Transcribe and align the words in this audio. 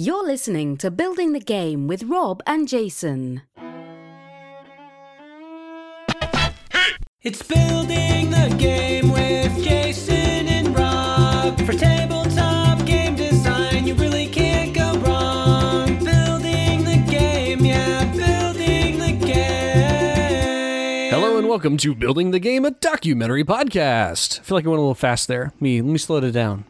You're 0.00 0.24
listening 0.24 0.76
to 0.76 0.92
Building 0.92 1.32
the 1.32 1.40
Game 1.40 1.88
with 1.88 2.04
Rob 2.04 2.40
and 2.46 2.68
Jason. 2.68 3.42
It's 7.20 7.42
building 7.42 8.30
the 8.30 8.54
game 8.56 9.10
with 9.10 9.60
Jason 9.60 10.14
and 10.46 10.72
Rob. 10.78 11.60
For 11.62 11.72
tabletop 11.72 12.86
game 12.86 13.16
design, 13.16 13.88
you 13.88 13.94
really 13.94 14.28
can't 14.28 14.72
go 14.72 15.00
wrong. 15.00 15.88
Building 16.04 16.84
the 16.84 17.04
game, 17.10 17.64
yeah, 17.64 18.04
building 18.04 19.00
the 19.00 19.26
game. 19.26 21.10
Hello 21.10 21.38
and 21.38 21.48
welcome 21.48 21.76
to 21.78 21.92
Building 21.96 22.30
the 22.30 22.38
Game, 22.38 22.64
a 22.64 22.70
documentary 22.70 23.42
podcast. 23.42 24.38
I 24.38 24.42
feel 24.44 24.58
like 24.58 24.64
I 24.64 24.68
went 24.68 24.78
a 24.78 24.82
little 24.82 24.94
fast 24.94 25.26
there. 25.26 25.52
Me, 25.58 25.82
let 25.82 25.90
me 25.90 25.98
slow 25.98 26.18
it 26.18 26.30
down. 26.30 26.66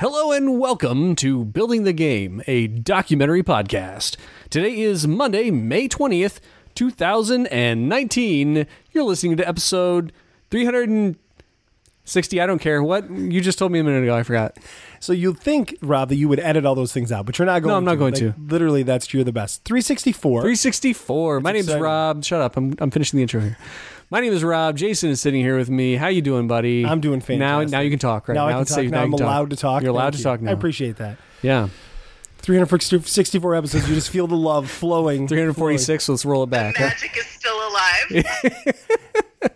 Hello 0.00 0.32
and 0.32 0.58
welcome 0.58 1.14
to 1.16 1.44
Building 1.44 1.84
the 1.84 1.92
Game, 1.92 2.42
a 2.46 2.68
documentary 2.68 3.42
podcast. 3.42 4.16
Today 4.48 4.80
is 4.80 5.06
Monday, 5.06 5.50
May 5.50 5.90
20th, 5.90 6.40
2019. 6.74 8.66
You're 8.92 9.04
listening 9.04 9.36
to 9.36 9.46
episode 9.46 10.14
360. 10.50 12.40
I 12.40 12.46
don't 12.46 12.60
care. 12.60 12.82
What? 12.82 13.10
You 13.10 13.42
just 13.42 13.58
told 13.58 13.72
me 13.72 13.78
a 13.78 13.84
minute 13.84 14.04
ago. 14.04 14.16
I 14.16 14.22
forgot. 14.22 14.56
So 15.00 15.12
you'd 15.12 15.38
think, 15.38 15.76
Rob, 15.82 16.08
that 16.08 16.16
you 16.16 16.30
would 16.30 16.40
edit 16.40 16.64
all 16.64 16.74
those 16.74 16.94
things 16.94 17.12
out, 17.12 17.26
but 17.26 17.38
you're 17.38 17.44
not 17.44 17.60
going. 17.60 17.72
No, 17.72 17.76
I'm 17.76 17.84
not 17.84 17.92
to. 17.92 17.98
going 17.98 18.14
Like, 18.14 18.20
to. 18.20 18.34
Literally, 18.40 18.82
that's 18.82 19.12
you're 19.12 19.22
the 19.22 19.32
best. 19.32 19.64
364. 19.64 20.40
364. 20.40 21.40
My 21.40 21.52
name's 21.52 21.66
exciting. 21.66 21.82
Rob. 21.82 22.24
Shut 22.24 22.40
up. 22.40 22.56
I'm, 22.56 22.74
I'm 22.78 22.90
finishing 22.90 23.18
the 23.18 23.22
intro 23.22 23.40
here. 23.42 23.58
My 24.12 24.20
name 24.20 24.32
is 24.32 24.42
Rob. 24.42 24.76
Jason 24.76 25.10
is 25.10 25.20
sitting 25.20 25.40
here 25.40 25.56
with 25.56 25.70
me. 25.70 25.94
How 25.94 26.08
you 26.08 26.20
doing, 26.20 26.48
buddy? 26.48 26.84
I'm 26.84 27.00
doing 27.00 27.20
Now, 27.20 27.24
fantastic. 27.24 27.70
now 27.70 27.80
you 27.80 27.90
can 27.90 27.98
talk. 28.00 28.26
Right 28.26 28.34
now, 28.34 28.48
I 28.48 28.52
can 28.52 28.62
it's 28.62 28.70
talk. 28.70 28.76
safe. 28.76 28.90
Now, 28.90 29.02
I'm 29.02 29.10
you 29.12 29.16
can 29.18 29.26
allowed 29.26 29.50
to 29.50 29.56
talk. 29.56 29.82
You're 29.82 29.92
allowed 29.92 30.02
Thank 30.02 30.12
to 30.14 30.18
you. 30.18 30.24
talk 30.24 30.40
now. 30.42 30.50
I 30.50 30.54
appreciate 30.54 30.96
that. 30.96 31.16
Yeah. 31.42 31.68
364 32.38 33.54
episodes. 33.54 33.88
You 33.88 33.94
just 33.94 34.10
feel 34.10 34.26
the 34.26 34.34
love 34.36 34.68
flowing. 34.68 35.28
346. 35.28 36.08
Let's 36.08 36.24
roll 36.24 36.42
it 36.42 36.50
back. 36.50 36.76
huh? 36.76 36.84
Magic 36.86 37.16
is 37.16 37.26
still 37.26 37.56
alive. 37.56 38.24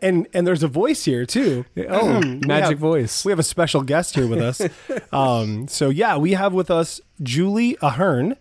And 0.00 0.26
and 0.32 0.46
there's 0.46 0.62
a 0.62 0.68
voice 0.68 1.04
here 1.04 1.26
too. 1.26 1.66
Oh, 1.90 2.18
We 2.22 2.36
magic 2.46 2.70
have- 2.70 2.78
voice. 2.78 3.22
We 3.22 3.32
have 3.32 3.38
a 3.38 3.42
special 3.42 3.82
guest 3.82 4.14
here 4.14 4.26
with 4.26 4.40
us. 4.40 4.62
um, 5.12 5.68
so 5.68 5.90
yeah, 5.90 6.16
we 6.16 6.32
have 6.32 6.54
with 6.54 6.70
us 6.70 7.02
Julie 7.22 7.76
Ahern, 7.82 8.36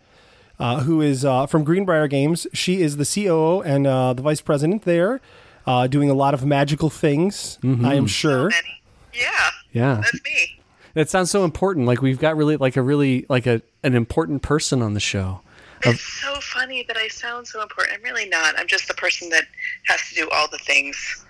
uh, 0.57 0.83
who 0.83 1.01
is 1.01 1.25
uh, 1.25 1.45
from 1.45 1.65
Greenbrier 1.65 2.07
Games. 2.07 2.47
She 2.53 2.81
is 2.81 2.95
the 2.95 3.03
COO 3.05 3.61
and 3.61 3.85
uh, 3.85 4.13
the 4.13 4.21
vice 4.21 4.39
president 4.39 4.83
there, 4.83 5.19
uh, 5.65 5.87
doing 5.87 6.09
a 6.09 6.13
lot 6.13 6.33
of 6.33 6.45
magical 6.45 6.89
things. 6.89 7.57
Mm-hmm. 7.63 7.85
I 7.85 7.95
am 7.95 8.07
sure. 8.07 8.49
Many. 8.49 8.81
Yeah, 9.13 9.49
Yeah. 9.71 9.95
that's 9.95 10.23
me. 10.23 10.59
That 10.95 11.09
sounds 11.09 11.31
so 11.31 11.43
important. 11.43 11.87
Like 11.87 12.01
we've 12.01 12.19
got 12.19 12.37
really 12.37 12.57
like 12.57 12.77
a 12.77 12.81
really 12.81 13.25
like 13.29 13.47
a 13.47 13.61
an 13.83 13.95
important 13.95 14.41
person 14.41 14.81
on 14.81 14.93
the 14.93 14.99
show. 14.99 15.41
It's 15.85 16.01
so 16.01 16.35
funny 16.35 16.85
that 16.87 16.95
I 16.97 17.07
sound 17.09 17.47
so 17.47 17.61
important. 17.61 17.97
I'm 17.97 18.03
really 18.03 18.29
not. 18.29 18.57
I'm 18.57 18.67
just 18.67 18.87
the 18.87 18.93
person 18.93 19.29
that 19.29 19.45
has 19.87 20.07
to 20.09 20.15
do 20.15 20.29
all 20.29 20.47
the 20.47 20.59
things. 20.59 21.25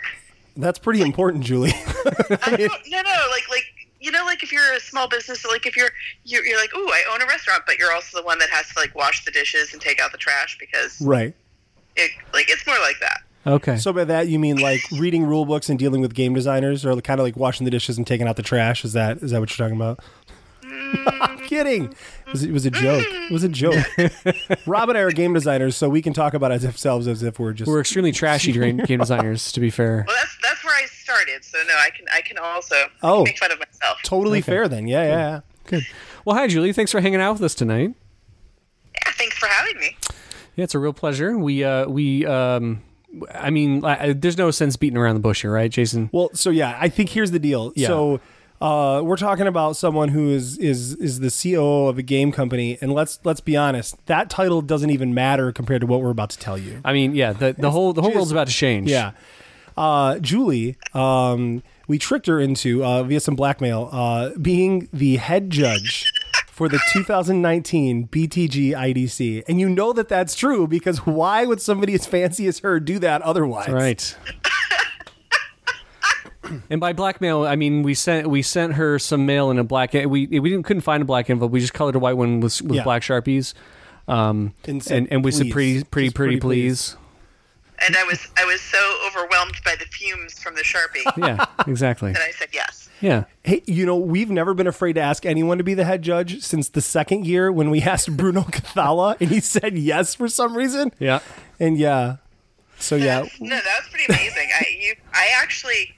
That's 0.55 0.77
pretty 0.77 1.01
important, 1.01 1.43
Julie. 1.43 1.73
I 1.73 2.55
don't, 2.57 2.71
no, 2.87 3.01
no, 3.01 3.27
like, 3.31 3.49
like 3.49 3.65
you 3.99 4.11
know, 4.11 4.23
like 4.25 4.43
if 4.43 4.51
you're 4.51 4.73
a 4.73 4.79
small 4.79 5.07
business, 5.07 5.45
like 5.45 5.65
if 5.65 5.75
you're 5.75 5.89
you're, 6.25 6.45
you're 6.45 6.59
like, 6.59 6.69
oh, 6.75 6.91
I 6.93 7.13
own 7.13 7.21
a 7.21 7.25
restaurant, 7.25 7.63
but 7.65 7.77
you're 7.79 7.93
also 7.93 8.17
the 8.17 8.23
one 8.23 8.37
that 8.39 8.49
has 8.49 8.67
to 8.73 8.79
like 8.79 8.93
wash 8.95 9.23
the 9.25 9.31
dishes 9.31 9.73
and 9.73 9.81
take 9.81 9.99
out 10.01 10.11
the 10.11 10.17
trash 10.17 10.57
because 10.59 11.01
right. 11.01 11.33
it, 11.95 12.11
like 12.33 12.49
it's 12.49 12.67
more 12.67 12.79
like 12.79 12.99
that. 12.99 13.21
Okay. 13.45 13.77
So 13.77 13.91
by 13.91 14.05
that 14.05 14.27
you 14.29 14.39
mean 14.39 14.57
like 14.57 14.79
reading 14.91 15.25
rule 15.25 15.45
books 15.45 15.69
and 15.69 15.77
dealing 15.77 16.01
with 16.01 16.13
game 16.13 16.33
designers, 16.33 16.85
or 16.85 16.99
kind 17.01 17.19
of 17.19 17.25
like 17.25 17.35
washing 17.35 17.65
the 17.65 17.71
dishes 17.71 17.97
and 17.97 18.07
taking 18.07 18.27
out 18.27 18.35
the 18.37 18.43
trash? 18.43 18.85
Is 18.85 18.93
that 18.93 19.17
is 19.17 19.31
that 19.31 19.39
what 19.39 19.57
you're 19.57 19.67
talking 19.67 19.79
about? 19.79 19.99
I'm 21.21 21.37
kidding. 21.39 21.85
It 22.27 22.31
was, 22.31 22.43
it 22.43 22.51
was 22.51 22.65
a 22.65 22.71
joke. 22.71 23.03
It 23.05 23.31
was 23.31 23.43
a 23.43 23.49
joke. 23.49 23.85
Rob 24.65 24.89
and 24.89 24.97
I 24.97 25.01
are 25.01 25.11
game 25.11 25.33
designers, 25.33 25.75
so 25.75 25.89
we 25.89 26.01
can 26.01 26.13
talk 26.13 26.33
about 26.33 26.51
ourselves 26.51 27.07
as 27.07 27.21
if 27.23 27.37
we're 27.39 27.53
just 27.53 27.69
We're 27.69 27.79
extremely 27.81 28.11
trashy 28.11 28.51
game 28.53 28.77
game 28.77 28.99
designers, 28.99 29.51
to 29.51 29.59
be 29.59 29.69
fair. 29.69 30.05
Well, 30.07 30.15
that's 30.19 30.37
that's 30.41 30.63
where 30.63 30.75
I 30.75 30.85
started. 30.85 31.43
So 31.43 31.57
no, 31.67 31.73
I 31.75 31.89
can 31.89 32.05
I 32.13 32.21
can 32.21 32.37
also 32.37 32.75
Oh. 33.01 33.23
make 33.23 33.37
fun 33.37 33.51
of 33.51 33.59
myself. 33.59 33.97
totally 34.03 34.41
fair. 34.41 34.67
Then, 34.67 34.87
yeah, 34.87 35.03
yeah. 35.03 35.09
yeah. 35.09 35.39
Good. 35.65 35.83
Well, 36.25 36.35
hi, 36.35 36.47
Julie. 36.47 36.73
Thanks 36.73 36.91
for 36.91 37.01
hanging 37.01 37.19
out 37.21 37.33
with 37.33 37.43
us 37.43 37.55
tonight. 37.55 37.93
Yeah, 38.95 39.11
thanks 39.13 39.37
for 39.37 39.47
having 39.47 39.77
me. 39.79 39.97
Yeah, 40.55 40.63
it's 40.63 40.75
a 40.75 40.79
real 40.79 40.93
pleasure. 40.93 41.37
We 41.37 41.63
uh 41.63 41.87
we 41.87 42.25
um, 42.25 42.81
I 43.33 43.49
mean, 43.49 43.83
I, 43.85 44.13
there's 44.13 44.37
no 44.37 44.51
sense 44.51 44.75
beating 44.75 44.97
around 44.97 45.15
the 45.15 45.21
bush 45.21 45.41
here, 45.41 45.51
right, 45.51 45.69
Jason? 45.69 46.09
Well, 46.11 46.29
so 46.33 46.49
yeah, 46.49 46.77
I 46.79 46.89
think 46.89 47.09
here's 47.09 47.31
the 47.31 47.39
deal. 47.39 47.71
Yeah. 47.75 47.87
So 47.87 48.19
uh, 48.61 49.01
we're 49.03 49.17
talking 49.17 49.45
about 49.47 49.75
someone 49.75 50.09
who 50.09 50.29
is 50.29 50.57
is 50.57 50.95
is 50.95 51.19
the 51.19 51.29
COO 51.29 51.87
of 51.87 51.97
a 51.97 52.01
game 52.01 52.31
company, 52.31 52.77
and 52.81 52.91
let's 52.93 53.19
let's 53.23 53.41
be 53.41 53.55
honest, 53.57 54.03
that 54.05 54.29
title 54.29 54.61
doesn't 54.61 54.89
even 54.89 55.13
matter 55.13 55.51
compared 55.51 55.81
to 55.81 55.87
what 55.87 56.01
we're 56.01 56.09
about 56.11 56.29
to 56.31 56.39
tell 56.39 56.57
you. 56.57 56.79
I 56.85 56.93
mean, 56.93 57.13
yeah, 57.15 57.33
the 57.33 57.53
the 57.53 57.71
whole 57.71 57.93
the 57.93 58.01
whole 58.01 58.11
just- 58.11 58.15
world's 58.15 58.31
about 58.31 58.47
to 58.47 58.53
change. 58.53 58.89
Yeah. 58.89 59.11
Uh, 59.75 60.19
Julie, 60.19 60.77
um, 60.93 61.63
we 61.87 61.97
tricked 61.97 62.27
her 62.27 62.39
into, 62.39 62.85
uh, 62.85 63.01
via 63.01 63.19
some 63.19 63.35
blackmail, 63.35 63.89
uh, 63.91 64.29
being 64.39 64.87
the 64.93 65.15
head 65.15 65.49
judge 65.49 66.11
for 66.53 66.69
the 66.69 66.79
2019 66.93 68.07
BTG 68.09 68.69
IDC. 68.71 69.43
And 69.47 69.59
you 69.59 69.67
know 69.67 69.91
that 69.93 70.07
that's 70.07 70.35
true 70.35 70.67
because 70.67 70.99
why 70.99 71.45
would 71.45 71.59
somebody 71.59 71.95
as 71.95 72.05
fancy 72.05 72.45
as 72.47 72.59
her 72.59 72.79
do 72.79 72.99
that 72.99 73.21
otherwise? 73.23 73.69
Right. 73.69 74.15
and 76.69 76.79
by 76.79 76.93
blackmail, 76.93 77.43
I 77.45 77.55
mean 77.55 77.83
we 77.83 77.93
sent 77.93 78.27
we 78.29 78.41
sent 78.41 78.73
her 78.73 78.99
some 78.99 79.25
mail 79.25 79.49
in 79.49 79.57
a 79.57 79.63
black. 79.63 79.93
We 79.93 80.05
we 80.05 80.27
didn't 80.27 80.63
couldn't 80.63 80.81
find 80.81 81.01
a 81.01 81.05
black 81.05 81.29
envelope. 81.29 81.51
We 81.51 81.59
just 81.59 81.73
colored 81.73 81.95
a 81.95 81.99
white 81.99 82.17
one 82.17 82.39
with 82.39 82.61
with 82.61 82.77
Yeah. 82.77 82.83
black 82.83 83.01
sharpies. 83.01 83.53
Um, 84.07 84.53
And 84.65 84.73
and 84.75 84.83
said, 84.83 85.07
and, 85.11 85.23
we 85.25 85.31
said 85.31 85.49
pretty 85.49 85.83
pretty 85.85 86.07
Just 86.09 86.15
pretty 86.15 86.35
pretty 86.35 86.39
please. 86.39 86.95
please. 86.95 86.97
And 87.87 87.97
I 87.97 88.03
was 88.03 88.27
I 88.37 88.45
was 88.45 88.61
so 88.61 88.77
overwhelmed 89.07 89.55
by 89.65 89.75
the 89.79 89.85
fumes 89.85 90.37
from 90.39 90.55
the 90.55 90.61
sharpie 90.61 91.03
Yeah, 91.17 91.45
exactly. 91.67 92.11
that 92.13 92.21
I 92.21 92.31
said 92.31 92.49
yes. 92.53 92.82
Yeah. 93.03 93.25
Hey, 93.43 93.61
you 93.65 93.85
know, 93.85 93.97
we've 93.97 94.31
never 94.31 94.53
been 94.53 94.65
afraid 94.65 94.93
to 94.93 95.01
ask 95.01 95.25
anyone 95.25 95.57
to 95.57 95.63
be 95.63 95.73
the 95.73 95.83
head 95.83 96.03
judge 96.03 96.41
since 96.41 96.69
the 96.69 96.79
second 96.79 97.27
year 97.27 97.51
when 97.51 97.69
we 97.69 97.81
asked 97.83 98.15
Bruno 98.15 98.43
Cathala 98.43 99.19
and 99.19 99.29
he 99.29 99.41
said 99.41 99.77
yes 99.77 100.15
for 100.15 100.29
some 100.29 100.55
reason. 100.55 100.93
Yeah. 100.99 101.19
And 101.59 101.77
yeah. 101.77 102.17
So 102.79 102.95
yeah. 102.95 103.25
no, 103.41 103.55
that 103.57 103.79
was 103.81 103.89
pretty 103.91 104.05
amazing. 104.05 104.47
I 104.57 104.65
you 104.79 104.95
I 105.13 105.27
actually 105.35 105.93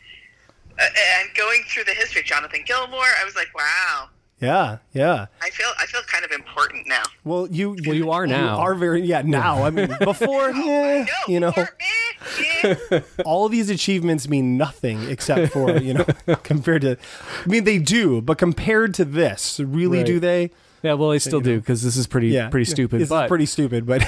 uh, 0.80 0.84
and 1.20 1.30
going 1.36 1.62
through 1.68 1.84
the 1.84 1.94
history, 1.94 2.22
of 2.22 2.28
Jonathan 2.28 2.64
Gilmour, 2.66 2.98
I 3.22 3.24
was 3.24 3.36
like, 3.36 3.56
wow. 3.56 4.10
Yeah. 4.42 4.78
Yeah. 4.94 5.28
I 5.42 5.50
feel 5.50 5.68
I 5.80 5.86
feel 5.86 6.02
kind 6.12 6.26
of 6.26 6.32
important 6.32 6.88
now. 6.88 7.04
Well, 7.24 7.48
you 7.50 7.76
Well, 7.86 7.96
you 7.96 8.12
are 8.12 8.28
now. 8.28 8.56
You 8.58 8.62
are 8.62 8.76
very 8.76 9.02
yeah 9.02 9.22
now. 9.22 9.64
I 9.64 9.70
mean, 9.70 9.88
before 10.00 10.52
yeah, 10.52 11.06
No, 11.06 11.34
you 11.34 11.40
know, 11.40 11.52
before- 11.52 11.78
eh, 11.80 12.76
yeah. 12.92 13.00
all 13.24 13.48
these 13.50 13.70
achievements 13.70 14.28
mean 14.28 14.58
nothing 14.58 15.10
except 15.10 15.54
for 15.54 15.78
you 15.78 15.94
know 15.94 16.06
compared 16.44 16.82
to. 16.82 16.98
I 17.46 17.48
mean, 17.48 17.64
they 17.64 17.78
do, 17.78 18.22
but 18.22 18.38
compared 18.38 18.94
to 18.96 19.06
this, 19.06 19.60
really, 19.60 20.00
Right. 20.00 20.06
do 20.06 20.20
they? 20.20 20.52
Yeah. 20.84 20.94
Well, 20.94 21.12
I 21.12 21.18
still 21.18 21.40
do 21.42 21.60
because 21.60 21.82
this 21.82 21.96
is 21.98 22.06
pretty 22.06 22.28
Yeah, 22.28 22.50
pretty 22.50 22.66
stupid. 22.66 23.00
This 23.02 23.10
but 23.10 23.26
is 23.26 23.30
pretty 23.30 23.46
stupid, 23.48 23.86
but 23.88 24.04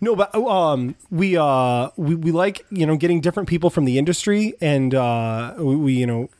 no, 0.00 0.14
but 0.16 0.34
um, 0.34 0.94
we 1.10 1.36
uh, 1.36 1.90
we 1.96 2.14
we 2.14 2.30
like 2.30 2.64
you 2.70 2.86
know 2.86 2.96
getting 2.96 3.20
different 3.20 3.48
people 3.48 3.70
from 3.70 3.84
the 3.84 3.98
industry, 3.98 4.54
and 4.60 4.94
uh, 4.94 5.54
we, 5.58 5.76
we 5.76 5.92
you 5.94 6.06
know, 6.06 6.30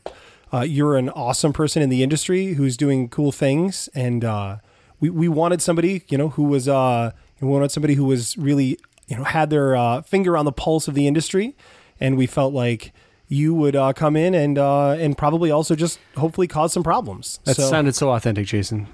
uh, 0.52 0.60
you're 0.60 0.96
an 0.96 1.08
awesome 1.10 1.52
person 1.52 1.82
in 1.82 1.88
the 1.90 2.02
industry 2.02 2.54
who's 2.54 2.76
doing 2.76 3.08
cool 3.08 3.32
things, 3.32 3.88
and 3.94 4.24
uh, 4.24 4.56
we 5.00 5.10
we 5.10 5.28
wanted 5.28 5.60
somebody 5.62 6.02
you 6.08 6.18
know 6.18 6.30
who 6.30 6.44
was 6.44 6.68
uh, 6.68 7.12
we 7.40 7.48
wanted 7.48 7.70
somebody 7.70 7.94
who 7.94 8.04
was 8.04 8.36
really 8.38 8.78
you 9.06 9.16
know 9.16 9.24
had 9.24 9.50
their 9.50 9.76
uh, 9.76 10.02
finger 10.02 10.36
on 10.36 10.44
the 10.44 10.52
pulse 10.52 10.88
of 10.88 10.94
the 10.94 11.06
industry, 11.06 11.56
and 12.00 12.16
we 12.16 12.26
felt 12.26 12.52
like. 12.54 12.92
You 13.30 13.52
would 13.52 13.76
uh, 13.76 13.92
come 13.92 14.16
in 14.16 14.32
and 14.34 14.56
uh, 14.56 14.92
and 14.92 15.14
probably 15.18 15.50
also 15.50 15.74
just 15.74 15.98
hopefully 16.16 16.46
cause 16.48 16.72
some 16.72 16.82
problems. 16.82 17.40
that 17.44 17.56
So- 17.56 17.68
sounded 17.68 17.94
so 17.94 18.08
authentic, 18.12 18.46
Jason. 18.46 18.88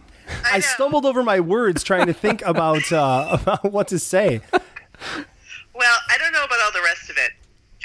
I 0.51 0.57
know. 0.57 0.61
stumbled 0.63 1.07
over 1.07 1.23
my 1.23 1.39
words 1.39 1.85
trying 1.85 2.09
to 2.09 2.13
think 2.13 2.43
about 2.43 2.91
uh, 2.93 3.29
about 3.41 3.63
what 3.63 3.87
to 3.89 3.99
say. 4.01 4.41
Well, 4.53 5.97
I 6.09 6.19
don't 6.19 6.33
know 6.33 6.43
about 6.45 6.59
all 6.65 6.73
the 6.73 6.83
rest 6.83 7.11
of 7.11 7.17
it, 7.17 7.31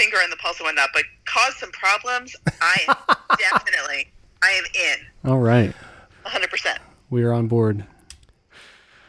finger 0.10 0.24
on 0.24 0.30
the 0.30 0.36
pulse 0.38 0.60
and 0.60 0.66
whatnot, 0.66 0.90
but 0.94 1.04
cause 1.26 1.56
some 1.58 1.72
problems. 1.72 2.36
I 2.62 2.78
am 2.88 2.96
definitely 3.40 4.08
I 4.42 4.50
am 4.52 4.64
in 4.74 5.30
All 5.32 5.40
right, 5.40 5.74
100. 6.24 6.50
percent 6.50 6.80
we 7.10 7.24
are 7.24 7.34
on 7.34 7.48
board. 7.48 7.86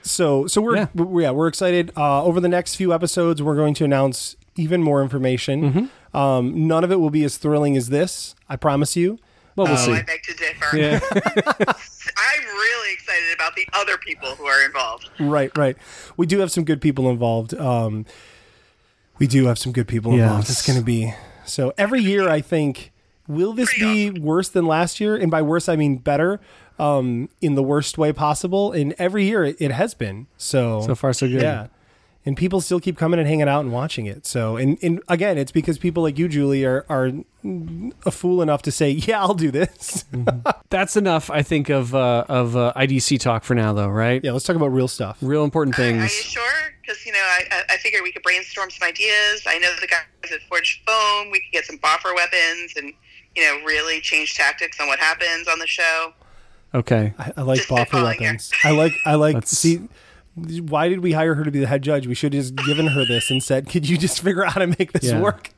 So 0.02 0.46
so 0.46 0.60
we're 0.62 0.76
Yeah. 0.76 0.86
we're, 0.94 1.22
yeah 1.22 1.30
we're 1.30 1.48
excited. 1.48 1.92
Uh, 1.96 2.24
over 2.24 2.40
the 2.40 2.48
next 2.48 2.76
few 2.76 2.92
episodes, 2.92 3.42
we're 3.42 3.56
going 3.56 3.74
to 3.74 3.84
announce 3.84 4.36
even 4.56 4.82
more 4.82 5.02
information. 5.02 5.62
Mm-hmm. 5.72 6.16
Um, 6.16 6.66
none 6.66 6.82
of 6.84 6.90
it 6.90 6.96
will 6.96 7.10
be 7.10 7.24
as 7.24 7.36
thrilling 7.36 7.76
as 7.76 7.88
this. 7.88 8.34
I 8.48 8.56
promise 8.56 8.96
you. 8.96 9.18
Well, 9.56 9.66
we'll 9.66 9.76
Oh, 9.76 9.84
see. 9.86 9.92
I 9.92 10.02
beg 10.02 10.22
to 10.22 10.34
differ. 10.34 10.76
Yeah. 10.76 11.00
I'm 11.12 12.44
really 12.44 12.92
excited 12.92 13.34
about 13.34 13.54
the 13.56 13.66
other 13.72 13.96
people 13.98 14.30
who 14.36 14.44
are 14.46 14.64
involved. 14.64 15.08
Right, 15.18 15.56
right. 15.56 15.76
We 16.16 16.26
do 16.26 16.38
have 16.40 16.50
some 16.50 16.64
good 16.64 16.80
people 16.80 17.10
involved. 17.10 17.54
Um, 17.54 18.06
we 19.20 19.28
do 19.28 19.44
have 19.46 19.58
some 19.58 19.70
good 19.72 19.86
people 19.86 20.12
involved. 20.12 20.48
Yes. 20.48 20.50
It's 20.50 20.66
going 20.66 20.78
to 20.78 20.84
be 20.84 21.14
so 21.44 21.72
every 21.78 22.00
year. 22.02 22.28
I 22.28 22.40
think 22.40 22.90
will 23.28 23.52
this 23.52 23.72
be 23.78 24.10
worse 24.10 24.48
than 24.48 24.66
last 24.66 24.98
year? 24.98 25.14
And 25.14 25.30
by 25.30 25.42
worse, 25.42 25.68
I 25.68 25.76
mean 25.76 25.98
better. 25.98 26.40
um, 26.80 27.28
in 27.42 27.54
the 27.56 27.62
worst 27.62 27.98
way 27.98 28.10
possible. 28.12 28.72
And 28.72 28.94
every 28.98 29.24
year 29.26 29.44
it, 29.44 29.56
it 29.60 29.70
has 29.70 29.92
been. 29.94 30.26
So 30.38 30.80
So 30.80 30.94
far, 30.94 31.12
so 31.12 31.28
good. 31.28 31.42
Yeah. 31.42 31.66
And 32.26 32.36
people 32.36 32.60
still 32.62 32.80
keep 32.80 32.96
coming 32.98 33.18
and 33.18 33.26
hanging 33.28 33.48
out 33.48 33.60
and 33.60 33.70
watching 33.72 34.06
it. 34.06 34.24
So, 34.26 34.56
and, 34.56 34.78
and 34.82 35.00
again, 35.08 35.36
it's 35.38 35.52
because 35.52 35.78
people 35.78 36.02
like 36.02 36.18
you, 36.18 36.26
Julie, 36.28 36.64
are, 36.66 36.84
are 36.88 37.12
a 38.04 38.10
fool 38.10 38.40
enough 38.42 38.60
to 38.62 38.70
say, 38.72 38.90
yeah, 38.90 39.20
I'll 39.20 39.34
do 39.34 39.50
this. 39.50 40.04
That's 40.70 40.96
enough, 40.96 41.30
I 41.30 41.42
think, 41.42 41.68
of 41.70 41.94
uh, 41.94 42.24
of 42.28 42.56
uh, 42.56 42.72
IDC 42.76 43.20
talk 43.20 43.44
for 43.44 43.54
now, 43.54 43.72
though, 43.72 43.88
right? 43.88 44.22
yeah, 44.24 44.32
let's 44.32 44.44
talk 44.44 44.56
about 44.56 44.68
real 44.72 44.88
stuff. 44.88 45.16
Real 45.22 45.44
important 45.44 45.76
things. 45.76 45.98
Are 45.98 46.02
you 46.04 46.08
sure? 46.08 46.42
Because 46.90 47.06
you 47.06 47.12
know, 47.12 47.18
I, 47.20 47.44
I- 47.52 47.74
I 47.74 47.76
figured 47.78 48.02
we 48.02 48.12
could 48.12 48.22
brainstorm 48.22 48.70
some 48.70 48.86
ideas. 48.88 49.42
I 49.46 49.58
know 49.58 49.70
the 49.80 49.86
guys 49.86 50.32
at 50.32 50.40
Forged 50.48 50.80
Foam. 50.86 51.30
We 51.30 51.40
could 51.40 51.52
get 51.52 51.64
some 51.64 51.78
boffer 51.78 52.14
weapons 52.14 52.72
and 52.76 52.92
you 53.36 53.42
know 53.44 53.64
really 53.64 54.00
change 54.00 54.34
tactics 54.34 54.80
on 54.80 54.88
what 54.88 54.98
happens 54.98 55.46
on 55.48 55.58
the 55.58 55.66
show. 55.66 56.12
Okay. 56.74 57.14
I, 57.18 57.32
I 57.36 57.42
like 57.42 57.58
Just 57.58 57.68
boffer 57.68 57.86
spitballing 57.86 58.14
here. 58.14 58.28
weapons. 58.28 58.50
I 58.64 58.70
like, 58.72 58.92
I 59.04 59.14
like, 59.16 59.34
Let's- 59.34 59.56
see, 59.58 59.88
why 60.36 60.88
did 60.88 61.00
we 61.00 61.12
hire 61.12 61.34
her 61.34 61.44
to 61.44 61.50
be 61.50 61.58
the 61.60 61.66
head 61.66 61.82
judge? 61.82 62.06
We 62.06 62.14
should 62.14 62.32
have 62.34 62.42
just 62.44 62.56
given 62.66 62.86
her 62.88 63.04
this 63.04 63.30
and 63.30 63.42
said, 63.42 63.68
could 63.68 63.88
you 63.88 63.98
just 63.98 64.20
figure 64.22 64.44
out 64.44 64.52
how 64.54 64.60
to 64.60 64.66
make 64.68 64.92
this 64.92 65.10
Yeah. 65.10 65.20
work? 65.20 65.50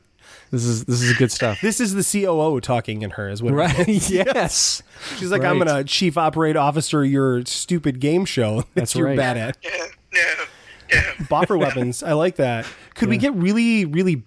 This 0.51 0.65
is 0.65 0.85
this 0.85 1.01
is 1.01 1.17
good 1.17 1.31
stuff. 1.31 1.59
This 1.61 1.79
is 1.79 1.93
the 1.95 2.03
COO 2.03 2.59
talking 2.61 3.01
in 3.01 3.11
her, 3.11 3.27
is 3.27 3.41
what 3.41 3.53
Right? 3.53 3.87
is. 3.89 4.11
yes. 4.11 4.83
She's 5.17 5.31
like, 5.31 5.43
I'm 5.43 5.57
gonna 5.57 5.83
chief 5.83 6.15
operate 6.15 6.55
officer 6.55 7.03
your 7.03 7.43
stupid 7.45 7.99
game 7.99 8.23
show 8.25 8.57
that 8.61 8.67
That's 8.75 8.95
you're 8.95 9.07
right. 9.07 9.17
bad 9.17 9.37
at. 9.37 9.57
No, 10.13 10.21
no, 10.21 10.27
no. 10.37 10.43
Boffer 11.29 11.57
weapons, 11.57 12.03
I 12.03 12.13
like 12.13 12.35
that. 12.37 12.65
Could 12.95 13.09
we 13.09 13.17
get 13.17 13.33
really, 13.35 13.85
really, 13.85 14.23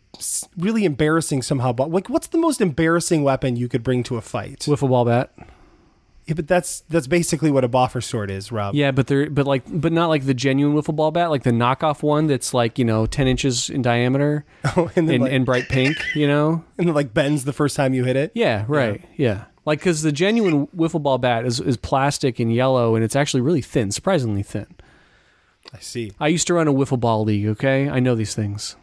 really 0.57 0.85
embarrassing 0.85 1.43
somehow? 1.43 1.73
But 1.73 1.91
like, 1.91 2.09
what's 2.09 2.29
the 2.29 2.39
most 2.39 2.61
embarrassing 2.61 3.23
weapon 3.23 3.57
you 3.57 3.69
could 3.69 3.83
bring 3.83 4.03
to 4.05 4.17
a 4.17 4.21
fight? 4.21 4.61
Wiffle 4.61 4.89
ball 4.89 5.05
bat. 5.05 5.33
Yeah, 6.27 6.35
but 6.35 6.49
that's 6.49 6.81
that's 6.89 7.07
basically 7.07 7.53
what 7.53 7.63
a 7.63 7.69
boffer 7.69 8.03
sword 8.03 8.33
is, 8.33 8.51
Rob. 8.51 8.75
Yeah, 8.75 8.91
but 8.91 9.07
they're 9.07 9.31
but 9.31 9.47
like 9.47 9.63
but 9.69 9.93
not 9.93 10.09
like 10.09 10.27
the 10.27 10.35
genuine 10.35 10.77
wiffle 10.77 10.97
ball 10.97 11.13
bat, 11.13 11.31
like 11.31 11.45
the 11.45 11.53
knockoff 11.53 12.03
one 12.03 12.27
that's 12.27 12.53
like 12.53 12.81
you 12.81 12.85
know 12.85 13.07
ten 13.07 13.29
inches 13.29 13.71
in 13.71 13.81
diameter 13.81 14.45
oh, 14.77 14.91
and 14.97 15.09
then 15.09 15.17
and, 15.17 15.23
like, 15.23 15.33
and 15.33 15.47
bright 15.47 15.69
pink. 15.69 15.97
You 16.17 16.27
know. 16.27 16.65
and 16.79 16.89
then 16.89 16.95
like 16.95 17.15
bends 17.15 17.45
the 17.45 17.53
first 17.53 17.77
time 17.77 17.95
you 17.95 18.03
hit 18.05 18.17
it. 18.17 18.33
Yeah. 18.35 18.65
Right. 18.67 19.05
Yeah. 19.17 19.45
Like 19.65 19.79
because 19.79 20.03
the 20.03 20.11
genuine 20.11 20.67
wiffle 20.69 21.03
ball 21.03 21.19
bat 21.19 21.47
is 21.47 21.61
is 21.61 21.77
plastic 21.77 22.41
and 22.41 22.53
yellow 22.53 22.97
and 22.97 23.05
it's 23.05 23.15
actually 23.15 23.41
really 23.41 23.63
thin, 23.63 23.93
surprisingly 23.93 24.43
thin. 24.43 24.67
I 25.77 25.81
see. 25.81 26.13
I 26.19 26.29
used 26.29 26.47
to 26.47 26.55
run 26.55 26.69
a 26.69 26.73
wiffle 26.73 26.99
ball 26.99 27.25
league. 27.25 27.47
Okay, 27.47 27.89
I 27.89 28.01
know 28.01 28.15
these 28.15 28.35
things. 28.35 28.77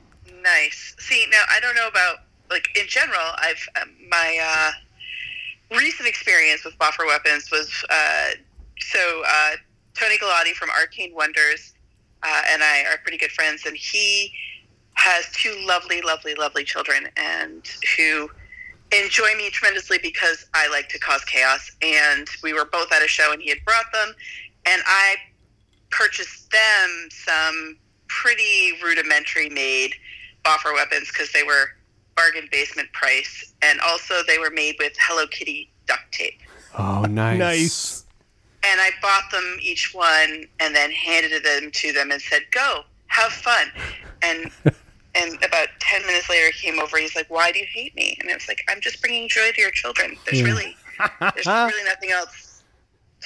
Nice. 0.43 0.95
See, 0.99 1.25
now 1.31 1.43
I 1.49 1.59
don't 1.59 1.75
know 1.75 1.87
about 1.87 2.17
like 2.49 2.67
in 2.79 2.87
general. 2.87 3.25
I've 3.37 3.67
um, 3.81 3.89
my 4.09 4.39
uh, 4.41 5.77
recent 5.77 6.07
experience 6.07 6.63
with 6.63 6.77
boffer 6.77 7.07
weapons 7.07 7.49
was 7.51 7.69
uh, 7.89 8.31
so 8.79 9.23
uh, 9.27 9.51
Tony 9.95 10.17
Galati 10.17 10.53
from 10.53 10.69
Arcane 10.69 11.13
Wonders 11.15 11.73
uh, 12.23 12.41
and 12.49 12.63
I 12.63 12.83
are 12.91 12.97
pretty 12.97 13.17
good 13.17 13.31
friends, 13.31 13.65
and 13.65 13.75
he 13.75 14.31
has 14.93 15.29
two 15.31 15.55
lovely, 15.65 16.01
lovely, 16.01 16.35
lovely 16.35 16.63
children, 16.63 17.07
and 17.17 17.67
who 17.97 18.29
enjoy 18.95 19.35
me 19.37 19.49
tremendously 19.49 19.97
because 20.01 20.45
I 20.53 20.69
like 20.69 20.87
to 20.89 20.99
cause 20.99 21.25
chaos. 21.25 21.71
And 21.81 22.27
we 22.43 22.53
were 22.53 22.65
both 22.65 22.91
at 22.91 23.03
a 23.03 23.07
show, 23.07 23.31
and 23.33 23.41
he 23.41 23.49
had 23.49 23.59
brought 23.65 23.91
them, 23.91 24.13
and 24.65 24.81
I 24.85 25.15
purchased 25.97 26.49
them 26.51 27.09
some 27.11 27.77
pretty 28.07 28.73
rudimentary 28.83 29.49
made 29.49 29.93
boffer 30.43 30.73
weapons 30.73 31.07
because 31.09 31.31
they 31.31 31.43
were 31.43 31.69
bargain 32.15 32.47
basement 32.51 32.91
price, 32.93 33.53
and 33.61 33.79
also 33.81 34.15
they 34.27 34.37
were 34.37 34.51
made 34.51 34.75
with 34.79 34.93
Hello 34.99 35.25
Kitty 35.27 35.71
duct 35.87 36.01
tape. 36.11 36.39
Oh, 36.77 37.01
nice. 37.03 37.39
Nice. 37.39 38.05
And 38.65 38.79
I 38.79 38.91
bought 39.01 39.29
them 39.31 39.57
each 39.61 39.91
one, 39.93 40.45
and 40.59 40.75
then 40.75 40.91
handed 40.91 41.43
them 41.43 41.69
to 41.71 41.91
them 41.91 42.11
and 42.11 42.21
said, 42.21 42.43
"Go, 42.51 42.81
have 43.07 43.31
fun." 43.31 43.67
And 44.21 44.51
and 45.15 45.35
about 45.43 45.67
ten 45.79 46.05
minutes 46.05 46.29
later, 46.29 46.51
he 46.51 46.69
came 46.71 46.79
over. 46.79 46.97
He's 46.97 47.15
like, 47.15 47.29
"Why 47.29 47.51
do 47.51 47.59
you 47.59 47.65
hate 47.73 47.95
me?" 47.95 48.17
And 48.21 48.29
I 48.29 48.35
was 48.35 48.47
like, 48.47 48.63
"I'm 48.69 48.79
just 48.79 49.01
bringing 49.01 49.27
joy 49.27 49.51
to 49.51 49.61
your 49.61 49.71
children. 49.71 50.17
There's 50.25 50.39
Yeah. 50.41 50.45
really 50.47 50.77
there's 51.35 51.45
really 51.47 51.83
nothing 51.83 52.11
else 52.11 52.42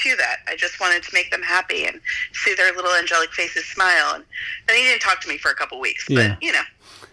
to 0.03 0.15
that. 0.17 0.37
I 0.47 0.55
just 0.55 0.79
wanted 0.79 1.03
to 1.03 1.09
make 1.13 1.29
them 1.31 1.41
happy 1.41 1.85
and 1.85 1.99
see 2.33 2.53
their 2.55 2.71
little 2.73 2.93
angelic 2.93 3.31
faces 3.31 3.65
smile." 3.65 4.15
And 4.15 4.23
then 4.67 4.77
he 4.77 4.83
didn't 4.83 5.01
talk 5.01 5.21
to 5.21 5.27
me 5.29 5.37
for 5.37 5.51
a 5.51 5.55
couple 5.55 5.79
weeks, 5.79 6.05
Yeah. 6.09 6.29
but 6.29 6.43
you 6.43 6.51
know, 6.51 6.61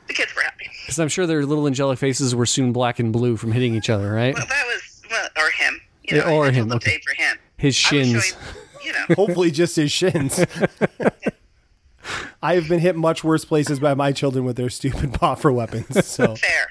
the 0.09 0.15
kids 0.15 0.35
were 0.35 0.43
happy. 0.43 0.69
Because 0.83 0.99
I'm 0.99 1.09
sure 1.09 1.27
their 1.27 1.45
little 1.47 1.67
angelic 1.67 1.99
faces 1.99 2.35
were 2.35 2.47
soon 2.47 2.73
black 2.73 2.99
and 2.99 3.13
blue 3.13 3.37
from 3.37 3.53
hitting 3.53 3.75
each 3.75 3.91
other, 3.91 4.13
right? 4.13 4.35
Well, 4.35 4.47
that 4.47 4.67
was 4.67 5.03
well, 5.11 5.29
or 5.37 5.51
him. 5.51 5.81
You 6.03 6.19
know, 6.19 6.27
Yeah, 6.27 6.33
or 6.33 6.45
I 6.47 6.51
him, 6.51 6.69
told 6.69 6.71
them 6.71 6.77
okay. 6.77 6.93
aim 6.95 7.01
for 7.07 7.15
him. 7.15 7.39
His 7.57 7.75
shins. 7.75 8.25
showing, 8.27 8.43
you 8.85 8.93
know, 8.93 9.05
Hopefully, 9.17 9.51
just 9.51 9.77
his 9.77 9.91
shins. 9.91 10.45
I 12.43 12.55
have 12.57 12.69
been 12.69 12.81
hit 12.81 12.97
much 12.97 13.25
worse 13.25 13.45
places 13.47 13.81
by 13.81 13.95
my 13.95 14.13
children 14.13 14.45
with 14.45 14.57
their 14.57 14.69
stupid 14.69 15.13
boffer 15.15 15.53
weapons. 15.55 16.07
So 16.07 16.37
fair. 16.37 16.67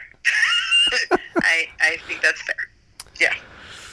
I 1.38 1.68
I 1.82 1.98
think 2.08 2.22
that's 2.22 2.42
fair. 2.44 2.56
Yeah. 3.20 3.34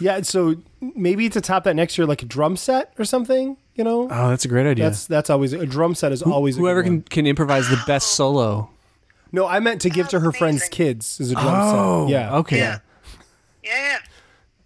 Yeah, 0.00 0.23
so 0.23 0.56
maybe 0.81 1.29
to 1.29 1.41
top 1.41 1.64
that 1.64 1.75
next 1.76 1.97
year, 1.99 2.06
like 2.06 2.23
a 2.23 2.26
drum 2.26 2.56
set 2.56 2.93
or 2.99 3.05
something. 3.05 3.56
You 3.76 3.85
know, 3.85 4.08
Oh, 4.11 4.29
that's 4.29 4.44
a 4.44 4.49
great 4.49 4.67
idea. 4.67 4.85
that's 4.87 5.06
that's 5.06 5.31
always 5.31 5.52
a 5.55 5.64
drum 5.64 5.94
set 5.94 6.12
is 6.12 6.23
always 6.23 6.56
a 6.56 6.58
good 6.58 6.62
Whoever 6.64 6.82
one. 6.82 6.85
can 6.85 7.02
can 7.02 7.26
improvise 7.26 7.69
the 7.69 7.81
best 7.87 8.08
solo. 8.14 8.69
No, 9.32 9.47
I 9.47 9.61
meant 9.61 9.81
to 9.82 9.91
give 9.91 10.08
to 10.08 10.20
her 10.20 10.26
That's 10.32 10.38
friends' 10.38 10.69
kids 10.69 11.20
as 11.20 11.31
a 11.31 11.35
drum 11.35 11.47
Oh, 11.49 12.06
set. 12.06 12.12
Yeah, 12.12 12.37
okay. 12.38 12.58
Yeah. 12.58 12.79
Yeah. 13.62 13.70
yeah. 13.70 13.99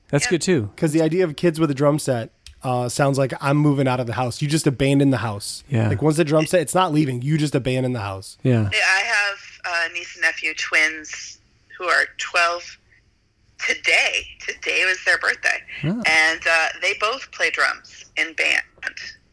That's 0.09 0.25
Yeah. 0.25 0.31
good 0.31 0.43
too. 0.43 0.63
Because 0.75 0.93
the 0.93 1.03
idea 1.03 1.25
of 1.25 1.37
kids 1.37 1.61
with 1.61 1.71
a 1.71 1.75
drum 1.75 1.99
set 1.99 2.31
uh, 2.63 2.89
sounds 2.89 3.19
like 3.19 3.33
I'm 3.43 3.59
moving 3.59 3.87
out 3.87 4.01
of 4.01 4.07
the 4.07 4.15
house. 4.15 4.41
You 4.41 4.49
just 4.49 4.67
abandon 4.67 5.11
the 5.11 5.19
house. 5.19 5.63
Yeah. 5.69 5.89
Like 5.91 6.01
once 6.01 6.17
the 6.17 6.25
drum 6.25 6.47
set, 6.47 6.63
it's 6.63 6.75
not 6.75 6.95
leaving. 6.95 7.21
You 7.21 7.37
just 7.37 7.55
abandon 7.55 7.93
the 7.93 8.01
house. 8.01 8.39
Yeah. 8.43 8.71
Yeah, 8.73 8.79
I 8.89 9.01
have 9.01 9.39
uh, 9.67 9.93
niece 9.93 10.15
and 10.15 10.23
nephew 10.23 10.55
twins 10.55 11.39
who 11.77 11.85
are 11.85 12.07
12 12.17 12.79
today. 13.67 14.27
Today 14.41 14.85
was 14.87 14.99
their 15.05 15.19
birthday. 15.19 15.61
Oh. 15.85 16.03
And 16.07 16.41
uh, 16.49 16.69
they 16.83 16.95
both 17.01 17.31
play 17.33 17.51
drums 17.51 18.05
in 18.17 18.35
band. 18.35 18.63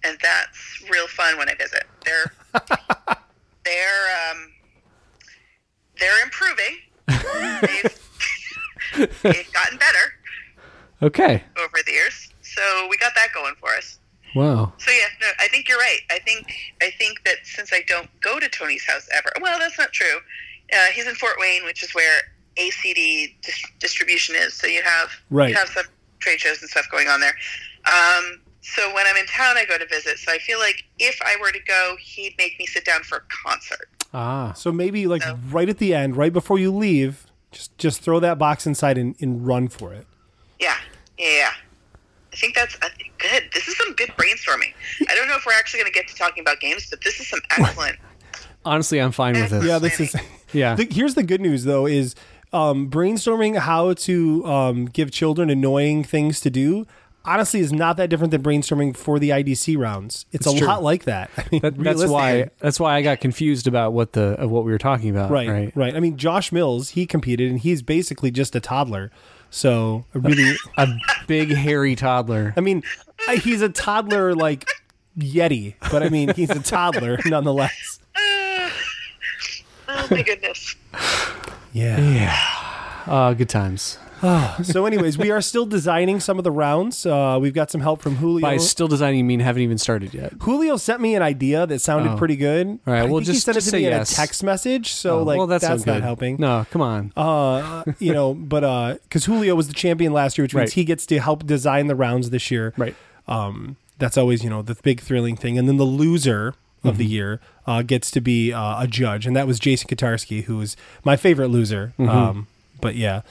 And 0.04 0.18
that's 0.22 0.84
real 0.92 1.08
fun 1.08 1.38
when 1.38 1.48
I 1.50 1.56
visit. 1.56 1.84
They're 2.06 2.32
they're 3.66 4.32
um, 4.32 4.52
they're 6.00 6.24
improving. 6.24 6.78
They've, 7.62 8.00
they've 9.24 9.54
gotten 9.54 9.78
better 9.78 10.14
Okay. 11.04 11.44
over 11.60 11.78
the 11.86 11.92
years. 11.92 12.30
So 12.42 12.62
we 12.90 12.98
got 12.98 13.14
that 13.16 13.28
going 13.34 13.54
for 13.60 13.70
us. 13.76 14.00
Wow. 14.36 14.74
So 14.78 14.92
yeah, 14.92 15.06
no, 15.20 15.28
I 15.40 15.48
think 15.50 15.68
you're 15.68 15.78
right. 15.78 16.00
I 16.10 16.20
think 16.20 16.52
I 16.82 16.90
think 16.98 17.24
that 17.26 17.38
since 17.44 17.72
I 17.74 17.82
don't 17.88 18.10
go 18.22 18.40
to 18.40 18.48
Tony's 18.50 18.86
house 18.86 19.08
ever, 19.14 19.30
well, 19.42 19.60
that's 19.60 19.78
not 19.78 19.92
true. 19.92 20.18
Uh, 20.74 20.86
he's 20.94 21.06
in 21.08 21.16
Fort 21.16 21.36
Wayne, 21.38 21.66
which 21.66 21.84
is 21.84 21.94
where 21.94 22.22
ACD 22.70 23.36
dis- 23.42 23.64
distribution 23.80 24.36
is. 24.36 24.54
So 24.54 24.68
you 24.68 24.82
have 24.84 25.10
Right. 25.30 25.50
you 25.50 25.56
have 25.56 25.70
some 25.70 25.86
trade 26.20 26.40
shows 26.40 26.62
and 26.62 26.70
stuff 26.70 26.86
going 26.92 27.08
on 27.08 27.20
there. 27.20 27.36
Um, 27.86 28.42
so 28.62 28.94
when 28.94 29.08
I'm 29.08 29.18
in 29.18 29.26
town, 29.26 29.58
I 29.58 29.66
go 29.66 29.78
to 29.78 29.88
visit. 29.88 30.20
So 30.20 30.32
I 30.32 30.38
feel 30.38 30.60
like 30.60 30.84
if 31.00 31.20
I 31.24 31.36
were 31.42 31.52
to 31.52 31.60
go, 31.60 31.96
he'd 32.00 32.36
make 32.38 32.60
me 32.60 32.66
sit 32.68 32.86
down 32.86 33.02
for 33.04 33.18
a 33.18 33.22
concert. 33.50 33.90
Ah. 34.14 34.54
So 34.54 34.72
maybe 34.72 35.08
like 35.08 35.24
So- 35.24 35.40
right 35.50 35.68
at 35.70 35.78
the 35.80 35.94
end, 35.96 36.16
right 36.16 36.32
before 36.34 36.60
you 36.60 36.72
leave, 36.72 37.26
just 37.52 37.78
just 37.78 38.02
throw 38.02 38.20
that 38.20 38.38
box 38.38 38.66
inside 38.68 38.98
and, 38.98 39.16
and 39.22 39.46
run 39.46 39.68
for 39.68 39.94
it. 39.94 40.06
Yeah, 40.60 40.78
yeah, 41.18 41.28
yeah. 41.38 41.52
I 42.32 42.36
think 42.38 42.56
that's 42.56 42.78
I 42.82 42.90
think 42.90 43.12
good. 43.18 43.50
This 43.54 43.68
is 43.68 43.76
some 43.78 43.94
good 43.94 44.10
brainstorming. 44.10 44.74
I 45.10 45.16
don't 45.16 45.28
know 45.28 45.36
if 45.36 45.46
we're 45.46 45.52
actually 45.54 45.82
going 45.82 45.92
to 45.92 45.98
get 46.00 46.08
to 46.10 46.16
talking 46.16 46.42
about 46.42 46.60
games, 46.62 46.88
but 46.90 47.02
this 47.04 47.20
is 47.20 47.28
some 47.28 47.42
excellent. 47.58 47.98
Honestly, 48.64 49.00
I'm 49.00 49.12
fine 49.12 49.34
with 49.34 49.50
this. 49.50 49.66
Yeah, 49.66 49.80
this 49.80 50.00
is. 50.00 50.16
Yeah. 50.54 50.76
The, 50.76 50.86
here's 50.92 51.16
the 51.16 51.24
good 51.24 51.40
news 51.40 51.64
though: 51.64 51.86
is 51.86 52.14
um, 52.54 52.90
brainstorming 52.90 53.58
how 53.58 53.94
to 53.94 54.46
um, 54.46 54.86
give 54.86 55.12
children 55.12 55.50
annoying 55.50 56.04
things 56.04 56.40
to 56.42 56.50
do. 56.50 56.86
Honestly, 57.24 57.60
is 57.60 57.72
not 57.72 57.98
that 57.98 58.10
different 58.10 58.32
than 58.32 58.42
brainstorming 58.42 58.98
for 58.98 59.20
the 59.20 59.30
IDC 59.30 59.78
rounds. 59.78 60.26
It's, 60.32 60.48
It's 60.48 60.56
a 60.56 60.58
true. 60.58 60.68
lot 60.68 60.82
like 60.82 61.04
that. 61.04 61.30
I 61.38 61.46
mean, 61.52 61.62
That, 61.62 61.78
that's 61.78 62.06
why 62.08 62.50
that's 62.60 62.80
why 62.80 62.96
I 62.96 63.04
got 63.04 63.20
confused 63.20 63.68
about 63.68 63.94
what 63.94 64.14
the 64.14 64.30
of 64.40 64.50
what 64.50 64.66
we 64.66 64.72
were 64.72 64.80
talking 64.80 65.12
about. 65.12 65.30
Right, 65.30 65.48
Right. 65.48 65.72
right, 65.76 65.96
I 65.96 66.00
mean, 66.00 66.18
Josh 66.18 66.52
Mills, 66.52 66.90
he 66.90 67.06
competed, 67.06 67.52
and 67.52 67.60
he's 67.60 67.84
basically 67.84 68.32
just 68.32 68.56
a 68.56 68.60
toddler. 68.60 69.12
So 69.52 70.06
I 70.16 70.18
really, 70.18 70.56
A 70.78 70.88
big 71.28 71.52
hairy 71.52 71.96
toddler. 71.96 72.56
I 72.58 72.62
mean, 72.62 72.82
he's 73.44 73.62
a 73.62 73.70
toddler 73.70 74.34
like 74.34 74.68
Yeti, 75.16 75.76
but 75.92 76.02
I 76.02 76.10
mean, 76.10 76.34
he's 76.34 76.50
a 76.50 76.60
toddler 76.64 77.20
nonetheless. 77.26 78.00
Oh 79.88 80.08
my 80.10 80.24
goodness. 80.24 80.76
Yeah. 81.72 82.00
Yeah. 82.00 82.38
Uh, 83.08 83.34
good 83.34 83.50
times. 83.50 83.98
so, 84.64 84.86
anyways, 84.86 85.18
we 85.18 85.32
are 85.32 85.42
still 85.42 85.66
designing 85.66 86.20
some 86.20 86.38
of 86.38 86.44
the 86.44 86.52
rounds. 86.52 87.08
Uh, 87.08 87.40
we've 87.42 87.56
got 87.56 87.72
some 87.72 87.82
help 87.82 88.04
from 88.04 88.18
Julio. 88.18 88.42
By 88.42 88.58
still 88.58 88.88
designing, 88.88 89.18
you 89.18 89.24
mean 89.24 89.40
haven't 89.40 89.64
even 89.64 89.80
started 89.80 90.14
yet. 90.14 90.34
Julio 90.42 90.78
sent 90.78 91.02
me 91.02 91.16
an 91.16 91.24
idea 91.24 91.66
that 91.66 91.80
sounded 91.82 92.12
Oh. 92.12 92.18
pretty 92.18 92.36
good. 92.36 92.68
All 92.86 92.94
right, 92.94 93.10
well, 93.10 93.18
he 93.18 93.26
just- 93.26 93.44
sent 93.46 93.56
just 93.56 93.68
it 93.68 93.72
to 93.72 93.78
say 93.78 93.78
me 93.80 93.90
yes. 93.90 94.12
in 94.12 94.14
a 94.14 94.16
text 94.16 94.44
message. 94.44 94.92
So, 94.94 95.20
Oh, 95.20 95.24
like, 95.24 95.38
well, 95.40 95.48
that's, 95.48 95.64
that's 95.68 95.88
no 95.88 95.94
not 95.94 95.98
good. 95.98 96.04
helping. 96.04 96.36
No, 96.40 96.68
come 96.70 96.84
on. 96.84 97.12
Uh, 97.18 97.84
you 97.98 98.14
know, 98.14 98.36
but 98.36 98.64
uh, 98.64 98.96
because 99.04 99.26
Julio 99.26 99.56
was 99.56 99.68
the 99.68 99.74
champion 99.74 100.14
last 100.14 100.38
year, 100.38 100.44
which 100.44 100.54
means 100.54 100.68
Right. 100.70 100.74
he 100.74 100.84
gets 100.84 101.08
to 101.08 101.20
help 101.20 101.48
design 101.48 101.88
the 101.88 101.96
rounds 101.96 102.30
this 102.30 102.52
year. 102.52 102.74
right. 102.78 102.96
Um, 103.28 103.78
that's 103.98 104.18
always 104.18 104.44
you 104.44 104.50
know 104.50 104.62
the 104.64 104.76
big 104.84 105.00
thrilling 105.00 105.36
thing, 105.38 105.58
and 105.60 105.68
then 105.68 105.78
the 105.78 105.84
loser 105.84 106.54
of 106.84 106.92
Mm-hmm. 106.94 106.98
the 106.98 107.06
year 107.06 107.40
uh, 107.68 107.82
gets 107.84 108.10
to 108.12 108.22
be 108.22 108.52
uh, 108.52 108.82
a 108.84 108.88
judge, 108.88 109.28
and 109.28 109.36
that 109.36 109.46
was 109.48 109.60
Jason 109.60 109.88
Kotarski, 109.88 110.44
who 110.46 110.58
was 110.58 110.76
my 111.04 111.16
favorite 111.16 111.50
loser. 111.50 111.94
Mm-hmm. 112.00 112.10
Um, 112.10 112.48
but 112.80 112.96
yeah, 112.96 113.22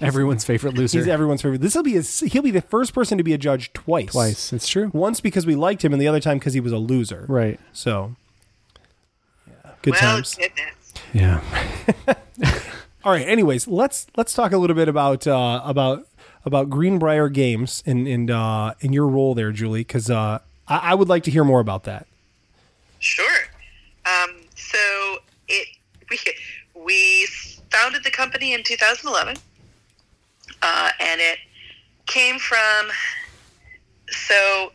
Everyone's 0.00 0.44
favorite 0.44 0.74
loser. 0.74 0.98
he's 1.00 1.08
everyone's 1.08 1.42
favorite. 1.42 1.60
This 1.60 1.74
will 1.74 1.82
be 1.82 1.94
his, 1.94 2.20
he'll 2.20 2.42
be 2.42 2.52
the 2.52 2.60
first 2.62 2.94
person 2.94 3.18
to 3.18 3.24
be 3.24 3.32
a 3.32 3.38
judge 3.38 3.72
twice. 3.72 4.12
Twice. 4.12 4.52
It's 4.52 4.68
true. 4.68 4.90
Once 4.94 5.20
because 5.20 5.44
we 5.44 5.56
liked 5.56 5.84
him, 5.84 5.92
and 5.92 6.00
the 6.00 6.06
other 6.06 6.20
time 6.20 6.38
because 6.38 6.54
he 6.54 6.60
was 6.60 6.70
a 6.70 6.78
loser. 6.78 7.26
Right. 7.28 7.58
So, 7.72 8.14
yeah, 9.48 9.72
good 9.82 9.94
well, 9.94 10.00
times. 10.00 10.36
goodness. 10.36 10.92
Yeah. 11.12 11.42
All 13.04 13.10
right. 13.12 13.26
Anyways, 13.26 13.66
let's 13.66 14.06
let's 14.16 14.34
talk 14.34 14.52
a 14.52 14.58
little 14.58 14.76
bit 14.76 14.88
about 14.88 15.26
uh, 15.26 15.62
about 15.64 16.06
about 16.44 16.70
Greenbrier 16.70 17.28
Games 17.28 17.82
and 17.84 18.06
and 18.06 18.30
uh, 18.30 18.74
and 18.82 18.94
your 18.94 19.08
role 19.08 19.34
there, 19.34 19.50
Julie, 19.50 19.80
because 19.80 20.10
uh, 20.10 20.38
I, 20.68 20.76
I 20.78 20.94
would 20.94 21.08
like 21.08 21.24
to 21.24 21.30
hear 21.32 21.42
more 21.42 21.58
about 21.60 21.82
that. 21.84 22.06
Sure. 23.00 23.40
Um, 24.06 24.40
so 24.56 24.78
it 25.48 25.68
we 26.10 26.18
we 26.74 27.26
founded 27.70 28.04
the 28.04 28.10
company 28.10 28.54
in 28.54 28.62
2011, 28.64 29.36
uh, 30.62 30.90
and 31.00 31.20
it 31.20 31.38
came 32.06 32.38
from. 32.38 32.88
So 34.10 34.72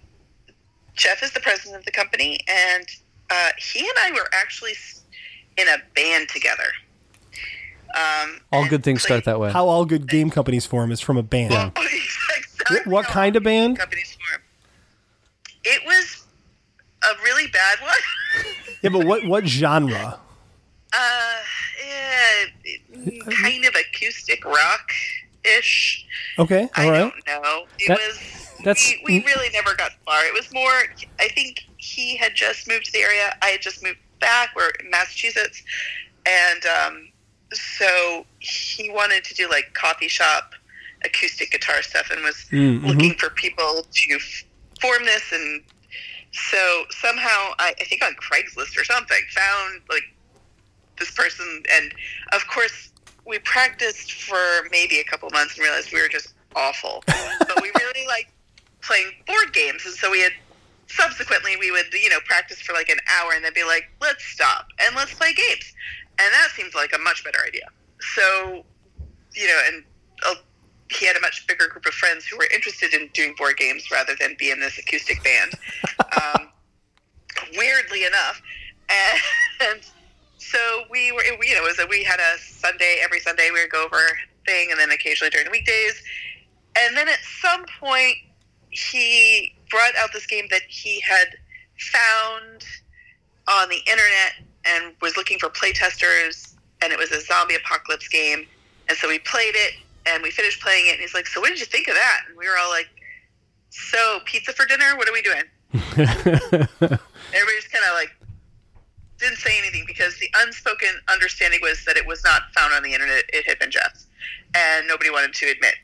Jeff 0.95 1.23
is 1.23 1.31
the 1.31 1.39
president 1.39 1.77
of 1.77 1.85
the 1.85 1.91
company, 1.91 2.39
and 2.47 2.85
uh, 3.29 3.49
he 3.57 3.79
and 3.79 3.97
I 3.99 4.11
were 4.11 4.29
actually 4.33 4.73
in 5.57 5.67
a 5.67 5.77
band 5.95 6.29
together. 6.29 6.71
Um, 7.95 8.39
All 8.51 8.67
good 8.67 8.83
things 8.83 9.03
start 9.03 9.23
that 9.25 9.39
way. 9.39 9.51
How 9.51 9.67
all 9.67 9.85
good 9.85 10.07
game 10.07 10.29
companies 10.31 10.65
form 10.65 10.91
is 10.91 10.99
from 10.99 11.17
a 11.17 11.23
band. 11.23 11.51
Well, 11.51 11.71
exactly 11.77 12.77
What- 12.77 12.87
what 12.87 13.05
kind 13.05 13.35
of 13.35 13.43
band? 13.43 13.77
Companies 13.77 14.17
form. 14.29 14.41
It 15.63 15.81
was 15.85 16.23
a 17.03 17.23
really 17.23 17.47
bad 17.47 17.77
one. 17.81 18.72
Yeah, 18.83 18.89
but 18.91 19.05
what 19.05 19.25
what 19.25 19.47
genre? 19.47 20.19
Uh, 20.93 21.33
yeah, 21.87 23.09
kind 23.43 23.65
of 23.65 23.73
acoustic 23.75 24.45
rock 24.45 24.91
ish. 25.57 26.05
Okay, 26.37 26.69
I 26.75 26.85
all 26.85 26.91
right. 26.91 26.99
don't 26.99 27.43
know. 27.43 27.65
It 27.79 27.87
That- 27.87 27.97
was. 27.99 28.19
that's- 28.63 28.93
we, 29.05 29.19
we 29.19 29.25
really 29.25 29.49
never 29.51 29.73
got 29.75 29.91
far. 30.05 30.23
It 30.25 30.33
was 30.33 30.51
more. 30.53 30.83
I 31.19 31.27
think 31.29 31.61
he 31.77 32.15
had 32.17 32.35
just 32.35 32.67
moved 32.67 32.85
to 32.85 32.91
the 32.91 32.99
area. 32.99 33.35
I 33.41 33.47
had 33.47 33.61
just 33.61 33.83
moved 33.83 33.97
back. 34.19 34.49
We're 34.55 34.69
in 34.79 34.89
Massachusetts, 34.89 35.63
and 36.25 36.65
um, 36.65 37.09
so 37.53 38.25
he 38.39 38.89
wanted 38.89 39.23
to 39.25 39.33
do 39.33 39.49
like 39.49 39.73
coffee 39.73 40.07
shop 40.07 40.53
acoustic 41.05 41.51
guitar 41.51 41.81
stuff, 41.81 42.09
and 42.11 42.21
was 42.23 42.35
Mm, 42.51 42.81
mhm. 42.81 42.87
looking 42.87 43.13
for 43.15 43.29
people 43.31 43.85
to 43.91 44.15
f- 44.15 44.43
form 44.81 45.03
this. 45.05 45.31
And 45.33 45.61
so 46.33 46.85
somehow, 46.89 47.53
I, 47.59 47.73
I 47.79 47.83
think 47.85 48.03
on 48.03 48.15
Craigslist 48.15 48.77
or 48.79 48.83
something, 48.83 49.21
found 49.29 49.81
like 49.89 50.03
this 50.99 51.11
person, 51.11 51.63
and 51.71 51.93
of 52.33 52.47
course 52.47 52.89
we 53.25 53.39
practiced 53.39 54.13
for 54.13 54.67
maybe 54.71 54.99
a 54.99 55.03
couple 55.03 55.29
months 55.31 55.55
and 55.55 55.63
realized 55.63 55.93
we 55.93 56.01
were 56.01 56.09
just 56.09 56.33
awful. 56.55 57.03
but 57.07 57.61
we 57.61 57.71
really 57.79 58.07
liked 58.07 58.31
playing 58.81 59.11
board 59.27 59.53
games, 59.53 59.85
and 59.85 59.93
so 59.93 60.09
we 60.09 60.21
had 60.21 60.33
subsequently 60.87 61.55
we 61.57 61.71
would 61.71 61.91
you 61.93 62.09
know 62.09 62.19
practice 62.25 62.61
for 62.61 62.73
like 62.73 62.89
an 62.89 62.99
hour 63.19 63.33
and 63.33 63.45
then 63.45 63.53
be 63.53 63.63
like, 63.63 63.89
let's 64.01 64.23
stop 64.25 64.67
and 64.85 64.95
let's 64.95 65.13
play 65.13 65.33
games, 65.33 65.73
and 66.19 66.31
that 66.33 66.49
seems 66.55 66.73
like 66.73 66.93
a 66.95 66.99
much 66.99 67.23
better 67.23 67.39
idea. 67.45 67.67
So 68.15 68.65
you 69.35 69.47
know, 69.47 69.61
and 69.67 69.83
uh, 70.25 70.35
he 70.89 71.05
had 71.05 71.15
a 71.15 71.21
much 71.21 71.45
bigger 71.47 71.67
group 71.67 71.85
of 71.85 71.93
friends 71.93 72.25
who 72.25 72.37
were 72.37 72.47
interested 72.53 72.93
in 72.93 73.09
doing 73.13 73.33
board 73.37 73.57
games 73.57 73.89
rather 73.91 74.13
than 74.19 74.35
be 74.37 74.51
in 74.51 74.59
this 74.59 74.77
acoustic 74.77 75.23
band. 75.23 75.53
Um, 76.13 76.49
weirdly 77.57 78.05
enough, 78.05 78.39
and 79.61 79.81
so 80.37 80.83
we 80.91 81.11
were, 81.11 81.23
you 81.23 81.55
know, 81.55 81.63
it 81.63 81.67
was 81.67 81.79
a, 81.79 81.87
we 81.87 82.03
had 82.03 82.19
a 82.19 82.37
Sunday 82.39 82.97
every 83.03 83.19
Sunday 83.19 83.49
we 83.51 83.61
would 83.61 83.71
go 83.71 83.83
over 83.83 83.97
thing, 84.45 84.69
and 84.69 84.79
then 84.79 84.91
occasionally 84.91 85.31
during 85.31 85.45
the 85.45 85.51
weekdays, 85.51 86.03
and 86.77 86.95
then 86.95 87.07
at 87.09 87.17
some 87.41 87.65
point 87.79 88.15
he 88.69 89.55
brought 89.71 89.95
out 89.97 90.11
this 90.13 90.27
game 90.27 90.45
that 90.51 90.61
he 90.67 90.99
had 90.99 91.29
found 91.79 92.63
on 93.47 93.69
the 93.69 93.79
internet 93.89 94.33
and 94.65 94.93
was 95.01 95.17
looking 95.17 95.39
for 95.39 95.49
playtesters, 95.49 96.53
and 96.83 96.93
it 96.93 96.99
was 96.99 97.11
a 97.11 97.21
zombie 97.21 97.55
apocalypse 97.55 98.07
game, 98.07 98.45
and 98.87 98.97
so 98.97 99.07
we 99.07 99.17
played 99.19 99.55
it 99.55 99.73
and 100.05 100.21
we 100.23 100.31
finished 100.31 100.61
playing 100.61 100.87
it, 100.87 100.91
and 100.93 100.99
he's 101.01 101.13
like, 101.13 101.27
"So 101.27 101.39
what 101.41 101.49
did 101.49 101.59
you 101.59 101.65
think 101.65 101.87
of 101.87 101.95
that?" 101.95 102.21
And 102.27 102.37
we 102.37 102.47
were 102.47 102.57
all 102.57 102.69
like, 102.69 102.87
"So 103.69 104.19
pizza 104.25 104.53
for 104.53 104.65
dinner? 104.65 104.95
What 104.97 105.07
are 105.09 105.13
we 105.13 105.21
doing?" 105.21 105.43
Everybody 105.73 107.55
just 107.57 107.71
kind 107.71 107.85
of 107.87 107.93
like 107.95 108.11
didn't 109.19 109.37
say 109.37 109.57
anything 109.57 109.83
because 109.87 110.17
the 110.19 110.29
unspoken 110.41 110.89
understanding 111.07 111.59
was 111.61 111.83
that 111.85 111.97
it 111.97 112.05
was 112.05 112.23
not 112.23 112.43
found 112.53 112.73
on 112.73 112.83
the 112.83 112.93
internet. 112.93 113.23
It 113.33 113.47
had 113.47 113.59
been 113.59 113.71
Jeff's, 113.71 114.07
and 114.55 114.87
nobody 114.87 115.09
wanted 115.09 115.33
to 115.33 115.49
admit 115.49 115.75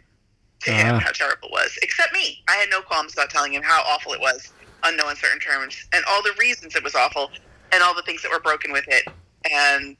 to 0.62 0.72
him 0.72 0.96
Ah. 0.96 1.00
how 1.00 1.12
terrible 1.12 1.48
it 1.48 1.52
was, 1.52 1.78
except 1.82 2.12
me. 2.14 2.44
I 2.50 2.56
had 2.56 2.70
no 2.70 2.82
qualms 2.82 3.14
about 3.14 3.30
telling 3.30 3.54
him 3.54 3.64
how 3.64 3.82
awful 3.84 4.12
it 4.14 4.20
was 4.20 4.52
on 4.84 4.98
no 4.98 5.08
uncertain 5.08 5.40
terms, 5.40 5.88
and 5.94 6.04
all 6.06 6.22
the 6.22 6.34
reasons 6.38 6.76
it 6.76 6.84
was 6.84 6.96
awful, 6.96 7.32
and 7.72 7.82
all 7.82 7.94
the 7.96 8.02
things 8.04 8.22
that 8.24 8.32
were 8.32 8.40
broken 8.42 8.72
with 8.74 8.86
it, 8.88 9.08
and 9.50 9.96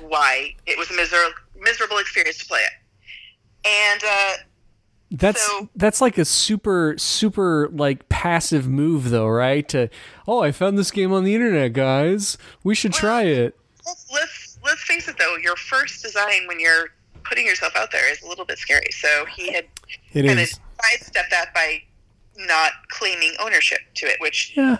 why 0.00 0.54
it 0.66 0.76
was 0.76 0.90
a 0.90 0.94
miser- 0.94 1.32
miserable 1.56 1.98
experience 1.98 2.38
to 2.38 2.46
play 2.46 2.60
it. 2.60 2.72
And 3.64 4.02
uh, 4.04 4.32
That's 5.10 5.40
So- 5.42 5.68
that's 5.76 6.00
like 6.00 6.18
a 6.18 6.24
super 6.24 6.94
super 6.98 7.68
like 7.72 8.08
passive 8.08 8.68
move 8.68 9.10
though, 9.10 9.28
right? 9.28 9.68
To 9.68 9.88
oh, 10.26 10.40
I 10.42 10.52
found 10.52 10.78
this 10.78 10.90
game 10.90 11.12
on 11.12 11.24
the 11.24 11.34
internet, 11.34 11.72
guys. 11.72 12.38
We 12.64 12.74
should 12.74 12.92
try 12.92 13.22
it. 13.24 13.56
let's 13.86 14.06
let's 14.12 14.58
let's 14.64 14.82
face 14.84 15.08
it 15.08 15.16
though, 15.18 15.36
your 15.36 15.56
first 15.56 16.02
design 16.02 16.46
when 16.46 16.58
you're 16.60 16.90
putting 17.24 17.46
yourself 17.46 17.76
out 17.76 17.92
there 17.92 18.10
is 18.10 18.20
a 18.22 18.26
little 18.28 18.44
bit 18.44 18.58
scary. 18.58 18.86
So 18.90 19.24
he 19.26 19.52
had 19.52 19.66
It 20.12 20.26
kind 20.26 20.40
of 20.40 20.48
sidestepped 20.82 21.30
that 21.30 21.52
by 21.54 21.82
not 22.36 22.72
claiming 22.88 23.34
ownership 23.38 23.80
to 23.96 24.06
it, 24.06 24.16
which 24.20 24.54
Yeah. 24.56 24.78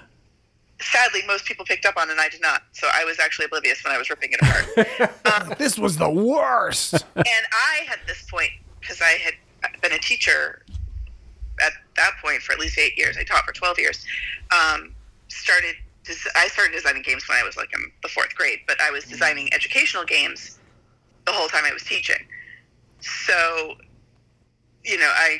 sadly 0.80 1.20
most 1.26 1.44
people 1.44 1.64
picked 1.64 1.84
up 1.86 1.96
on, 1.96 2.10
and 2.10 2.18
I 2.20 2.28
did 2.28 2.40
not. 2.40 2.62
So 2.72 2.88
I 2.92 3.04
was 3.04 3.20
actually 3.20 3.44
oblivious 3.46 3.84
when 3.84 3.94
I 3.94 3.98
was 3.98 4.08
ripping 4.10 4.32
it 4.32 4.40
apart. 4.42 5.10
This 5.58 5.78
was 5.78 5.96
the 5.98 6.10
worst. 6.10 6.94
and 7.14 7.26
I, 7.52 7.86
at 7.92 7.98
this 8.06 8.22
point, 8.30 8.50
because 8.82 9.00
I 9.00 9.16
had 9.24 9.34
been 9.80 9.92
a 9.92 9.98
teacher 9.98 10.62
at 11.64 11.72
that 11.96 12.12
point 12.22 12.42
for 12.42 12.52
at 12.52 12.58
least 12.58 12.78
eight 12.78 12.98
years, 12.98 13.16
I 13.16 13.24
taught 13.24 13.44
for 13.44 13.52
twelve 13.52 13.78
years. 13.78 14.04
Um, 14.52 14.94
started. 15.28 15.76
I 16.34 16.48
started 16.48 16.72
designing 16.72 17.02
games 17.02 17.28
when 17.28 17.38
I 17.38 17.44
was 17.44 17.56
like 17.56 17.72
in 17.72 17.90
the 18.02 18.08
fourth 18.08 18.34
grade, 18.34 18.58
but 18.66 18.80
I 18.80 18.90
was 18.90 19.04
designing 19.04 19.48
educational 19.54 20.04
games 20.04 20.58
the 21.26 21.32
whole 21.32 21.46
time 21.46 21.64
I 21.64 21.72
was 21.72 21.84
teaching. 21.84 22.16
So, 22.98 23.74
you 24.84 24.98
know, 24.98 25.10
I 25.14 25.38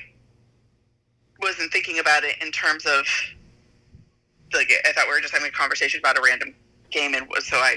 wasn't 1.40 1.72
thinking 1.72 1.98
about 1.98 2.22
it 2.22 2.36
in 2.40 2.52
terms 2.52 2.86
of 2.86 3.04
like 4.54 4.70
I 4.84 4.92
thought 4.92 5.06
we 5.08 5.14
were 5.14 5.20
just 5.20 5.32
having 5.32 5.48
a 5.48 5.52
conversation 5.52 5.98
about 5.98 6.18
a 6.18 6.22
random 6.22 6.54
game, 6.90 7.14
and 7.14 7.26
so 7.40 7.56
I, 7.56 7.76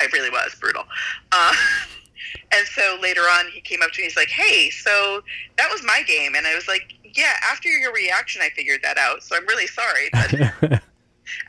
I 0.00 0.06
really 0.12 0.30
was 0.30 0.54
brutal. 0.54 0.84
Uh, 1.32 1.52
and 2.52 2.66
so 2.66 2.98
later 3.00 3.22
on, 3.22 3.46
he 3.52 3.60
came 3.60 3.82
up 3.82 3.92
to 3.92 4.00
me. 4.00 4.04
And 4.04 4.10
he's 4.10 4.16
like, 4.16 4.28
"Hey, 4.28 4.70
so 4.70 5.22
that 5.56 5.70
was 5.70 5.82
my 5.84 6.02
game," 6.06 6.34
and 6.34 6.46
I 6.46 6.54
was 6.54 6.66
like, 6.66 6.94
"Yeah." 7.04 7.34
After 7.42 7.68
your 7.68 7.92
reaction, 7.92 8.42
I 8.42 8.50
figured 8.50 8.80
that 8.82 8.98
out. 8.98 9.22
So 9.22 9.36
I'm 9.36 9.46
really 9.46 9.66
sorry. 9.66 10.10
But 10.60 10.82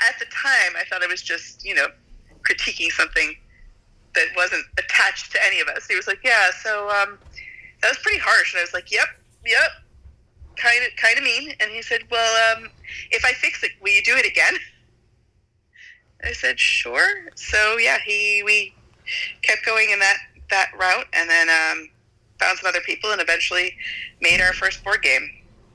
at 0.08 0.20
the 0.20 0.26
time, 0.26 0.76
I 0.78 0.84
thought 0.88 1.04
I 1.04 1.08
was 1.08 1.24
just, 1.24 1.66
you 1.66 1.74
know, 1.74 1.88
critiquing 2.48 2.92
something 2.92 3.36
that 4.14 4.28
wasn't 4.36 4.64
attached 4.78 5.32
to 5.32 5.40
any 5.46 5.60
of 5.60 5.68
us. 5.70 5.88
He 5.88 5.96
was 5.96 6.08
like, 6.08 6.20
"Yeah, 6.24 6.52
so 6.62 6.90
um, 6.90 7.18
that 7.82 7.90
was 7.90 7.98
pretty 8.00 8.20
harsh," 8.20 8.54
and 8.54 8.60
I 8.60 8.64
was 8.64 8.74
like, 8.74 8.92
"Yep, 8.92 9.08
yep." 9.46 9.72
Kind 10.58 10.84
of, 10.84 10.96
kind 10.98 11.18
of 11.18 11.24
mean, 11.24 11.54
and 11.60 11.72
he 11.72 11.82
said, 11.82 12.02
"Well, 12.12 12.58
um, 12.58 12.70
if 13.10 13.26
I 13.26 13.32
fix 13.32 13.64
it, 13.64 13.72
will 13.82 13.92
you 13.92 14.04
do 14.04 14.16
it 14.18 14.26
again?" 14.26 14.54
I 16.24 16.34
said, 16.34 16.60
"Sure." 16.60 17.32
So 17.36 17.78
yeah, 17.78 17.98
he 18.06 18.44
we 18.46 18.76
kept 19.42 19.66
going 19.66 19.90
in 19.90 20.00
that 20.00 20.18
that 20.52 20.72
route, 20.80 21.08
and 21.14 21.30
then 21.30 21.50
um, 21.50 21.90
found 22.40 22.60
some 22.60 22.68
other 22.70 22.82
people, 22.82 23.12
and 23.12 23.22
eventually 23.22 23.76
made 24.22 24.42
our 24.42 24.54
first 24.54 24.84
board 24.84 25.02
game 25.02 25.30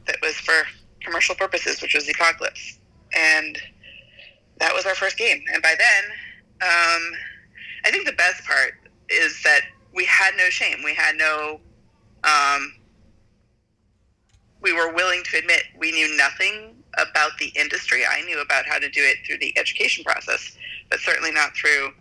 that 0.06 0.16
was 0.23 0.35
for 0.35 0.62
commercial 1.00 1.35
purposes, 1.35 1.83
which 1.83 1.95
was 1.95 2.06
Zpocalypse, 2.06 2.78
and 3.16 3.59
that 4.59 4.73
was 4.75 4.87
our 4.87 4.95
first 4.95 5.18
game. 5.18 5.42
And 5.52 5.62
by 5.62 5.75
then, 5.76 6.04
um, 6.62 7.12
I 7.85 7.90
think 7.90 8.06
the 8.06 8.12
best 8.12 8.45
part 8.45 8.75
is 9.09 9.42
that 9.42 9.62
we 9.92 10.04
had 10.04 10.35
no 10.37 10.49
shame. 10.50 10.78
We 10.85 10.95
had 10.95 11.16
no 11.16 11.61
um, 12.25 12.73
we 14.61 14.73
were 14.73 14.92
willing 14.92 15.23
to 15.25 15.38
admit 15.38 15.62
we 15.78 15.92
knew 15.92 16.16
nothing 16.16 16.75
about 16.99 17.33
the 17.38 17.52
industry. 17.54 18.02
I 18.04 18.23
knew 18.23 18.40
about 18.40 18.66
how 18.66 18.78
to 18.78 18.88
do 18.88 19.00
it 19.02 19.18
through 19.26 19.38
the 19.38 19.56
education 19.59 20.02
process, 20.02 20.56
but 20.90 20.99
certainly 21.00 21.30
not 21.30 21.54
through 21.54 21.92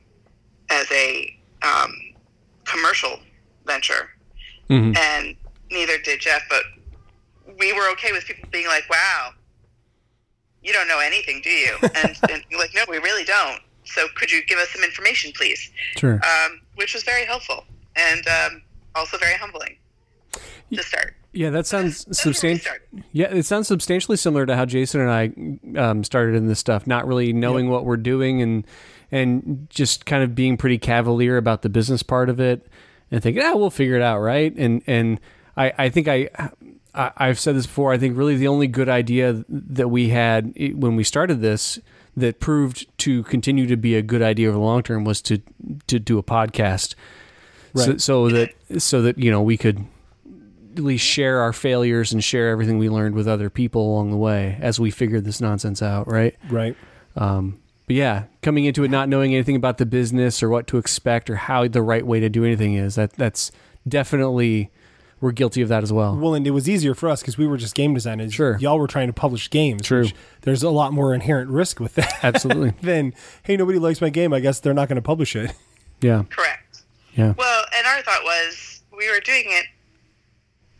as 0.70 0.90
a 0.92 1.38
um, 1.62 1.94
commercial 2.66 3.20
venture. 3.66 4.10
Mhm. 4.70 4.98
And 4.98 5.36
neither 5.72 5.98
did 6.00 6.20
Jeff, 6.20 6.44
but 6.50 6.64
we 7.60 7.74
were 7.74 7.90
okay 7.92 8.12
with 8.12 8.26
people 8.26 8.48
being 8.52 8.68
like, 8.68 8.90
wow, 8.90 9.32
you 10.64 10.74
don't 10.74 10.88
know 10.88 11.00
anything, 11.00 11.42
do 11.44 11.50
you? 11.50 11.76
And, 11.82 12.18
and 12.30 12.44
you're 12.50 12.60
like, 12.60 12.74
no, 12.74 12.84
we 12.90 12.98
really 12.98 13.24
don't. 13.24 13.62
So 13.84 14.08
could 14.16 14.32
you 14.32 14.44
give 14.46 14.58
us 14.58 14.70
some 14.70 14.84
information, 14.84 15.32
please? 15.36 15.72
Sure. 15.98 16.16
Um, 16.16 16.62
which 16.76 16.94
was 16.94 17.04
very 17.04 17.26
helpful 17.26 17.66
and 17.96 18.28
um, 18.28 18.62
also 18.96 19.18
very 19.18 19.36
humbling 19.36 19.78
to 20.74 20.84
start. 20.84 21.16
Yeah, 21.34 21.50
that 21.52 21.68
sounds 21.68 22.06
That's 22.06 22.26
where 22.26 22.30
we 22.32 22.34
substantial. 22.34 22.72
Yeah, 23.12 23.28
it 23.28 23.44
sounds 23.44 23.68
substantially 23.68 24.18
similar 24.18 24.46
to 24.46 24.56
how 24.56 24.66
Jason 24.66 25.02
and 25.02 25.12
I 25.12 25.80
um, 25.80 26.04
started 26.04 26.36
in 26.36 26.48
this 26.48 26.60
stuff, 26.60 26.88
not 26.88 27.06
really 27.06 27.34
knowing 27.34 27.70
what 27.70 27.86
we're 27.86 27.98
doing 27.98 28.42
and 28.42 28.66
and 29.16 29.68
just 29.70 30.06
kind 30.06 30.24
of 30.24 30.36
being 30.36 30.58
pretty 30.58 30.78
cavalier 30.78 31.38
about 31.38 31.62
the 31.62 31.70
business 31.70 32.04
part 32.04 32.30
of 32.30 32.40
it 32.40 32.68
and 33.12 33.24
thinking, 33.24 33.42
ah, 33.44 33.56
we'll 33.56 33.70
figure 33.70 33.96
it 33.96 34.02
out, 34.02 34.20
right? 34.20 34.54
And 34.58 34.82
and 34.88 35.20
I, 35.56 35.74
I 35.78 35.90
think 35.90 36.08
I, 36.08 36.30
I 36.94 37.12
I've 37.18 37.40
said 37.40 37.56
this 37.56 37.66
before. 37.66 37.94
I 37.94 37.98
think 37.98 38.18
really 38.18 38.36
the 38.36 38.48
only 38.50 38.68
good 38.68 38.90
idea 38.90 39.46
that 39.50 39.88
we 39.90 40.10
had 40.10 40.54
when 40.76 40.96
we 40.96 41.04
started 41.04 41.42
this 41.42 41.80
that 42.18 42.40
proved 42.40 42.88
to 43.00 43.24
continue 43.24 43.68
to 43.68 43.76
be 43.78 43.96
a 43.96 44.02
good 44.02 44.22
idea 44.22 44.48
over 44.48 44.58
the 44.58 44.64
long 44.64 44.84
term 44.84 45.04
was 45.06 45.22
to 45.24 45.42
to 45.88 46.00
do 46.00 46.18
a 46.18 46.24
podcast, 46.24 46.96
so, 47.76 47.92
Right. 47.92 48.02
so 48.02 48.30
that 48.30 48.50
so 48.80 49.02
that 49.02 49.18
you 49.18 49.32
know 49.32 49.42
we 49.42 49.58
could 49.58 49.86
at 50.78 50.84
least 50.84 51.06
share 51.06 51.40
our 51.40 51.54
failures 51.54 52.12
and 52.12 52.22
share 52.22 52.50
everything 52.50 52.78
we 52.78 52.90
learned 52.90 53.16
with 53.16 53.30
other 53.30 53.50
people 53.50 53.82
along 53.94 54.12
the 54.12 54.18
way 54.18 54.58
as 54.62 54.78
we 54.78 54.92
figured 54.92 55.24
this 55.24 55.40
nonsense 55.40 55.82
out, 55.82 56.06
right? 56.06 56.36
Right. 56.50 56.76
Um, 57.16 57.60
but 57.88 57.96
yeah, 57.96 58.24
coming 58.42 58.66
into 58.66 58.84
it 58.84 58.92
not 58.92 59.10
knowing 59.10 59.34
anything 59.34 59.56
about 59.56 59.78
the 59.78 59.86
business 59.86 60.42
or 60.42 60.50
what 60.50 60.68
to 60.68 60.78
expect 60.78 61.30
or 61.30 61.36
how 61.36 61.68
the 61.68 61.82
right 61.82 62.06
way 62.06 62.20
to 62.20 62.30
do 62.30 62.44
anything 62.44 62.74
is 62.74 62.96
that 62.96 63.14
that's 63.14 63.52
definitely 63.88 64.72
we're 65.22 65.32
guilty 65.32 65.62
of 65.62 65.70
that 65.70 65.82
as 65.82 65.94
well. 65.94 66.16
Well, 66.16 66.34
and 66.34 66.46
it 66.46 66.52
was 66.52 66.68
easier 66.70 66.94
for 66.94 67.10
us 67.10 67.22
because 67.22 67.38
we 67.38 67.48
were 67.48 67.58
just 67.58 67.74
game 67.74 67.94
designers. 67.94 68.34
Sure. 68.34 68.58
Y'all 68.60 68.78
were 68.78 68.88
trying 68.88 69.08
to 69.08 69.14
publish 69.14 69.50
games. 69.50 69.84
True. 69.84 70.02
which 70.04 70.14
There's 70.42 70.62
a 70.62 70.70
lot 70.70 70.94
more 70.94 71.14
inherent 71.14 71.50
risk 71.50 71.80
with 71.80 71.96
that 71.96 72.20
Absolutely. 72.24 72.74
than, 72.82 73.14
hey, 73.44 73.56
nobody 73.56 73.80
likes 73.80 74.02
my 74.02 74.10
game. 74.10 74.34
I 74.34 74.40
guess 74.40 74.60
they're 74.60 74.74
not 74.74 74.90
going 74.90 74.98
to 74.98 75.02
publish 75.02 75.36
it. 75.36 75.52
Yeah. 76.02 76.24
Correct. 76.30 76.82
Yeah. 77.16 77.34
Well, 77.38 77.64
and 77.78 77.88
our 77.88 78.02
thought 78.02 78.24
was 78.24 78.82
we 78.96 79.10
were 79.10 79.22
doing 79.22 79.46
it 79.48 79.66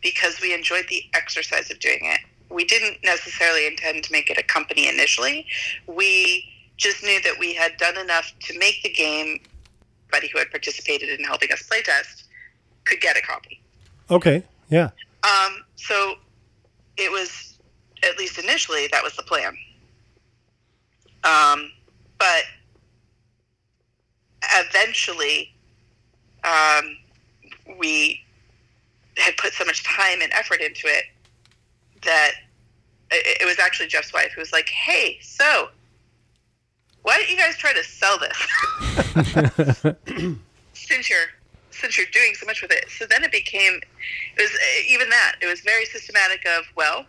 because 0.02 0.40
we 0.40 0.52
enjoyed 0.52 0.84
the 0.90 1.02
exercise 1.14 1.70
of 1.70 1.78
doing 1.80 2.00
it. 2.02 2.20
We 2.50 2.64
didn't 2.64 2.98
necessarily 3.02 3.66
intend 3.66 4.04
to 4.04 4.12
make 4.12 4.30
it 4.30 4.36
a 4.38 4.42
company 4.42 4.88
initially. 4.88 5.46
We 5.86 6.44
just 6.76 7.02
knew 7.02 7.20
that 7.22 7.38
we 7.38 7.54
had 7.54 7.76
done 7.78 7.96
enough 7.96 8.32
to 8.40 8.58
make 8.58 8.82
the 8.82 8.90
game. 8.90 9.40
Buddy 10.10 10.28
who 10.28 10.38
had 10.38 10.50
participated 10.50 11.08
in 11.08 11.24
helping 11.24 11.50
us 11.52 11.62
playtest 11.62 12.24
could 12.84 13.00
get 13.00 13.16
a 13.16 13.20
copy. 13.20 13.60
Okay. 14.10 14.42
Yeah. 14.68 14.90
Um, 15.24 15.64
so 15.74 16.14
it 16.96 17.10
was, 17.10 17.58
at 18.04 18.16
least 18.18 18.38
initially, 18.38 18.88
that 18.92 19.02
was 19.02 19.14
the 19.16 19.22
plan. 19.22 19.56
Um, 21.24 21.72
but 22.18 22.44
eventually, 24.54 25.52
um, 26.44 26.96
we 27.78 28.20
had 29.16 29.36
put 29.36 29.52
so 29.52 29.64
much 29.64 29.82
time 29.82 30.20
and 30.22 30.32
effort 30.32 30.60
into 30.60 30.86
it 30.86 31.04
that 32.02 32.32
it, 33.10 33.38
it 33.42 33.44
was 33.44 33.58
actually 33.58 33.88
Jeff's 33.88 34.12
wife 34.12 34.32
who 34.34 34.40
was 34.40 34.52
like, 34.52 34.68
"Hey, 34.68 35.18
so 35.20 35.70
why 37.06 37.18
don't 37.18 37.30
you 37.30 37.36
guys 37.36 37.56
try 37.56 37.72
to 37.72 37.84
sell 37.84 38.18
this? 38.18 38.36
Since 40.74 41.08
you're 41.08 41.28
since 41.70 41.98
you're 41.98 42.06
doing 42.10 42.34
so 42.34 42.46
much 42.46 42.62
with 42.62 42.70
it?" 42.70 42.86
So 42.88 43.06
then 43.06 43.22
it 43.22 43.30
became 43.30 43.74
it 44.36 44.40
was 44.42 44.50
uh, 44.50 44.82
even 44.88 45.08
that 45.10 45.36
it 45.40 45.46
was 45.46 45.60
very 45.60 45.84
systematic 45.84 46.44
of 46.46 46.64
well 46.74 47.06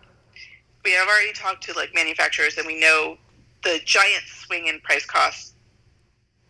we 0.83 0.91
have 0.91 1.07
already 1.07 1.33
talked 1.33 1.63
to 1.63 1.73
like 1.73 1.93
manufacturers 1.93 2.57
and 2.57 2.67
we 2.67 2.79
know 2.79 3.17
the 3.63 3.79
giant 3.85 4.23
swing 4.27 4.67
in 4.67 4.79
price 4.81 5.05
costs 5.05 5.53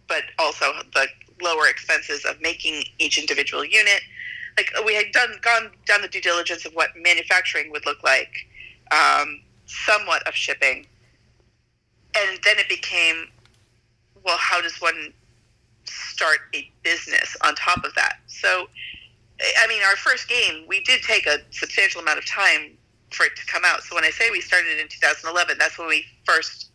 but 0.07 0.23
also 0.39 0.65
the 0.93 1.07
lower 1.41 1.67
expenses 1.67 2.25
of 2.25 2.39
making 2.41 2.83
each 2.99 3.17
individual 3.17 3.63
unit. 3.63 4.01
Like 4.57 4.71
we 4.85 4.95
had 4.95 5.11
done 5.11 5.37
gone 5.41 5.71
down 5.85 6.01
the 6.01 6.07
due 6.07 6.21
diligence 6.21 6.65
of 6.65 6.73
what 6.73 6.89
manufacturing 6.95 7.71
would 7.71 7.85
look 7.85 8.03
like 8.03 8.47
um, 8.91 9.41
somewhat 9.65 10.27
of 10.27 10.33
shipping. 10.33 10.87
And 12.17 12.39
then 12.43 12.57
it 12.57 12.67
became 12.67 13.27
well 14.27 14.37
how 14.37 14.61
does 14.61 14.79
one 14.79 15.11
start 15.85 16.37
a 16.53 16.69
business 16.83 17.35
on 17.43 17.55
top 17.55 17.83
of 17.83 17.95
that 17.95 18.17
so 18.27 18.67
I 19.59 19.67
mean, 19.67 19.81
our 19.83 19.95
first 19.95 20.27
game, 20.27 20.65
we 20.67 20.81
did 20.81 21.01
take 21.03 21.27
a 21.27 21.39
substantial 21.51 22.01
amount 22.01 22.17
of 22.17 22.25
time 22.25 22.71
for 23.11 23.25
it 23.25 23.35
to 23.35 23.45
come 23.45 23.63
out. 23.65 23.83
So 23.83 23.95
when 23.95 24.03
I 24.03 24.09
say 24.09 24.29
we 24.31 24.41
started 24.41 24.79
in 24.79 24.87
2011, 24.87 25.57
that's 25.59 25.77
when 25.77 25.87
we 25.87 26.05
first 26.25 26.71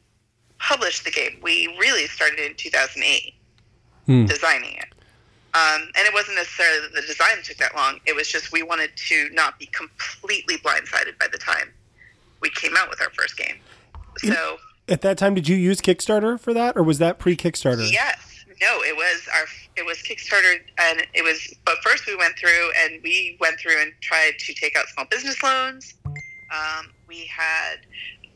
published 0.59 1.05
the 1.05 1.11
game. 1.11 1.39
We 1.43 1.67
really 1.79 2.07
started 2.07 2.39
in 2.39 2.55
2008 2.55 3.35
Hmm. 4.07 4.27
designing 4.27 4.75
it. 4.75 4.89
Um, 5.55 5.83
and 5.97 6.07
it 6.07 6.13
wasn't 6.13 6.37
necessarily 6.37 6.81
that 6.81 6.95
the 6.95 7.03
design 7.03 7.43
took 7.45 7.57
that 7.59 7.77
long. 7.77 8.01
It 8.07 8.17
was 8.17 8.27
just 8.27 8.51
we 8.53 8.63
wanted 8.63 8.91
to 8.97 9.29
not 9.33 9.59
be 9.59 9.67
completely 9.67 10.57
blindsided 10.57 11.19
by 11.21 11.29
the 11.31 11.39
time 11.39 11.73
we 12.41 12.51
came 12.51 12.77
out 12.77 12.91
with 12.91 13.01
our 13.01 13.11
first 13.11 13.37
game. 13.37 13.57
So 14.19 14.57
At 14.89 15.03
that 15.03 15.17
time, 15.19 15.35
did 15.35 15.49
you 15.49 15.57
use 15.57 15.81
Kickstarter 15.81 16.39
for 16.39 16.53
that, 16.55 16.77
or 16.77 16.83
was 16.83 16.99
that 16.99 17.19
pre-Kickstarter? 17.19 17.91
Yes. 17.91 18.45
No, 18.61 18.81
it 18.83 18.97
was 18.97 19.29
our 19.35 19.45
it 19.77 19.85
was 19.85 19.99
Kickstarter 19.99 20.61
and 20.79 21.05
it 21.15 21.25
was 21.25 21.53
but 21.65 21.79
first 21.83 22.07
we 22.07 22.15
went 22.15 22.39
through 22.39 22.71
and 22.79 23.03
we 23.03 23.37
went 23.41 23.59
through 23.59 23.81
and 23.81 23.93
tried 24.01 24.39
to 24.39 24.55
take 24.55 24.77
out 24.77 24.87
small 24.89 25.05
business 25.07 25.43
loans. 25.43 25.95
Um, 26.07 26.93
we 27.09 27.25
had 27.27 27.79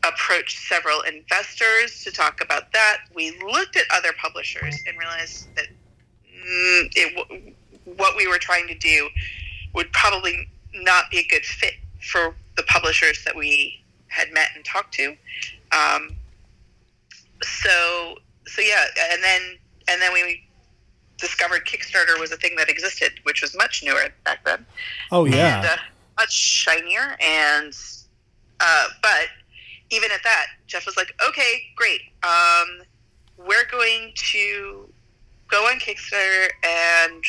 approached 0.04 0.58
several 0.66 1.00
investors 1.02 2.02
to 2.02 2.10
talk 2.10 2.42
about 2.42 2.72
that. 2.72 2.98
We 3.14 3.38
looked 3.40 3.76
at 3.76 3.84
other 3.92 4.12
publishers 4.20 4.76
and 4.86 4.98
realized 4.98 5.46
that 5.54 5.66
mm, 5.66 6.92
it, 6.96 7.54
what 7.96 8.16
we 8.16 8.26
were 8.26 8.38
trying 8.38 8.66
to 8.68 8.74
do 8.74 9.08
would 9.74 9.92
probably 9.92 10.48
not 10.74 11.10
be 11.10 11.18
a 11.18 11.26
good 11.28 11.44
fit 11.44 11.74
for 12.00 12.34
the 12.56 12.62
publishers 12.64 13.22
that 13.24 13.36
we 13.36 13.80
had 14.08 14.32
met 14.32 14.48
and 14.54 14.64
talked 14.64 14.94
to. 14.94 15.16
Um, 15.72 16.16
so 17.42 18.16
so 18.46 18.62
yeah, 18.62 18.84
and 19.12 19.22
then 19.22 19.40
and 19.88 20.00
then 20.00 20.12
we 20.12 20.42
discovered 21.18 21.64
Kickstarter 21.66 22.18
was 22.20 22.30
a 22.32 22.36
thing 22.36 22.56
that 22.56 22.68
existed, 22.68 23.12
which 23.22 23.42
was 23.42 23.56
much 23.56 23.82
newer 23.82 24.08
back 24.24 24.44
then 24.44 24.66
Oh 25.10 25.24
and 25.24 25.34
yeah. 25.34 25.66
uh, 25.72 25.76
much 26.18 26.32
shinier. 26.32 27.16
And 27.22 27.72
uh, 28.60 28.86
but 29.02 29.28
even 29.90 30.10
at 30.12 30.20
that, 30.24 30.46
Jeff 30.66 30.86
was 30.86 30.96
like, 30.96 31.14
"Okay, 31.26 31.62
great. 31.76 32.00
Um, 32.22 32.82
we're 33.38 33.66
going 33.70 34.12
to 34.14 34.88
go 35.48 35.64
on 35.66 35.78
Kickstarter, 35.78 36.48
and 36.64 37.24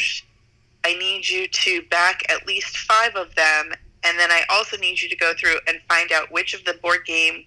I 0.83 0.95
need 0.97 1.27
you 1.27 1.47
to 1.47 1.81
back 1.89 2.23
at 2.31 2.47
least 2.47 2.77
five 2.77 3.15
of 3.15 3.33
them, 3.35 3.73
and 4.03 4.17
then 4.17 4.31
I 4.31 4.41
also 4.49 4.77
need 4.77 5.01
you 5.01 5.09
to 5.09 5.15
go 5.15 5.33
through 5.37 5.57
and 5.67 5.79
find 5.87 6.11
out 6.11 6.31
which 6.31 6.53
of 6.53 6.63
the 6.65 6.73
board 6.81 7.05
game 7.05 7.43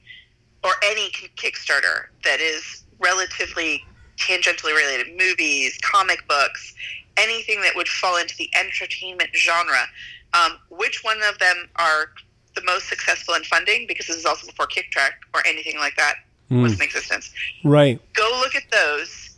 or 0.64 0.70
any 0.84 1.10
Kickstarter 1.36 2.06
that 2.24 2.40
is 2.40 2.84
relatively 2.98 3.84
tangentially 4.18 4.74
related, 4.76 5.16
movies, 5.16 5.78
comic 5.82 6.26
books, 6.28 6.74
anything 7.16 7.60
that 7.62 7.74
would 7.74 7.88
fall 7.88 8.16
into 8.18 8.36
the 8.36 8.50
entertainment 8.54 9.30
genre." 9.34 9.86
um, 10.32 10.52
which 10.68 11.02
one 11.02 11.18
of 11.28 11.38
them 11.38 11.68
are 11.76 12.10
the 12.54 12.62
most 12.64 12.88
successful 12.88 13.34
in 13.34 13.42
funding 13.44 13.86
because 13.88 14.06
this 14.06 14.16
is 14.16 14.24
also 14.24 14.46
before 14.46 14.66
Kicktraq 14.66 15.10
or 15.34 15.44
anything 15.46 15.76
like 15.78 15.96
that 15.96 16.14
was 16.62 16.74
in 16.74 16.82
existence 16.82 17.32
Right. 17.64 18.00
go 18.14 18.28
look 18.40 18.54
at 18.54 18.62
those 18.70 19.36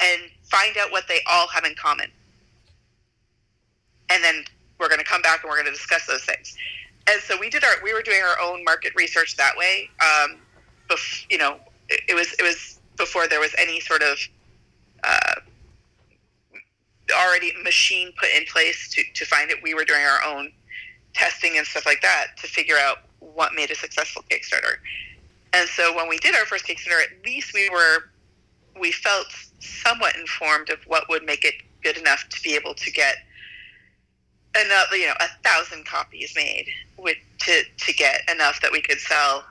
and 0.00 0.22
find 0.44 0.76
out 0.78 0.90
what 0.90 1.04
they 1.08 1.20
all 1.30 1.46
have 1.48 1.64
in 1.64 1.74
common 1.74 2.10
and 4.08 4.22
then 4.22 4.44
we're 4.78 4.88
going 4.88 5.00
to 5.00 5.04
come 5.04 5.22
back 5.22 5.42
and 5.42 5.50
we're 5.50 5.56
going 5.56 5.66
to 5.66 5.72
discuss 5.72 6.06
those 6.06 6.24
things 6.24 6.56
and 7.08 7.20
so 7.22 7.36
we 7.38 7.50
did 7.50 7.64
our 7.64 7.74
we 7.82 7.92
were 7.92 8.02
doing 8.02 8.22
our 8.22 8.40
own 8.40 8.64
market 8.64 8.92
research 8.96 9.36
that 9.36 9.56
way 9.56 9.88
um, 10.00 10.38
bef- 10.88 11.26
you 11.30 11.38
know 11.38 11.58
it, 11.88 12.00
it 12.08 12.14
was 12.14 12.32
it 12.34 12.42
was 12.42 12.80
before 12.96 13.28
there 13.28 13.40
was 13.40 13.54
any 13.58 13.80
sort 13.80 14.02
of 14.02 14.18
uh, 15.04 15.34
already 17.14 17.52
machine 17.62 18.12
put 18.18 18.28
in 18.36 18.44
place 18.46 18.88
to, 18.90 19.02
to 19.14 19.24
find 19.24 19.50
it. 19.50 19.58
We 19.62 19.74
were 19.74 19.84
doing 19.84 20.02
our 20.02 20.24
own 20.24 20.52
testing 21.14 21.56
and 21.56 21.66
stuff 21.66 21.86
like 21.86 22.02
that 22.02 22.28
to 22.38 22.46
figure 22.46 22.76
out 22.76 22.98
what 23.20 23.52
made 23.54 23.70
a 23.70 23.74
successful 23.74 24.24
kickstarter. 24.30 24.76
And 25.52 25.68
so 25.68 25.94
when 25.94 26.08
we 26.08 26.18
did 26.18 26.34
our 26.34 26.44
first 26.44 26.66
kickstarter 26.66 27.02
at 27.02 27.24
least 27.24 27.54
we 27.54 27.68
were 27.70 28.10
we 28.78 28.92
felt 28.92 29.28
somewhat 29.58 30.16
informed 30.16 30.68
of 30.68 30.78
what 30.86 31.08
would 31.08 31.24
make 31.24 31.44
it 31.44 31.54
good 31.82 31.96
enough 31.96 32.28
to 32.28 32.42
be 32.42 32.54
able 32.54 32.74
to 32.74 32.90
get 32.90 33.16
another, 34.56 34.96
you 34.96 35.06
know, 35.06 35.14
a 35.20 35.28
thousand 35.48 35.86
copies 35.86 36.32
made 36.34 36.66
with 36.98 37.16
to 37.40 37.62
to 37.78 37.92
get 37.92 38.22
enough 38.30 38.60
that 38.62 38.72
we 38.72 38.80
could 38.80 38.98
sell 38.98 39.44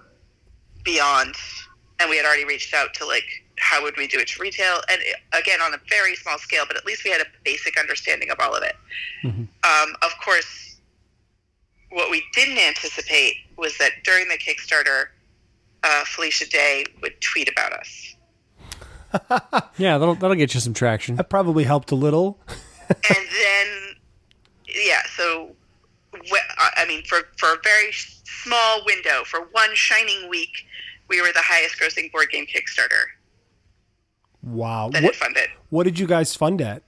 beyond. 0.84 1.36
And 2.00 2.10
we 2.10 2.18
had 2.18 2.26
already 2.26 2.46
reached 2.46 2.74
out 2.74 2.94
to 2.96 3.06
like 3.06 3.26
how 3.58 3.82
would 3.84 3.96
we 3.98 4.08
do 4.08 4.20
it 4.20 4.28
to 4.28 4.42
retail, 4.42 4.82
and 4.90 5.02
it, 5.02 5.16
again 5.34 5.62
on 5.62 5.74
a 5.74 5.80
very 5.90 6.16
small 6.16 6.38
scale, 6.38 6.66
but 6.68 6.76
at 6.76 6.86
least 6.86 7.04
we 7.06 7.12
had 7.12 7.22
a 7.22 7.26
basic 7.44 7.80
understanding 7.80 8.30
of 8.30 8.38
all 8.40 8.54
of 8.54 8.64
it. 8.64 8.76
Um, 9.64 9.96
of 10.02 10.12
course, 10.24 10.78
what 11.92 12.12
we 12.12 12.24
didn't 12.34 12.58
anticipate 12.58 13.36
was 13.58 13.78
that 13.78 13.92
during 14.04 14.28
the 14.28 14.38
Kickstarter, 14.38 15.06
uh, 15.84 16.04
Felicia 16.06 16.50
Day 16.50 16.86
would 17.02 17.20
tweet 17.22 17.50
about 17.50 17.74
us. 17.74 18.16
Yeah, 19.78 19.98
that'll 19.98 20.16
that'll 20.16 20.36
get 20.36 20.54
you 20.54 20.60
some 20.60 20.74
traction. 20.74 21.16
That 21.16 21.30
probably 21.30 21.64
helped 21.64 21.92
a 21.92 21.96
little. 21.96 22.40
and 22.90 22.98
then 23.10 23.95
yeah 24.76 25.02
so 25.18 25.56
i 26.78 26.86
mean 26.88 27.04
for 27.06 27.20
for 27.38 27.50
a 27.54 27.58
very 27.64 27.92
small 27.92 28.82
window 28.86 29.24
for 29.26 29.42
one 29.52 29.70
shining 29.74 30.30
week 30.30 30.66
we 31.10 31.22
were 31.22 31.32
the 31.34 31.42
highest 31.42 31.80
grossing 31.80 32.12
board 32.12 32.28
game 32.32 32.46
kickstarter 32.46 33.04
Wow. 34.44 34.90
that 34.94 35.04
What 35.04 35.16
funded 35.16 35.50
what 35.70 35.84
did 35.84 35.98
you 36.00 36.06
guys 36.08 36.36
fund 36.36 36.62
at? 36.62 36.84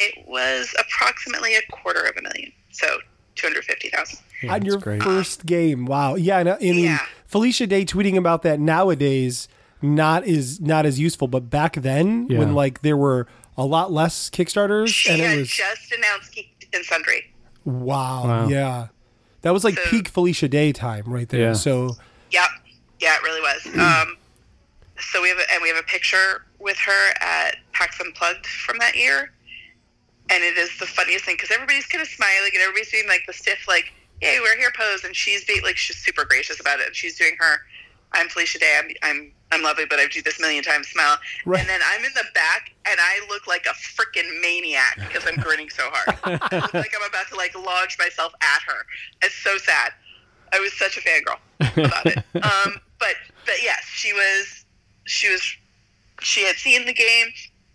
it 0.00 0.28
was 0.28 0.72
approximately 0.78 1.56
a 1.56 1.62
quarter 1.72 2.02
of 2.02 2.16
a 2.16 2.22
million 2.22 2.52
so 2.70 2.86
250000 3.34 4.18
Yeah, 4.42 4.52
on 4.54 4.64
your 4.64 4.78
great. 4.78 5.02
first 5.02 5.44
game. 5.46 5.86
Wow. 5.86 6.14
Yeah, 6.14 6.38
and, 6.38 6.48
uh, 6.50 6.56
I 6.60 6.64
mean 6.64 6.84
Yeah. 6.84 6.98
Felicia 7.26 7.66
Day 7.66 7.84
tweeting 7.84 8.16
about 8.16 8.42
that 8.42 8.60
nowadays 8.60 9.48
not 9.82 10.24
is 10.26 10.60
not 10.60 10.86
as 10.86 10.98
useful, 11.00 11.26
but 11.28 11.50
back 11.50 11.74
then 11.76 12.26
Yeah. 12.30 12.38
when 12.38 12.54
like 12.54 12.82
there 12.82 12.96
were 12.96 13.26
a 13.56 13.64
lot 13.64 13.90
less 13.92 14.30
Kickstarters 14.30 14.88
she 14.88 15.10
and 15.10 15.20
it 15.20 15.24
had 15.28 15.38
was 15.38 15.48
just 15.50 15.90
announced 15.92 16.32
Geek 16.32 16.57
and 16.78 16.86
sundry 16.86 17.32
wow, 17.64 18.24
Wow. 18.24 18.48
yeah. 18.48 18.86
That 19.42 19.52
was 19.52 19.62
like 19.64 19.76
So- 19.76 19.90
peak 19.90 20.08
Felicia 20.08 20.48
Day 20.48 20.72
time 20.72 21.04
right 21.06 21.28
there. 21.28 21.40
Yeah. 21.40 21.52
So 21.52 21.96
Yep. 22.30 22.48
Yeah, 23.00 23.14
it 23.16 23.22
really 23.22 23.40
was. 23.40 23.66
Um, 23.78 24.16
so 25.12 25.22
we 25.22 25.28
have 25.28 25.38
a, 25.38 25.52
and 25.52 25.62
we 25.62 25.68
have 25.68 25.76
a 25.78 25.82
picture 25.86 26.44
with 26.58 26.76
her 26.78 27.10
at 27.20 27.56
PAX 27.72 28.00
Unplugged 28.00 28.46
from 28.46 28.78
that 28.80 28.96
year, 28.96 29.30
and 30.30 30.42
it 30.42 30.58
is 30.58 30.76
the 30.80 30.86
funniest 30.86 31.24
thing 31.24 31.36
because 31.36 31.50
everybody's 31.52 31.86
kind 31.86 32.02
of 32.02 32.08
smiling 32.08 32.50
and 32.54 32.62
everybody's 32.62 32.90
doing 32.90 33.06
like 33.06 33.22
the 33.26 33.32
stiff 33.32 33.68
like, 33.68 33.92
"Yay, 34.20 34.40
we're 34.40 34.56
here" 34.56 34.72
pose, 34.76 35.04
and 35.04 35.14
she's 35.14 35.44
being 35.44 35.62
like 35.62 35.76
she's 35.76 35.96
super 35.98 36.24
gracious 36.24 36.58
about 36.58 36.80
it. 36.80 36.86
And 36.88 36.96
she's 36.96 37.16
doing 37.16 37.36
her, 37.38 37.60
"I'm 38.12 38.28
Felicia 38.28 38.58
Day. 38.58 38.78
I'm 38.78 38.90
I'm 39.02 39.32
I'm 39.50 39.62
lovely, 39.62 39.84
but 39.88 39.98
I've 39.98 40.10
do 40.10 40.22
this 40.22 40.38
million 40.40 40.62
times." 40.64 40.88
Smile, 40.88 41.18
Right. 41.44 41.60
and 41.60 41.68
then 41.68 41.80
I'm 41.92 42.04
in 42.04 42.12
the 42.14 42.24
back 42.34 42.72
and 42.90 42.98
I 43.00 43.20
look 43.28 43.46
like 43.46 43.66
a 43.66 43.70
freaking 43.74 44.40
maniac 44.40 44.96
because 44.98 45.26
I'm 45.26 45.36
grinning 45.36 45.70
so 45.70 45.84
hard. 45.90 46.18
I 46.52 46.56
look 46.56 46.74
like 46.74 46.92
I'm 46.94 47.08
about 47.08 47.28
to 47.28 47.36
like 47.36 47.54
launch 47.56 47.98
myself 47.98 48.32
at 48.42 48.62
her. 48.66 48.86
It's 49.22 49.34
so 49.36 49.56
sad. 49.58 49.92
I 50.52 50.60
was 50.60 50.72
such 50.78 50.96
a 50.96 51.00
fangirl 51.00 51.38
about 51.86 52.06
it. 52.06 52.18
Um, 52.42 52.80
but 52.98 53.14
but 53.46 53.62
yes, 53.62 53.84
she 53.86 54.12
was 54.12 54.64
she 55.06 55.28
was 55.30 55.42
she 56.20 56.44
had 56.44 56.56
seen 56.56 56.84
the 56.86 56.92
game 56.94 57.26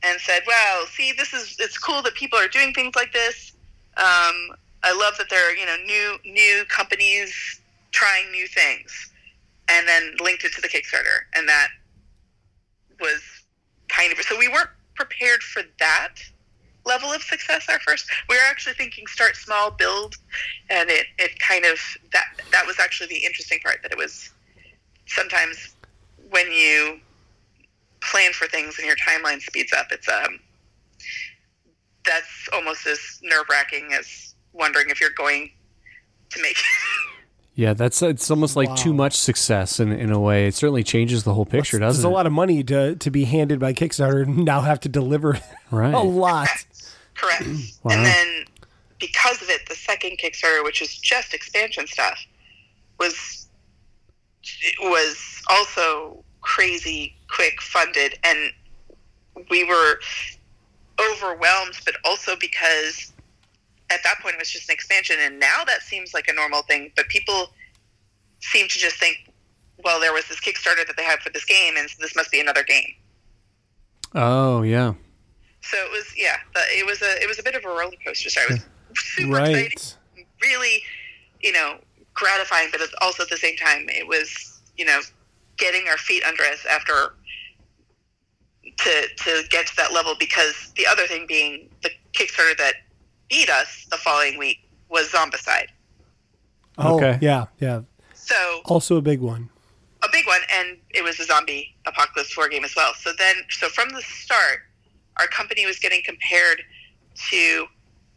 and 0.04 0.19
said, 0.19 0.41
"Wow, 0.48 0.84
see, 0.91 1.13
this 1.13 1.34
is 1.34 1.56
it's 1.60 1.78
cool 1.78 2.02
that 2.02 2.13
people 2.15 2.38
are 2.39 2.48
doing 2.48 2.74
things 2.74 2.96
like 2.96 3.13
this. 3.13 3.54
Um, 3.98 4.50
I 4.84 4.91
love 5.00 5.17
that 5.17 5.30
there 5.30 5.48
are 5.50 5.54
you 5.56 5.65
know 5.65 5.78
new 5.86 6.17
new 6.26 6.65
companies 6.67 7.62
trying 7.91 8.32
new 8.32 8.48
things." 8.48 9.10
And 9.69 9.88
then 9.88 10.15
linked 10.21 10.43
it 10.43 10.54
to 10.54 10.62
the 10.62 10.67
Kickstarter, 10.67 11.21
and 11.34 11.47
that 11.47 11.69
was 12.99 13.21
kind 13.89 14.12
of 14.12 14.19
so 14.26 14.38
we 14.38 14.47
weren't 14.47 14.69
prepared 14.95 15.41
for 15.41 15.63
that 15.80 16.15
level 16.86 17.12
of 17.12 17.21
success 17.21 17.67
our 17.69 17.80
first 17.80 18.06
we 18.30 18.36
were 18.36 18.41
actually 18.49 18.73
thinking 18.73 19.06
start 19.08 19.36
small 19.36 19.71
build 19.71 20.15
and 20.69 20.89
it, 20.89 21.06
it 21.17 21.38
kind 21.39 21.65
of 21.65 21.80
that 22.12 22.26
that 22.52 22.65
was 22.65 22.80
actually 22.80 23.08
the 23.08 23.26
interesting 23.26 23.60
part 23.63 23.78
that 23.82 23.91
it 23.91 23.97
was 23.97 24.32
sometimes 25.06 25.76
when 26.30 26.52
you 26.52 26.99
plan 28.02 28.34
for 28.34 28.47
things 28.47 28.78
and 28.78 28.88
your 28.88 28.97
timeline 28.97 29.41
speeds 29.41 29.71
up 29.73 29.88
it's 29.91 30.10
um 30.10 30.39
that's 32.06 32.49
almost 32.52 32.86
as 32.86 32.99
nerve-wracking 33.23 33.93
as 33.93 34.36
wondering 34.52 34.89
if 34.89 34.99
you're 34.99 35.10
going 35.12 35.49
to 36.30 36.41
make 36.41 36.58
Yeah, 37.56 37.74
that's 37.74 38.02
it's 38.02 38.32
almost 38.32 38.56
like 38.56 38.76
too 38.76 38.94
much 38.94 39.13
success 39.13 39.80
in 39.80 39.92
in 39.92 40.12
a 40.12 40.20
way. 40.20 40.48
It 40.48 40.56
certainly 40.56 40.84
changes 40.84 41.24
the 41.24 41.34
whole 41.36 41.46
picture, 41.46 41.78
there's 41.78 41.98
doesn't 41.98 42.04
a 42.04 42.08
it? 42.08 42.10
There's 42.10 42.12
a 42.12 42.16
lot 42.16 42.26
of 42.26 42.34
money 42.34 42.63
to 42.63 42.96
to 42.96 43.12
be 43.12 43.26
handed 43.26 43.60
by 43.60 43.74
Kickstarter 43.74 44.24
and 44.24 44.44
now 44.44 44.62
have 44.62 44.80
to 44.82 44.89
deliver 44.89 45.38
Right. 45.70 45.94
a 45.94 46.00
lot. 46.00 46.48
Correct. 47.16 47.46
Wow. 47.84 47.92
And 47.94 48.06
then 48.06 48.46
because 49.00 49.42
of 49.44 49.50
it, 49.50 49.70
the 49.70 49.76
second 49.76 50.18
Kickstarter, 50.18 50.63
which 50.63 50.82
is 50.82 50.98
just 50.98 51.34
expansion 51.36 51.86
stuff, 51.86 52.20
was 53.00 53.48
was 54.82 55.42
also 55.50 56.24
crazy 56.42 57.16
quick 57.30 57.62
funded, 57.62 58.18
and 58.24 58.52
we 59.52 59.63
were 59.63 60.00
overwhelmed, 61.00 61.80
but 61.86 61.96
also 62.04 62.36
because 62.36 63.12
at 63.89 64.00
that 64.04 64.19
point 64.22 64.36
it 64.36 64.39
was 64.39 64.50
just 64.50 64.69
an 64.69 64.74
expansion, 64.74 65.17
and 65.19 65.39
now 65.39 65.63
that 65.65 65.82
seems 65.82 66.13
like 66.13 66.28
a 66.28 66.34
normal 66.34 66.63
thing, 66.63 66.91
but 66.96 67.08
people 67.08 67.50
seem 68.39 68.67
to 68.67 68.78
just 68.78 68.98
think, 68.98 69.32
well, 69.84 70.00
there 70.00 70.13
was 70.13 70.26
this 70.28 70.39
Kickstarter 70.39 70.86
that 70.86 70.96
they 70.98 71.04
had 71.04 71.19
for 71.19 71.30
this 71.30 71.46
game, 71.46 71.76
and 71.78 71.89
so 71.89 71.96
this 72.00 72.15
must 72.15 72.32
be 72.32 72.39
another 72.39 72.63
game. 72.63 72.93
Oh, 74.15 74.62
yeah. 74.62 74.93
So 75.62 75.78
it 75.78 75.91
was, 75.91 76.06
yeah, 76.17 76.38
but 76.54 76.63
it 76.69 76.86
was 76.86 77.02
a 77.02 77.22
it 77.24 77.28
was 77.28 77.39
a 77.39 77.43
bit 77.43 77.56
of 77.56 77.63
a 77.63 77.69
roller 77.69 77.91
coaster. 78.06 78.30
So 78.30 78.41
I 78.41 78.46
was 78.52 78.65
super 78.96 79.32
Right. 79.32 79.56
excited, 79.56 80.28
really, 80.41 80.84
you 81.41 81.52
know, 81.54 81.78
gratifying, 82.13 82.69
but 82.72 82.82
it's 82.82 82.93
also 83.02 83.24
at 83.24 83.30
the 83.30 83.38
same 83.38 83.56
time, 83.56 83.86
it 83.89 84.08
was, 84.08 84.62
you 84.78 84.86
know, 84.86 85.00
getting 85.58 85.88
our 85.88 85.98
feet 85.98 86.24
under 86.26 86.43
us 86.43 86.65
after 86.69 87.13
to 88.78 89.08
to 89.17 89.43
get 89.50 89.67
to 89.67 89.76
that 89.78 89.93
level. 89.93 90.15
Because 90.19 90.74
the 90.76 90.86
other 90.86 91.08
thing 91.08 91.26
being 91.28 91.69
the 91.82 91.89
Kickstarter 92.13 92.58
that 92.58 92.76
beat 93.34 93.50
us 93.50 93.86
the 93.89 93.98
following 93.98 94.38
week 94.38 94.60
was 94.89 95.10
Zombicide. 95.10 95.67
Oh, 96.78 96.96
Okay. 96.98 97.17
yeah, 97.22 97.46
yeah. 97.60 97.82
So 98.13 98.36
Also 98.65 98.98
a 98.98 99.02
big 99.02 99.19
one. 99.22 99.50
a 100.04 100.08
big 100.12 100.26
one, 100.28 100.41
and 100.58 100.78
it 100.91 101.04
was 101.04 101.19
a 101.19 101.24
zombie 101.24 101.76
apocalypse 101.88 102.36
war 102.38 102.48
game 102.50 102.63
as 102.65 102.76
well. 102.76 102.93
So 103.00 103.12
then, 103.17 103.36
so 103.50 103.69
from 103.69 103.89
the 103.89 104.02
start, 104.02 104.60
our 105.17 105.28
company 105.28 105.65
was 105.65 105.80
getting 105.80 106.02
compared 106.06 106.62
to 107.32 107.65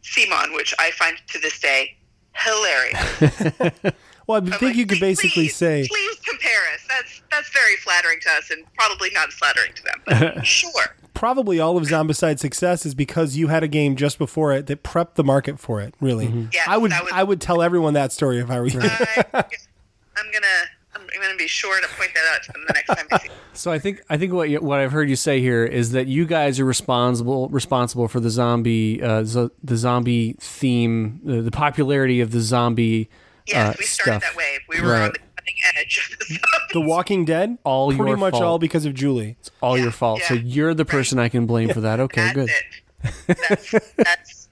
CMON, 0.03 0.53
which 0.53 0.73
I 0.79 0.91
find 0.91 1.17
to 1.29 1.39
this 1.39 1.59
day 1.59 1.97
hilarious. 2.33 3.93
Well, 4.27 4.41
I 4.41 4.43
I'm 4.43 4.51
think 4.51 4.61
like, 4.61 4.75
you 4.75 4.85
could 4.85 4.99
basically 4.99 5.43
please, 5.47 5.55
say 5.55 5.87
please 5.89 6.17
compare 6.29 6.59
us. 6.73 6.81
That's 6.89 7.21
that's 7.31 7.49
very 7.53 7.77
flattering 7.77 8.19
to 8.23 8.29
us, 8.31 8.51
and 8.51 8.65
probably 8.77 9.09
not 9.11 9.31
flattering 9.31 9.71
to 9.73 9.83
them, 9.83 10.01
but 10.05 10.45
sure. 10.59 10.87
Probably 11.17 11.59
all 11.59 11.77
of 11.77 11.83
Zombicide's 11.85 12.41
success 12.41 12.85
is 12.85 12.93
because 12.95 13.35
you 13.35 13.47
had 13.47 13.63
a 13.63 13.67
game 13.67 13.95
just 13.95 14.17
before 14.17 14.53
it 14.53 14.67
that 14.67 14.83
prepped 14.83 15.15
the 15.15 15.23
market 15.23 15.59
for 15.59 15.81
it. 15.81 15.93
Really, 15.99 16.49
Yes, 16.53 16.67
I 16.67 16.77
would 16.77 16.91
that 16.91 17.03
was- 17.03 17.11
I 17.13 17.23
would 17.23 17.41
tell 17.41 17.61
everyone 17.61 17.93
that 17.95 18.11
story 18.11 18.39
if 18.39 18.49
I 18.49 18.59
were 18.59 18.67
you. 18.67 18.79
I, 18.83 19.23
I'm 19.33 20.31
gonna 20.31 20.47
I'm, 20.95 21.01
I'm 21.01 21.21
gonna 21.21 21.35
be 21.37 21.47
sure 21.47 21.79
to 21.81 21.87
point 21.89 22.11
that 22.15 22.23
out 22.35 22.43
to 22.43 22.51
them 22.53 22.63
the 22.67 22.73
next 22.73 22.87
time 22.87 23.07
I 23.11 23.17
see. 23.19 23.27
them. 23.27 23.37
So 23.53 23.71
I 23.71 23.79
think 23.79 24.01
I 24.09 24.17
think 24.17 24.33
what 24.33 24.49
you, 24.49 24.59
what 24.61 24.79
I've 24.79 24.91
heard 24.91 25.09
you 25.09 25.15
say 25.15 25.39
here 25.41 25.63
is 25.65 25.91
that 25.91 26.07
you 26.07 26.25
guys 26.25 26.59
are 26.59 26.65
responsible 26.65 27.49
responsible 27.49 28.07
for 28.07 28.19
the 28.19 28.29
zombie 28.29 29.01
uh, 29.01 29.23
zo- 29.23 29.51
the 29.63 29.77
zombie 29.77 30.35
theme, 30.39 31.21
uh, 31.27 31.41
the 31.41 31.51
popularity 31.51 32.21
of 32.21 32.31
the 32.31 32.41
zombie 32.41 33.09
Yes, 33.47 33.75
uh, 33.75 33.75
we 33.79 33.85
started 33.85 34.21
stuff. 34.21 34.33
that 34.33 34.37
wave. 34.37 34.59
We 34.69 34.81
were 34.81 34.91
Right. 34.91 35.05
on 35.05 35.11
the 35.13 35.19
cutting 35.47 35.79
edge 35.79 36.17
the 36.73 36.81
Walking 36.81 37.25
Dead, 37.25 37.57
All 37.63 37.89
pretty 37.89 38.09
your 38.09 38.17
much 38.17 38.31
fault. 38.31 38.43
all 38.43 38.59
because 38.59 38.85
of 38.85 38.93
Julie. 38.93 39.37
It's 39.39 39.51
all 39.61 39.77
Yeah, 39.77 39.83
your 39.83 39.91
fault. 39.91 40.21
So 40.27 40.33
you're 40.35 40.73
the 40.73 40.85
person 40.85 41.19
I 41.19 41.29
can 41.29 41.45
blame 41.45 41.69
for 41.69 41.81
that. 41.81 41.99
Okay, 41.99 42.21
That's 42.21 42.35
good. 42.35 42.49
it. 42.49 43.37
That's, 43.49 43.71
that's 43.95 44.49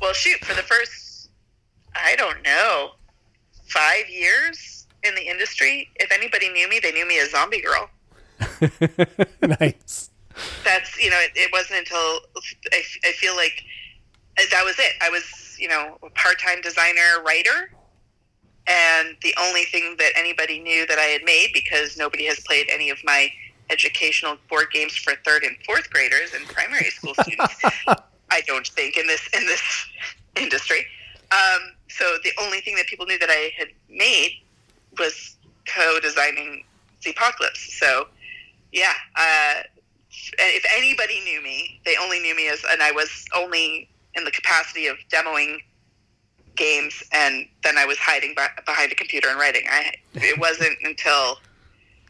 well, 0.00 0.12
shoot. 0.12 0.38
For 0.44 0.54
the 0.54 0.62
first, 0.62 1.30
I 1.94 2.14
don't 2.16 2.42
know, 2.44 2.90
five 3.66 4.08
years 4.08 4.86
in 5.02 5.14
the 5.14 5.26
industry, 5.28 5.88
if 5.96 6.10
anybody 6.12 6.48
knew 6.50 6.68
me, 6.68 6.80
they 6.82 6.92
knew 6.92 7.06
me 7.06 7.18
as 7.18 7.30
Zombie 7.30 7.62
Girl. 7.62 7.88
nice. 9.42 10.10
That's 10.64 10.96
you 11.02 11.10
know, 11.10 11.18
it, 11.20 11.32
it 11.34 11.50
wasn't 11.52 11.80
until 11.80 12.20
I, 12.72 12.82
I 13.04 13.12
feel 13.12 13.34
like 13.34 13.64
that 14.50 14.62
was 14.64 14.78
it. 14.78 14.92
I 15.00 15.08
was 15.10 15.56
you 15.58 15.66
know 15.68 15.98
a 16.04 16.10
part-time 16.10 16.60
designer 16.60 17.22
writer. 17.24 17.72
And 18.68 19.16
the 19.22 19.34
only 19.40 19.64
thing 19.64 19.96
that 19.98 20.12
anybody 20.14 20.60
knew 20.60 20.86
that 20.86 20.98
I 20.98 21.04
had 21.04 21.22
made, 21.24 21.50
because 21.54 21.96
nobody 21.96 22.26
has 22.26 22.38
played 22.40 22.68
any 22.70 22.90
of 22.90 22.98
my 23.02 23.32
educational 23.70 24.36
board 24.48 24.66
games 24.72 24.94
for 24.94 25.14
third 25.24 25.42
and 25.42 25.56
fourth 25.64 25.90
graders 25.90 26.34
and 26.34 26.46
primary 26.48 26.90
school 26.90 27.14
students, 27.20 27.62
I 28.30 28.42
don't 28.46 28.66
think 28.66 28.96
in 28.96 29.06
this 29.06 29.26
in 29.32 29.46
this 29.46 29.62
industry. 30.36 30.84
Um, 31.32 31.72
so 31.88 32.04
the 32.24 32.32
only 32.40 32.60
thing 32.60 32.76
that 32.76 32.86
people 32.86 33.06
knew 33.06 33.18
that 33.18 33.30
I 33.30 33.52
had 33.58 33.68
made 33.88 34.32
was 34.98 35.36
co-designing 35.66 36.64
Zpocalypse. 37.02 37.78
So 37.78 38.08
yeah, 38.72 38.92
uh, 39.16 39.62
if 40.38 40.64
anybody 40.76 41.20
knew 41.20 41.42
me, 41.42 41.80
they 41.84 41.96
only 42.02 42.20
knew 42.20 42.36
me 42.36 42.48
as, 42.48 42.64
and 42.70 42.82
I 42.82 42.92
was 42.92 43.24
only 43.34 43.88
in 44.14 44.24
the 44.24 44.30
capacity 44.30 44.86
of 44.86 44.96
demoing 45.10 45.58
games, 46.58 47.02
and 47.12 47.46
then 47.62 47.78
I 47.78 47.84
was 47.86 47.98
hiding 47.98 48.34
beh- 48.34 48.64
behind 48.66 48.92
a 48.92 48.94
computer 48.94 49.28
and 49.28 49.38
writing. 49.38 49.62
I 49.70 49.92
it 50.14 50.38
wasn't 50.46 50.76
until 50.82 51.38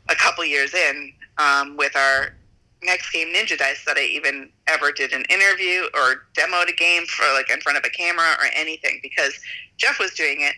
a 0.09 0.15
couple 0.15 0.45
years 0.45 0.75
in 0.75 1.13
um, 1.39 1.77
with 1.77 1.95
our 1.97 2.35
next 2.83 3.11
game, 3.11 3.29
Ninja 3.35 3.59
Dice, 3.59 3.85
that 3.87 3.97
I 3.97 4.05
even 4.05 4.51
ever 4.67 4.93
did 4.93 5.13
an 5.13 5.25
interview 5.29 5.83
or 5.95 6.27
demoed 6.37 6.69
a 6.69 6.73
game 6.73 7.05
for 7.07 7.25
like 7.35 7.51
in 7.51 7.61
front 7.61 7.77
of 7.79 7.85
a 7.85 7.91
camera 7.91 8.33
or 8.41 8.47
anything 8.55 9.01
because 9.03 9.35
Jeff 9.77 9.99
was 9.99 10.13
doing 10.13 10.41
it, 10.41 10.55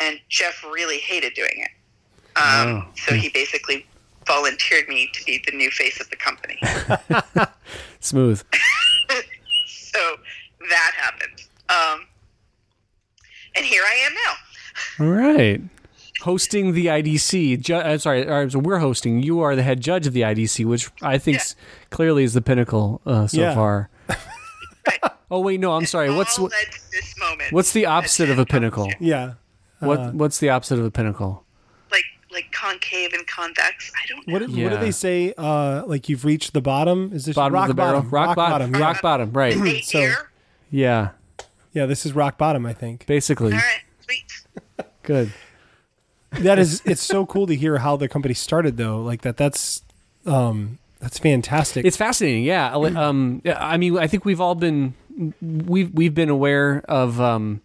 and 0.00 0.18
Jeff 0.28 0.64
really 0.64 0.98
hated 0.98 1.34
doing 1.34 1.54
it. 1.56 1.70
Um, 2.36 2.42
Oh. 2.86 2.88
So 2.96 3.14
he 3.14 3.28
basically 3.28 3.86
volunteered 4.26 4.88
me 4.88 5.10
to 5.12 5.24
be 5.24 5.42
the 5.44 5.56
new 5.56 5.70
face 5.70 6.00
of 6.00 6.08
the 6.10 6.16
company. 6.16 6.58
Smooth. 8.00 8.42
so 9.66 10.16
that 10.70 10.92
happened. 10.96 11.42
Um, 11.68 12.06
and 13.56 13.64
here 13.64 13.82
I 13.82 13.94
am 14.06 14.14
now. 14.14 15.04
All 15.06 15.12
right. 15.12 15.60
Hosting 16.22 16.72
the 16.72 16.86
IDC. 16.86 17.60
Ju- 17.60 17.74
uh, 17.74 17.98
sorry, 17.98 18.26
uh, 18.28 18.48
so 18.48 18.58
we're 18.60 18.78
hosting. 18.78 19.22
You 19.22 19.40
are 19.40 19.56
the 19.56 19.62
head 19.62 19.80
judge 19.80 20.06
of 20.06 20.12
the 20.12 20.20
IDC, 20.22 20.64
which 20.64 20.88
I 21.02 21.18
think 21.18 21.38
s 21.38 21.56
clearly 21.90 22.22
is 22.24 22.32
the 22.34 22.40
pinnacle 22.42 23.00
uh, 23.04 23.26
so 23.26 23.40
Yeah. 23.40 23.54
far. 23.54 23.90
oh 25.30 25.40
wait, 25.40 25.58
no, 25.60 25.72
I'm 25.72 25.86
sorry. 25.86 26.14
What's 26.14 26.38
what, 26.38 26.52
this 26.92 27.18
moment. 27.18 27.52
what's 27.52 27.72
the 27.72 27.86
opposite 27.86 28.30
of 28.30 28.38
a 28.38 28.46
pinnacle? 28.46 28.90
Yeah. 29.00 29.34
What 29.80 30.14
what's 30.14 30.38
the 30.38 30.50
opposite 30.50 30.78
of 30.78 30.84
a 30.84 30.90
pinnacle? 30.92 31.44
Like 31.90 32.04
like 32.30 32.52
concave 32.52 33.12
and 33.14 33.26
convex. 33.26 33.90
I 33.96 34.06
don't 34.08 34.26
know. 34.28 34.32
What, 34.34 34.42
what 34.48 34.70
do 34.70 34.76
they 34.78 34.92
say? 34.92 35.34
Uh, 35.36 35.82
like 35.86 36.08
you've 36.08 36.24
reached 36.24 36.52
the 36.52 36.60
bottom? 36.62 37.10
Is 37.12 37.24
this 37.24 37.34
Bottom 37.34 37.54
rock 37.54 37.64
of 37.64 37.68
the 37.68 37.74
barrel. 37.74 37.94
bottom? 38.02 38.10
Rock, 38.10 38.36
bottom. 38.36 38.74
yeah. 38.74 38.80
Rock 38.80 39.02
bottom. 39.02 39.32
Right. 39.32 39.82
So- 39.84 40.12
Yeah. 40.70 41.10
Yeah, 41.72 41.86
this 41.86 42.04
is 42.04 42.12
rock 42.12 42.38
bottom. 42.38 42.66
I 42.66 42.72
think 42.72 43.06
Basically. 43.06 43.52
All 43.52 43.58
right, 43.58 43.82
sweet. 44.00 44.86
Good. 45.02 45.32
that 46.30 46.58
is. 46.58 46.82
It's 46.84 47.02
so 47.02 47.26
cool 47.26 47.46
to 47.46 47.54
hear 47.54 47.78
how 47.78 47.96
the 47.96 48.08
company 48.08 48.34
started, 48.34 48.76
though. 48.76 49.02
Like 49.02 49.22
that. 49.22 49.36
That's 49.36 49.82
um, 50.26 50.78
that's 51.00 51.18
fantastic. 51.18 51.84
It's 51.84 51.96
fascinating, 51.96 52.44
yeah. 52.44 52.72
Um, 52.72 53.42
yeah, 53.44 53.56
I 53.58 53.76
mean, 53.76 53.98
I 53.98 54.06
think 54.06 54.24
we've 54.24 54.40
all 54.40 54.54
been 54.54 54.94
we've 55.40 55.92
we've 55.92 56.14
been 56.14 56.28
aware 56.28 56.84
of 56.88 57.20
um, 57.20 57.60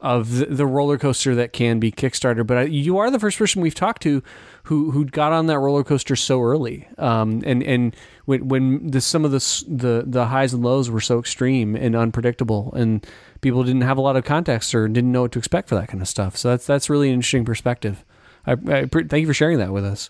of 0.00 0.36
the, 0.38 0.46
the 0.46 0.66
roller 0.66 0.96
coaster 0.98 1.34
that 1.34 1.52
can 1.52 1.78
be 1.78 1.92
Kickstarter, 1.92 2.46
but 2.46 2.56
I, 2.56 2.62
you 2.62 2.98
are 2.98 3.10
the 3.10 3.18
first 3.18 3.36
person 3.38 3.60
we've 3.60 3.74
talked 3.74 4.02
to 4.02 4.22
who 4.64 4.90
who 4.92 5.04
got 5.04 5.32
on 5.32 5.46
that 5.46 5.58
roller 5.58 5.84
coaster 5.84 6.16
so 6.16 6.40
early. 6.42 6.86
Um, 6.98 7.42
and 7.44 7.62
and 7.62 7.94
when 8.24 8.48
when 8.48 8.90
the 8.90 9.00
some 9.00 9.24
of 9.24 9.30
the 9.30 9.64
the 9.68 10.04
the 10.06 10.26
highs 10.26 10.54
and 10.54 10.62
lows 10.64 10.88
were 10.90 11.00
so 11.00 11.18
extreme 11.18 11.76
and 11.76 11.94
unpredictable, 11.94 12.72
and 12.74 13.06
people 13.42 13.62
didn't 13.64 13.82
have 13.82 13.98
a 13.98 14.00
lot 14.00 14.16
of 14.16 14.24
context 14.24 14.74
or 14.74 14.88
didn't 14.88 15.12
know 15.12 15.22
what 15.22 15.32
to 15.32 15.38
expect 15.38 15.68
for 15.68 15.74
that 15.74 15.88
kind 15.88 16.00
of 16.02 16.08
stuff. 16.08 16.36
So 16.36 16.48
that's 16.50 16.66
that's 16.66 16.88
really 16.88 17.08
an 17.08 17.14
interesting 17.14 17.44
perspective. 17.44 18.04
I, 18.46 18.52
I 18.52 18.86
thank 18.86 19.12
you 19.12 19.26
for 19.26 19.34
sharing 19.34 19.58
that 19.58 19.70
with 19.72 19.84
us. 19.84 20.08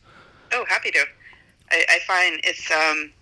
Oh, 0.53 0.65
happy 0.69 0.91
to. 0.93 1.05
I, 1.73 1.85
I 1.89 1.99
find 2.07 2.41
it's 2.45 2.71
um, 2.71 3.13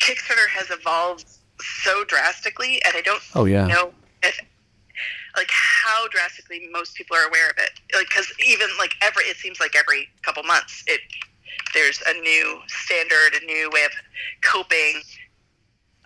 Kickstarter 0.00 0.48
has 0.50 0.70
evolved 0.70 1.26
so 1.60 2.04
drastically, 2.04 2.82
and 2.84 2.94
I 2.96 3.00
don't 3.00 3.22
Oh, 3.34 3.44
yeah. 3.44 3.66
know 3.66 3.92
if 4.24 4.40
like 5.36 5.50
how 5.50 6.08
drastically 6.08 6.68
most 6.72 6.94
people 6.94 7.16
are 7.16 7.26
aware 7.26 7.48
of 7.48 7.56
it. 7.58 7.70
Like 7.94 8.08
because 8.08 8.32
even 8.44 8.68
like 8.78 8.94
every 9.02 9.24
it 9.24 9.36
seems 9.36 9.60
like 9.60 9.74
every 9.76 10.08
couple 10.22 10.42
months 10.42 10.84
it 10.86 11.00
there's 11.72 12.02
a 12.06 12.12
new 12.20 12.60
standard, 12.68 13.34
a 13.40 13.44
new 13.44 13.68
way 13.72 13.84
of 13.84 13.90
coping, 14.42 15.02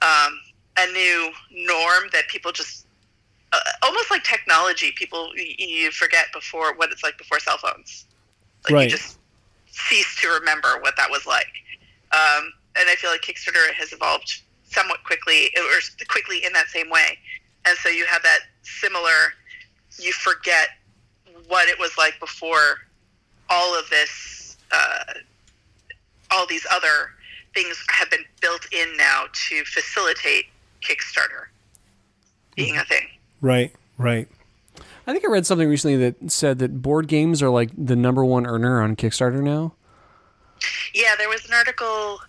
um, 0.03 0.39
a 0.79 0.87
new 0.93 1.31
norm 1.51 2.05
that 2.13 2.27
people 2.29 2.53
just 2.53 2.87
uh, 3.53 3.59
almost 3.83 4.11
like 4.11 4.25
technology. 4.25 4.93
People 4.97 5.31
you 5.37 5.91
forget 5.91 6.27
before 6.33 6.75
what 6.77 6.91
it's 6.91 7.03
like 7.03 7.19
before 7.19 7.39
cell 7.41 7.59
phones. 7.59 8.07
Like 8.65 8.75
Right. 8.75 8.85
you 8.85 8.91
just 8.91 9.19
cease 9.71 10.21
to 10.21 10.29
remember 10.29 10.79
what 10.81 10.95
that 10.97 11.11
was 11.11 11.27
like. 11.27 11.47
Um, 12.13 12.53
and 12.77 12.89
I 12.89 12.95
feel 12.97 13.11
like 13.11 13.23
Kickstarter 13.23 13.73
has 13.75 13.93
evolved 13.93 14.43
somewhat 14.65 15.03
quickly, 15.05 15.51
or 15.57 15.81
quickly 16.09 16.45
in 16.45 16.53
that 16.53 16.69
same 16.69 16.91
way. 16.91 17.19
And 17.67 17.77
so 17.79 17.89
you 17.89 18.07
have 18.07 18.23
that 18.23 18.41
similar. 18.63 19.35
You 19.99 20.13
forget 20.13 20.69
what 21.49 21.69
it 21.69 21.79
was 21.79 21.97
like 21.99 22.19
before 22.21 22.79
all 23.51 23.79
of 23.79 23.89
this, 23.91 24.57
uh, 24.73 25.05
all 26.31 26.47
these 26.47 26.67
other 26.71 27.11
things 27.55 27.83
have 27.91 28.11
been 28.11 28.25
built 28.41 28.67
in 28.73 28.97
now 28.97 29.25
to 29.49 29.65
facilitate 29.65 30.47
Kickstarter 30.83 31.47
being 32.55 32.77
a 32.77 32.85
thing. 32.85 33.07
right. 33.41 33.73
Right. 33.97 34.29
I 35.09 35.13
think 35.13 35.25
I 35.25 35.29
read 35.29 35.47
something 35.47 35.69
recently 35.69 35.97
that 35.97 36.31
said 36.31 36.59
that 36.61 36.83
board 36.83 37.09
games 37.09 37.43
are 37.43 37.49
like 37.51 37.71
the 37.77 37.97
number 37.97 38.25
one 38.25 38.47
earner 38.47 38.81
on 38.83 38.95
Kickstarter 38.95 39.43
now. 39.43 39.73
Yeah, 40.95 41.17
there 41.17 41.29
was 41.29 41.45
an 41.47 41.55
article 41.55 42.21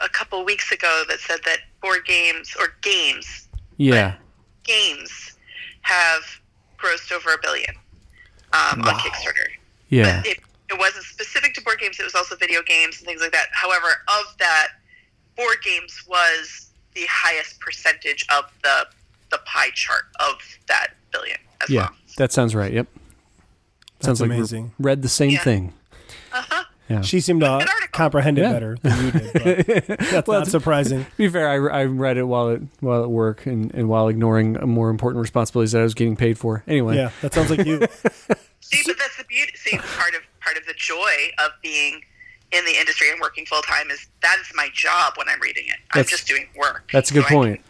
a 0.00 0.08
couple 0.08 0.44
weeks 0.44 0.70
ago 0.70 1.02
that 1.08 1.18
said 1.18 1.40
that 1.46 1.60
board 1.80 2.04
games 2.04 2.54
or 2.60 2.74
games 2.82 3.48
Yeah. 3.78 4.16
Games 4.66 5.36
have 5.82 6.22
grossed 6.78 7.12
over 7.12 7.30
a 7.32 7.38
billion 7.42 7.74
um, 8.52 8.82
on 8.82 8.94
Kickstarter. 8.98 9.48
Yeah. 9.88 10.20
But 10.22 10.26
it, 10.26 10.38
it 10.70 10.78
wasn't 10.78 11.04
specific 11.04 11.54
to 11.54 11.62
board 11.62 11.78
games; 11.78 11.98
it 12.00 12.04
was 12.04 12.14
also 12.14 12.36
video 12.36 12.60
games 12.62 12.98
and 12.98 13.06
things 13.06 13.20
like 13.20 13.32
that. 13.32 13.46
However, 13.52 13.86
of 14.08 14.36
that, 14.38 14.68
board 15.36 15.56
games 15.64 16.02
was 16.08 16.70
the 16.94 17.02
highest 17.08 17.60
percentage 17.60 18.24
of 18.34 18.44
the 18.62 18.86
the 19.30 19.38
pie 19.44 19.70
chart 19.74 20.04
of 20.20 20.36
that 20.68 20.88
billion 21.12 21.38
as 21.62 21.70
Yeah. 21.70 21.82
well. 21.82 21.90
That 22.18 22.32
sounds 22.32 22.54
right. 22.54 22.72
Yep. 22.72 22.86
Sounds 24.00 24.20
like 24.20 24.30
we 24.30 24.36
amazing. 24.36 24.72
read 24.78 25.02
the 25.02 25.08
same 25.08 25.30
Yeah. 25.30 25.42
thing. 25.42 25.74
She 27.02 27.20
seemed 27.20 27.40
to 27.40 27.66
comprehend 27.92 28.38
it 28.38 28.42
Yeah. 28.42 28.52
better 28.52 28.76
than 28.82 29.04
you 29.04 29.10
did. 29.12 29.84
But 29.88 29.98
that's 30.10 30.28
not 30.28 30.46
surprising. 30.46 31.04
To 31.04 31.10
be 31.16 31.28
fair, 31.28 31.48
I, 31.48 31.80
I 31.80 31.84
read 31.84 32.16
it 32.16 32.24
while 32.24 32.50
at 32.50 32.60
while 32.80 33.02
at 33.02 33.10
work 33.10 33.46
and, 33.46 33.74
and 33.74 33.88
while 33.88 34.08
ignoring 34.08 34.52
more 34.68 34.88
important 34.90 35.20
responsibilities 35.22 35.72
that 35.72 35.80
I 35.80 35.84
was 35.84 35.94
getting 35.94 36.16
paid 36.16 36.38
for. 36.38 36.62
Anyway. 36.68 36.96
Yeah, 36.96 37.10
that 37.22 37.34
sounds 37.34 37.50
like 37.50 37.66
you. 37.66 37.78
See, 38.60 38.82
but 38.86 38.96
that's 38.98 39.16
the 39.16 39.24
beauty. 39.28 39.52
See, 39.56 39.76
part 39.78 40.14
of 40.14 40.20
part 40.40 40.56
of 40.56 40.66
the 40.66 40.74
joy 40.74 41.30
of 41.38 41.50
being 41.62 42.02
in 42.52 42.64
the 42.64 42.76
industry 42.78 43.10
and 43.10 43.20
working 43.20 43.44
full 43.46 43.62
time 43.62 43.90
is 43.90 44.06
that 44.22 44.36
is 44.40 44.48
my 44.54 44.68
job 44.72 45.14
when 45.16 45.28
I'm 45.28 45.40
reading 45.40 45.64
it. 45.66 45.76
I'm 45.92 46.04
just 46.04 46.26
doing 46.28 46.46
work. 46.56 46.88
that's 46.92 47.10
a 47.10 47.14
good 47.14 47.24
I 47.24 47.28
can- 47.28 47.36
point. 47.36 47.60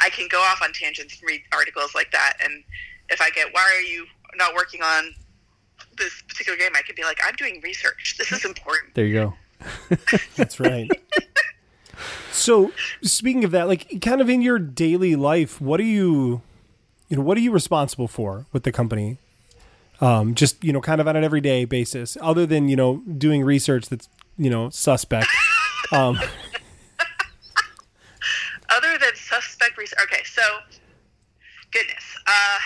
I 0.00 0.10
can 0.10 0.28
go 0.30 0.40
off 0.40 0.62
on 0.62 0.72
tangents 0.72 1.18
and 1.20 1.28
read 1.28 1.40
articles 1.52 1.92
like 1.96 2.12
that, 2.12 2.34
and 2.44 2.62
if 3.08 3.20
I 3.20 3.30
get, 3.30 3.52
why 3.52 3.62
are 3.76 3.80
you 3.82 4.06
not 4.36 4.54
working 4.54 4.80
on 4.80 5.12
this 5.98 6.22
particular 6.28 6.58
game? 6.58 6.72
I 6.74 6.82
could 6.82 6.96
be 6.96 7.04
like, 7.04 7.18
I'm 7.24 7.34
doing 7.34 7.60
research. 7.62 8.16
This 8.18 8.32
is 8.32 8.44
important. 8.44 8.94
There 8.94 9.06
you 9.06 9.14
go. 9.14 9.96
That's 10.36 10.60
right. 10.60 10.90
So, 12.30 12.72
speaking 13.02 13.44
of 13.44 13.50
that, 13.50 13.66
like 13.66 14.00
kind 14.00 14.20
of 14.20 14.28
in 14.28 14.42
your 14.42 14.58
daily 14.58 15.16
life, 15.16 15.60
what 15.60 15.80
are 15.80 15.84
you, 15.84 16.42
you 17.08 17.16
know, 17.16 17.22
what 17.22 17.36
are 17.36 17.40
you 17.40 17.50
responsible 17.50 18.06
for 18.06 18.46
with 18.52 18.62
the 18.62 18.70
company? 18.70 19.18
Um, 20.00 20.36
just 20.36 20.62
you 20.62 20.72
know, 20.72 20.80
kind 20.80 21.00
of 21.00 21.08
on 21.08 21.16
an 21.16 21.24
everyday 21.24 21.64
basis, 21.64 22.16
other 22.20 22.46
than 22.46 22.68
you 22.68 22.76
know 22.76 22.98
doing 22.98 23.42
research 23.42 23.88
that's 23.88 24.08
you 24.36 24.48
know 24.48 24.70
suspect. 24.70 25.26
Um, 25.90 26.18
Other 28.70 28.98
than 28.98 29.14
suspect 29.14 29.78
research. 29.78 29.98
Okay, 30.04 30.22
so 30.24 30.42
goodness, 31.72 32.04
uh, 32.26 32.58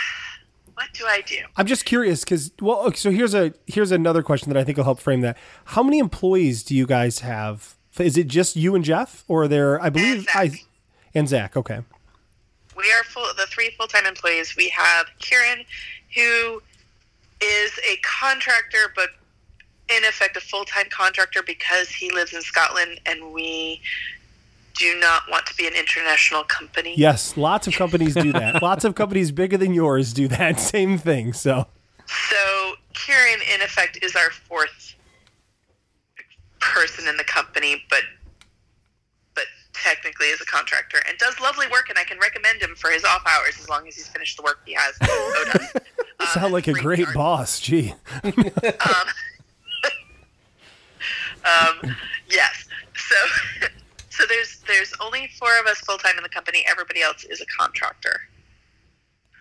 what 0.83 0.93
do 0.95 1.05
I 1.07 1.21
do? 1.21 1.39
I'm 1.57 1.67
just 1.67 1.85
curious 1.85 2.25
because 2.25 2.51
well, 2.61 2.81
okay, 2.87 2.97
so 2.97 3.11
here's 3.11 3.35
a 3.35 3.55
here's 3.67 3.93
another 3.93 4.23
question 4.23 4.53
that 4.53 4.59
I 4.59 4.65
think 4.65 4.77
will 4.79 4.85
help 4.85 5.01
frame 5.01 5.21
that. 5.21 5.37
How 5.67 5.83
many 5.83 5.99
employees 5.99 6.63
do 6.63 6.75
you 6.75 6.87
guys 6.87 7.21
have? 7.21 7.77
Is 7.99 8.17
it 8.17 8.27
just 8.27 8.57
you 8.57 8.75
and 8.75 8.85
Jeff, 8.85 9.25
or 9.29 9.45
are 9.45 9.49
there? 9.49 9.81
I 9.81 9.91
believe 9.91 10.25
Zach. 10.25 10.37
I 10.37 10.51
and 11.15 11.29
Zach. 11.29 11.57
Okay, 11.57 11.81
We 12.77 12.91
are 12.93 13.05
full, 13.05 13.27
the 13.37 13.47
three 13.47 13.71
full 13.79 13.87
time 13.87 14.07
employees. 14.07 14.57
We 14.57 14.69
have 14.71 15.07
Kieran, 15.19 15.65
who 16.15 16.63
is 17.41 17.79
a 17.89 17.97
contractor, 18.03 18.93
but 18.97 19.11
in 19.97 20.05
effect 20.05 20.37
a 20.37 20.41
full 20.41 20.65
time 20.65 20.87
contractor 20.91 21.43
because 21.43 21.91
he 21.91 22.11
lives 22.11 22.33
in 22.33 22.43
Scotland 22.43 23.01
and 23.07 23.33
we 23.33 23.81
do 24.83 24.99
not 24.99 25.23
want 25.31 25.47
to 25.47 25.55
be 25.55 25.67
an 25.69 25.75
international 25.75 26.43
company. 26.45 26.95
yes, 26.97 27.37
lots 27.37 27.69
of 27.69 27.75
companies 27.75 28.15
do 28.15 28.33
that. 28.33 28.61
lots 28.71 28.85
of 28.85 28.97
companies 28.97 29.31
bigger 29.31 29.57
than 29.57 29.73
yours 29.75 30.13
do 30.13 30.27
that 30.29 30.59
same 30.75 30.99
thing. 30.99 31.33
So 31.33 31.67
So 32.07 32.75
Kieran, 32.95 33.41
in 33.55 33.61
effect, 33.63 33.99
is 34.03 34.17
our 34.17 34.31
fourth 34.31 34.95
person 36.61 37.07
in 37.09 37.17
the 37.17 37.25
company, 37.25 37.83
but 37.91 38.03
but 39.35 39.45
technically 39.73 40.27
is 40.27 40.41
a 40.41 40.45
contractor 40.47 40.99
and 41.09 41.17
does 41.19 41.39
lovely 41.41 41.67
work. 41.69 41.89
And 41.89 41.97
I 41.99 42.05
can 42.05 42.19
recommend 42.19 42.61
him 42.61 42.75
for 42.77 42.91
his 42.91 43.05
off 43.05 43.23
hours 43.27 43.55
as 43.61 43.69
long 43.69 43.87
as 43.87 43.95
he's 43.95 44.09
finished 44.09 44.37
the 44.37 44.43
work 44.43 44.61
he 44.67 44.75
has. 44.77 44.95
owed 45.03 45.61
us. 45.63 45.75
Um, 46.21 46.27
sound 46.29 46.53
like 46.53 46.67
a 46.69 46.73
great 46.73 47.07
boss. 47.15 47.61
Gee, 47.61 47.95
Um, 51.45 51.97
yes. 52.31 52.67
So 52.95 53.17
so 54.23 54.29
there's 54.29 54.59
there's 54.69 54.93
only 55.01 55.29
four 55.39 55.59
of 55.59 55.67
us 55.67 55.79
full 55.79 55.99
time 55.99 56.17
in 56.17 56.23
the 56.23 56.29
company. 56.29 56.65
Everybody 56.69 57.03
else 57.03 57.25
is 57.25 57.41
a 57.41 57.47
contractor. 57.47 58.21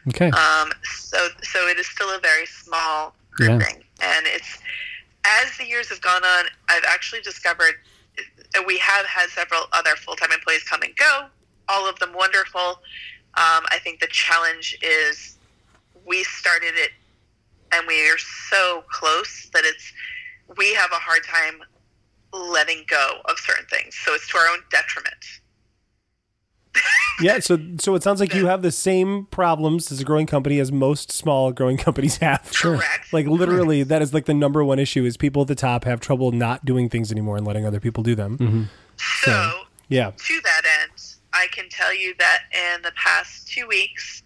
Okay. 0.08 0.30
Um, 0.32 0.72
so 0.84 1.28
so 1.44 1.68
it 1.68 1.78
is 1.78 1.88
still 1.88 2.10
a 2.10 2.20
very 2.20 2.46
small 2.48 3.14
Yeah. 3.40 3.58
grouping, 3.58 3.84
and 4.02 4.26
it's 4.26 4.58
as 5.26 5.56
the 5.58 5.68
years 5.68 5.90
have 5.90 6.02
gone 6.02 6.24
on, 6.24 6.46
I've 6.70 6.84
actually 6.88 7.22
discovered 7.22 7.76
uh, 8.58 8.64
we 8.66 8.80
have 8.80 9.06
had 9.06 9.30
several 9.30 9.66
other 9.72 9.96
full 9.96 10.16
time 10.16 10.32
employees 10.32 10.64
come 10.64 10.82
and 10.82 10.96
go. 10.96 11.28
All 11.70 11.88
of 11.88 12.00
them 12.00 12.14
wonderful. 12.14 12.82
Um, 13.36 13.64
I 13.70 13.78
think 13.84 14.00
the 14.00 14.08
challenge 14.08 14.78
is 14.82 15.38
we 16.06 16.24
started 16.24 16.74
it, 16.76 16.92
and 17.72 17.86
we 17.88 18.10
are 18.10 18.18
so 18.18 18.84
close 18.90 19.50
that 19.54 19.64
it's 19.64 19.94
we 20.58 20.74
have 20.74 20.92
a 20.92 20.96
hard 20.96 21.24
time 21.24 21.62
letting 22.34 22.84
go 22.88 23.18
of 23.26 23.38
certain 23.40 23.66
things. 23.66 23.96
So 24.04 24.14
it's 24.14 24.28
to 24.32 24.38
our 24.38 24.48
own 24.50 24.60
detriment. 24.72 25.16
Yeah, 27.22 27.40
so 27.40 27.60
so 27.80 27.94
it 27.96 28.02
sounds 28.02 28.20
like 28.22 28.34
you 28.34 28.48
have 28.48 28.62
the 28.62 28.72
same 28.72 29.26
problems 29.30 29.92
as 29.92 30.00
a 30.00 30.04
growing 30.06 30.26
company 30.26 30.58
as 30.60 30.72
most 30.72 31.12
small 31.12 31.52
growing 31.52 31.78
companies 31.88 32.18
have. 32.18 32.50
Correct. 32.56 33.08
Like 33.14 33.28
literally, 33.28 33.84
that 33.84 34.02
is 34.02 34.14
like 34.14 34.24
the 34.26 34.34
number 34.34 34.64
one 34.64 34.80
issue 34.80 35.04
is 35.04 35.18
people 35.18 35.42
at 35.42 35.50
the 35.50 35.56
top 35.56 35.84
have 35.84 36.00
trouble 36.00 36.32
not 36.32 36.64
doing 36.64 36.88
things 36.88 37.12
anymore 37.12 37.36
and 37.36 37.46
letting 37.46 37.66
other 37.66 37.82
people 37.82 38.04
do 38.04 38.16
them. 38.16 38.70
So 39.26 39.64
Yeah. 39.90 40.12
to 40.12 40.42
that 40.46 40.62
end, 40.82 40.92
I 41.34 41.48
can 41.52 41.68
tell 41.70 41.94
you 41.94 42.16
that 42.20 42.44
in 42.54 42.82
the 42.84 42.94
past 42.96 43.50
two 43.50 43.68
weeks, 43.68 44.24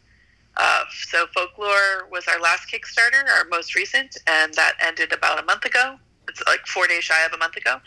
uh, 0.58 0.84
so 1.08 1.26
Folklore 1.34 2.08
was 2.12 2.28
our 2.28 2.40
last 2.40 2.72
Kickstarter, 2.72 3.28
our 3.40 3.46
most 3.50 3.74
recent, 3.74 4.18
and 4.28 4.54
that 4.54 4.74
ended 4.80 5.12
about 5.12 5.42
a 5.42 5.46
month 5.46 5.66
ago. 5.66 5.98
It's 6.30 6.42
like 6.48 6.66
four 6.68 6.88
days 6.88 7.04
shy 7.04 7.26
of 7.26 7.34
a 7.34 7.38
month 7.38 7.56
ago. 7.58 7.76
Uh, 7.76 7.80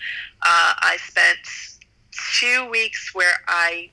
I 0.42 0.96
spent 1.06 1.38
two 2.38 2.68
weeks 2.70 3.14
where 3.14 3.34
I 3.46 3.90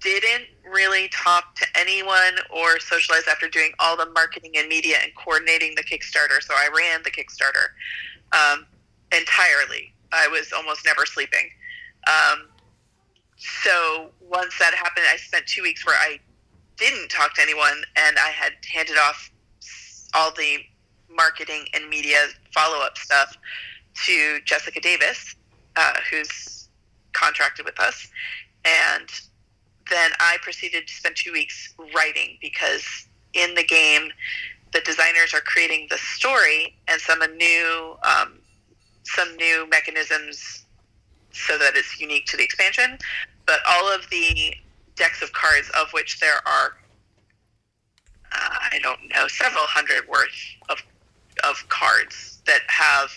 didn't 0.00 0.44
really 0.70 1.08
talk 1.08 1.54
to 1.56 1.66
anyone 1.74 2.36
or 2.50 2.78
socialize 2.78 3.26
after 3.26 3.48
doing 3.48 3.72
all 3.78 3.96
the 3.96 4.06
marketing 4.10 4.52
and 4.56 4.68
media 4.68 4.96
and 5.02 5.12
coordinating 5.14 5.74
the 5.76 5.82
Kickstarter. 5.82 6.42
So 6.42 6.54
I 6.54 6.68
ran 6.76 7.02
the 7.02 7.10
Kickstarter 7.10 7.72
um, 8.32 8.66
entirely. 9.16 9.94
I 10.12 10.28
was 10.28 10.52
almost 10.52 10.84
never 10.84 11.06
sleeping. 11.06 11.48
Um, 12.06 12.48
so 13.36 14.10
once 14.20 14.58
that 14.58 14.74
happened, 14.74 15.06
I 15.10 15.16
spent 15.16 15.46
two 15.46 15.62
weeks 15.62 15.86
where 15.86 15.96
I 15.96 16.20
didn't 16.76 17.08
talk 17.08 17.34
to 17.34 17.42
anyone, 17.42 17.84
and 17.96 18.16
I 18.18 18.28
had 18.28 18.52
handed 18.72 18.98
off 18.98 19.30
all 20.14 20.32
the 20.32 20.58
marketing 21.14 21.66
and 21.74 21.88
media 21.88 22.18
follow 22.52 22.84
up 22.84 22.98
stuff 22.98 23.36
to 24.06 24.38
Jessica 24.44 24.80
Davis, 24.80 25.36
uh, 25.76 25.94
who's 26.10 26.68
contracted 27.12 27.64
with 27.64 27.78
us, 27.80 28.08
and 28.64 29.08
then 29.90 30.10
I 30.18 30.38
proceeded 30.42 30.86
to 30.86 30.94
spend 30.94 31.16
two 31.16 31.32
weeks 31.32 31.74
writing 31.94 32.38
because 32.40 33.06
in 33.34 33.54
the 33.54 33.64
game, 33.64 34.10
the 34.72 34.80
designers 34.80 35.32
are 35.34 35.40
creating 35.40 35.86
the 35.90 35.98
story 35.98 36.76
and 36.88 37.00
some 37.00 37.20
new 37.36 37.96
um, 38.02 38.38
some 39.04 39.36
new 39.36 39.68
mechanisms 39.68 40.64
so 41.32 41.58
that 41.58 41.76
it's 41.76 42.00
unique 42.00 42.26
to 42.26 42.36
the 42.36 42.42
expansion. 42.42 42.98
But 43.46 43.60
all 43.68 43.92
of 43.92 44.08
the 44.10 44.54
decks 44.96 45.22
of 45.22 45.32
cards, 45.32 45.70
of 45.78 45.90
which 45.92 46.20
there 46.20 46.36
are, 46.46 46.76
uh, 48.32 48.56
I 48.72 48.78
don't 48.82 49.00
know, 49.14 49.28
several 49.28 49.64
hundred 49.64 50.08
worth 50.08 50.30
of 50.68 50.78
of 51.42 51.68
cards 51.68 52.40
that 52.46 52.60
have 52.68 53.10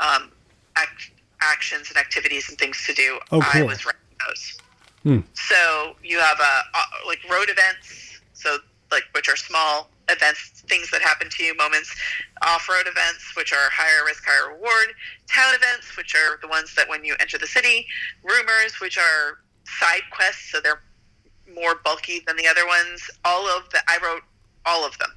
um, 0.00 0.30
act, 0.76 1.10
actions 1.40 1.88
and 1.88 1.96
activities 1.96 2.48
and 2.48 2.58
things 2.58 2.84
to 2.86 2.92
do. 2.92 3.18
Oh, 3.32 3.40
cool. 3.40 3.62
I 3.62 3.64
was 3.64 3.84
writing 3.84 4.00
those. 4.26 4.58
Hmm. 5.02 5.20
So 5.34 5.94
you 6.04 6.18
have 6.18 6.38
uh, 6.40 6.62
uh, 6.74 6.82
like 7.06 7.20
road 7.30 7.48
events, 7.48 8.20
so 8.34 8.58
like 8.92 9.04
which 9.12 9.28
are 9.28 9.36
small 9.36 9.88
events, 10.10 10.62
things 10.66 10.90
that 10.90 11.00
happen 11.00 11.28
to 11.30 11.44
you, 11.44 11.56
moments. 11.56 11.94
Off-road 12.42 12.86
events, 12.86 13.36
which 13.36 13.52
are 13.52 13.70
higher 13.70 14.04
risk, 14.04 14.24
higher 14.26 14.52
reward. 14.52 14.94
Town 15.28 15.54
events, 15.54 15.96
which 15.96 16.14
are 16.14 16.38
the 16.42 16.48
ones 16.48 16.74
that 16.74 16.88
when 16.88 17.04
you 17.04 17.14
enter 17.20 17.38
the 17.38 17.46
city. 17.46 17.86
Rumors, 18.24 18.80
which 18.80 18.98
are 18.98 19.38
side 19.64 20.02
quests, 20.10 20.50
so 20.50 20.60
they're 20.60 20.82
more 21.54 21.76
bulky 21.84 22.22
than 22.26 22.36
the 22.36 22.46
other 22.46 22.66
ones. 22.66 23.10
All 23.24 23.46
of 23.46 23.68
the 23.70 23.78
I 23.88 23.98
wrote 24.02 24.22
all 24.66 24.84
of 24.84 24.98
them. 24.98 25.10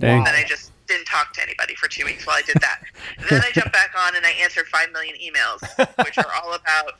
Dang. 0.00 0.18
And 0.18 0.26
then 0.26 0.34
I 0.34 0.44
just 0.44 0.72
didn't 0.88 1.06
talk 1.06 1.32
to 1.34 1.42
anybody 1.42 1.74
for 1.74 1.88
two 1.88 2.04
weeks 2.04 2.26
while 2.26 2.36
I 2.36 2.42
did 2.42 2.56
that. 2.60 2.82
then 3.30 3.42
I 3.42 3.50
jumped 3.52 3.72
back 3.72 3.92
on 3.98 4.16
and 4.16 4.24
I 4.24 4.30
answered 4.30 4.66
five 4.66 4.90
million 4.92 5.14
emails, 5.16 5.60
which 6.04 6.18
are 6.18 6.32
all 6.42 6.54
about 6.54 6.98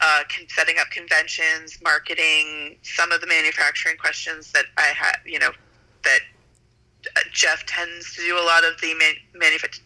uh, 0.00 0.22
setting 0.48 0.76
up 0.78 0.90
conventions, 0.90 1.78
marketing, 1.82 2.76
some 2.82 3.12
of 3.12 3.20
the 3.20 3.26
manufacturing 3.26 3.96
questions 3.96 4.52
that 4.52 4.66
I 4.78 4.92
had, 4.96 5.16
you 5.26 5.38
know, 5.38 5.50
that 6.04 6.20
uh, 7.16 7.20
Jeff 7.32 7.64
tends 7.66 8.14
to 8.16 8.22
do 8.22 8.36
a 8.36 8.44
lot 8.44 8.64
of 8.64 8.80
the 8.80 8.94
man- 8.94 9.14
manufac- 9.34 9.80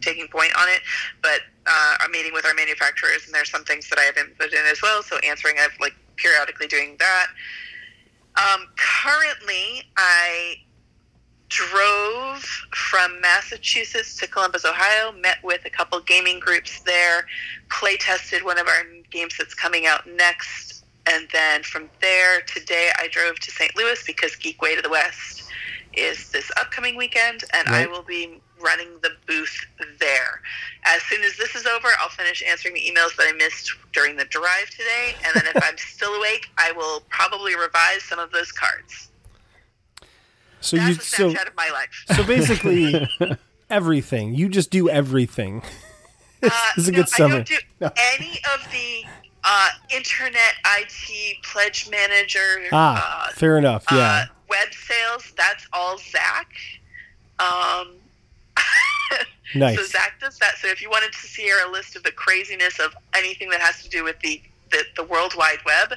taking 0.00 0.26
point 0.28 0.52
on 0.58 0.68
it, 0.68 0.80
but 1.22 1.40
uh, 1.66 1.96
I'm 2.00 2.10
meeting 2.10 2.32
with 2.32 2.44
our 2.44 2.54
manufacturers, 2.54 3.26
and 3.26 3.34
there's 3.34 3.50
some 3.50 3.64
things 3.64 3.88
that 3.90 3.98
I 3.98 4.02
have 4.02 4.16
input 4.16 4.52
in 4.52 4.66
as 4.66 4.82
well. 4.82 5.02
So 5.02 5.18
answering, 5.18 5.56
I've 5.60 5.78
like 5.80 5.94
periodically 6.16 6.66
doing 6.66 6.96
that. 6.98 7.26
Um, 8.36 8.66
currently, 8.76 9.84
I 9.96 10.56
drove 11.50 12.42
from 12.70 13.20
Massachusetts 13.20 14.16
to 14.16 14.26
Columbus, 14.26 14.64
Ohio, 14.64 15.12
met 15.12 15.38
with 15.42 15.64
a 15.66 15.70
couple 15.70 16.00
gaming 16.00 16.40
groups 16.40 16.80
there, 16.80 17.26
play 17.68 17.96
tested 17.96 18.42
one 18.44 18.58
of 18.58 18.66
our 18.66 18.84
games 19.10 19.36
that's 19.36 19.54
coming 19.54 19.86
out 19.86 20.08
next, 20.08 20.84
and 21.06 21.28
then 21.32 21.62
from 21.62 21.90
there, 22.00 22.40
today 22.42 22.90
I 22.98 23.08
drove 23.08 23.38
to 23.40 23.50
St. 23.50 23.76
Louis 23.76 24.02
because 24.06 24.36
Geek 24.36 24.62
Way 24.62 24.76
to 24.76 24.82
the 24.82 24.88
West 24.88 25.42
is 25.92 26.30
this 26.30 26.50
upcoming 26.56 26.96
weekend, 26.96 27.42
and 27.52 27.68
I 27.68 27.86
will 27.86 28.02
be 28.02 28.40
running 28.60 28.88
the 29.02 29.10
booth 29.26 29.66
there. 29.98 30.40
As 30.84 31.02
soon 31.02 31.22
as 31.24 31.36
this 31.36 31.56
is 31.56 31.66
over, 31.66 31.88
I'll 32.00 32.10
finish 32.10 32.44
answering 32.46 32.74
the 32.74 32.80
emails 32.80 33.16
that 33.16 33.26
I 33.28 33.32
missed 33.32 33.72
during 33.92 34.16
the 34.16 34.24
drive 34.26 34.70
today, 34.70 35.16
and 35.24 35.34
then 35.34 35.44
if 35.52 35.62
I'm 35.68 35.76
still 35.78 36.14
awake, 36.14 36.46
I 36.58 36.70
will 36.72 37.02
probably 37.08 37.56
revise 37.56 38.04
some 38.04 38.20
of 38.20 38.30
those 38.30 38.52
cards. 38.52 39.09
So 40.60 40.76
That's 40.76 40.88
you 40.88 40.94
a 40.96 41.00
so 41.00 41.30
snapshot 41.30 41.48
of 41.48 41.56
my 41.56 41.70
life. 41.70 41.88
so 42.16 42.24
basically 42.24 43.08
everything. 43.70 44.34
You 44.34 44.48
just 44.48 44.70
do 44.70 44.88
everything. 44.88 45.62
Uh, 46.42 46.48
this 46.74 46.84
is 46.84 46.88
a 46.88 46.92
no, 46.92 46.96
good 47.02 47.08
I 47.12 47.18
don't 47.28 47.46
do 47.46 47.56
No. 47.82 47.90
any 48.14 48.40
of 48.54 48.66
the 48.72 49.04
uh, 49.44 49.68
internet 49.94 50.54
IT 50.78 51.36
pledge 51.44 51.90
manager. 51.90 52.62
Ah, 52.72 53.28
uh, 53.28 53.32
fair 53.32 53.58
enough. 53.58 53.84
uh, 53.92 53.94
Yeah. 53.96 54.26
web 54.48 54.68
sales. 54.72 55.34
That's 55.36 55.66
all 55.74 55.98
Zach. 55.98 56.48
Um, 57.38 57.92
Nice. 59.54 59.76
So 59.78 59.84
Zach 59.84 60.14
does 60.20 60.38
that. 60.38 60.58
So 60.58 60.68
if 60.68 60.80
you 60.80 60.88
wanted 60.88 61.12
to 61.12 61.18
see 61.18 61.50
a 61.50 61.70
list 61.70 61.96
of 61.96 62.04
the 62.04 62.12
craziness 62.12 62.78
of 62.78 62.94
anything 63.14 63.50
that 63.50 63.60
has 63.60 63.82
to 63.82 63.88
do 63.90 64.04
with 64.04 64.18
the, 64.20 64.40
the, 64.70 64.84
the 64.96 65.04
World 65.04 65.34
Wide 65.36 65.58
Web 65.66 65.94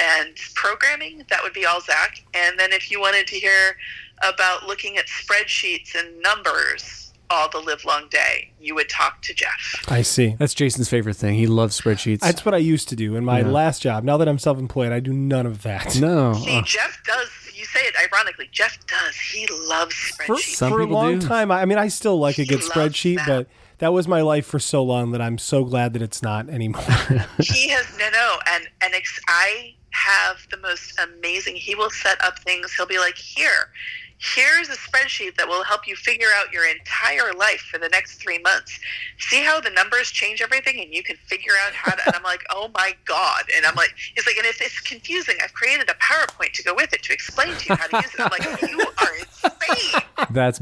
and 0.00 0.36
programming, 0.54 1.24
that 1.30 1.42
would 1.42 1.52
be 1.52 1.66
all 1.66 1.80
Zach. 1.80 2.24
And 2.34 2.58
then 2.58 2.72
if 2.72 2.90
you 2.90 3.00
wanted 3.00 3.26
to 3.28 3.36
hear 3.36 3.76
about 4.22 4.66
looking 4.66 4.96
at 4.96 5.06
spreadsheets 5.06 5.94
and 5.94 6.20
numbers 6.22 7.12
all 7.32 7.48
the 7.48 7.58
live 7.58 7.84
long 7.84 8.08
day, 8.10 8.50
you 8.60 8.74
would 8.74 8.88
talk 8.88 9.22
to 9.22 9.32
Jeff. 9.32 9.84
I 9.88 10.02
see. 10.02 10.34
That's 10.38 10.52
Jason's 10.52 10.88
favorite 10.88 11.14
thing. 11.16 11.34
He 11.36 11.46
loves 11.46 11.80
spreadsheets. 11.80 12.20
That's 12.20 12.44
what 12.44 12.54
I 12.54 12.58
used 12.58 12.88
to 12.88 12.96
do 12.96 13.14
in 13.14 13.24
my 13.24 13.40
Yeah. 13.40 13.46
last 13.48 13.82
job. 13.82 14.02
Now 14.04 14.16
that 14.16 14.26
I'm 14.28 14.38
self-employed, 14.38 14.90
I 14.92 14.98
do 15.00 15.12
none 15.12 15.46
of 15.46 15.62
that. 15.62 15.94
no. 16.00 16.34
See, 16.34 16.56
uh, 16.58 16.62
Jeff 16.62 17.00
does. 17.06 17.28
You 17.54 17.64
say 17.66 17.80
it 17.80 17.94
ironically. 18.10 18.48
Jeff 18.50 18.78
does. 18.86 19.14
He 19.16 19.46
loves 19.46 19.94
spreadsheets. 19.94 20.56
Some 20.56 20.72
for 20.72 20.80
a 20.80 20.86
long 20.86 21.18
do. 21.20 21.26
time, 21.28 21.50
I 21.52 21.60
I 21.62 21.64
mean, 21.66 21.78
I 21.78 21.88
still 21.88 22.18
like 22.18 22.38
a 22.38 22.44
good 22.46 22.60
spreadsheet, 22.60 23.16
that. 23.18 23.26
but 23.26 23.46
that 23.78 23.92
was 23.92 24.08
my 24.08 24.22
life 24.22 24.46
for 24.46 24.58
so 24.58 24.82
long 24.82 25.12
that 25.12 25.20
I'm 25.22 25.38
so 25.38 25.62
glad 25.64 25.92
that 25.92 26.02
it's 26.02 26.22
not 26.22 26.48
anymore. 26.48 26.82
he 27.40 27.68
has 27.68 27.86
no, 27.98 28.08
no, 28.10 28.38
and 28.50 28.66
and 28.80 28.94
ex- 28.94 29.20
I 29.28 29.74
have 30.00 30.46
the 30.50 30.56
most 30.58 30.98
amazing. 30.98 31.56
He 31.56 31.74
will 31.74 31.90
set 31.90 32.22
up 32.24 32.38
things. 32.40 32.72
He'll 32.72 32.86
be 32.86 32.98
like, 32.98 33.16
here. 33.16 33.70
Here's 34.18 34.68
a 34.68 34.76
spreadsheet 34.76 35.36
that 35.36 35.48
will 35.48 35.64
help 35.64 35.86
you 35.86 35.96
figure 35.96 36.28
out 36.36 36.52
your 36.52 36.66
entire 36.66 37.32
life 37.32 37.60
for 37.60 37.78
the 37.78 37.88
next 37.88 38.16
three 38.16 38.38
months. 38.38 38.78
See 39.18 39.42
how 39.42 39.60
the 39.60 39.70
numbers 39.70 40.10
change 40.10 40.42
everything, 40.42 40.78
and 40.78 40.92
you 40.92 41.02
can 41.02 41.16
figure 41.16 41.54
out 41.66 41.72
how 41.72 41.92
to. 41.92 42.02
And 42.04 42.14
I'm 42.14 42.22
like, 42.22 42.44
oh 42.50 42.70
my 42.74 42.94
god! 43.06 43.44
And 43.56 43.64
I'm 43.64 43.74
like, 43.76 43.94
he's 44.14 44.26
like, 44.26 44.36
and 44.36 44.44
if 44.44 44.60
it's 44.60 44.78
confusing, 44.80 45.36
I've 45.42 45.54
created 45.54 45.88
a 45.88 45.94
PowerPoint 45.94 46.52
to 46.52 46.62
go 46.62 46.74
with 46.74 46.92
it 46.92 47.02
to 47.04 47.14
explain 47.14 47.56
to 47.56 47.68
you 47.70 47.76
how 47.76 47.86
to 47.86 47.96
use 47.96 48.12
it. 48.12 48.20
I'm 48.20 48.30
like, 48.30 48.70
you 48.70 48.80
are 48.80 49.16
insane. 49.16 50.02
That's 50.30 50.60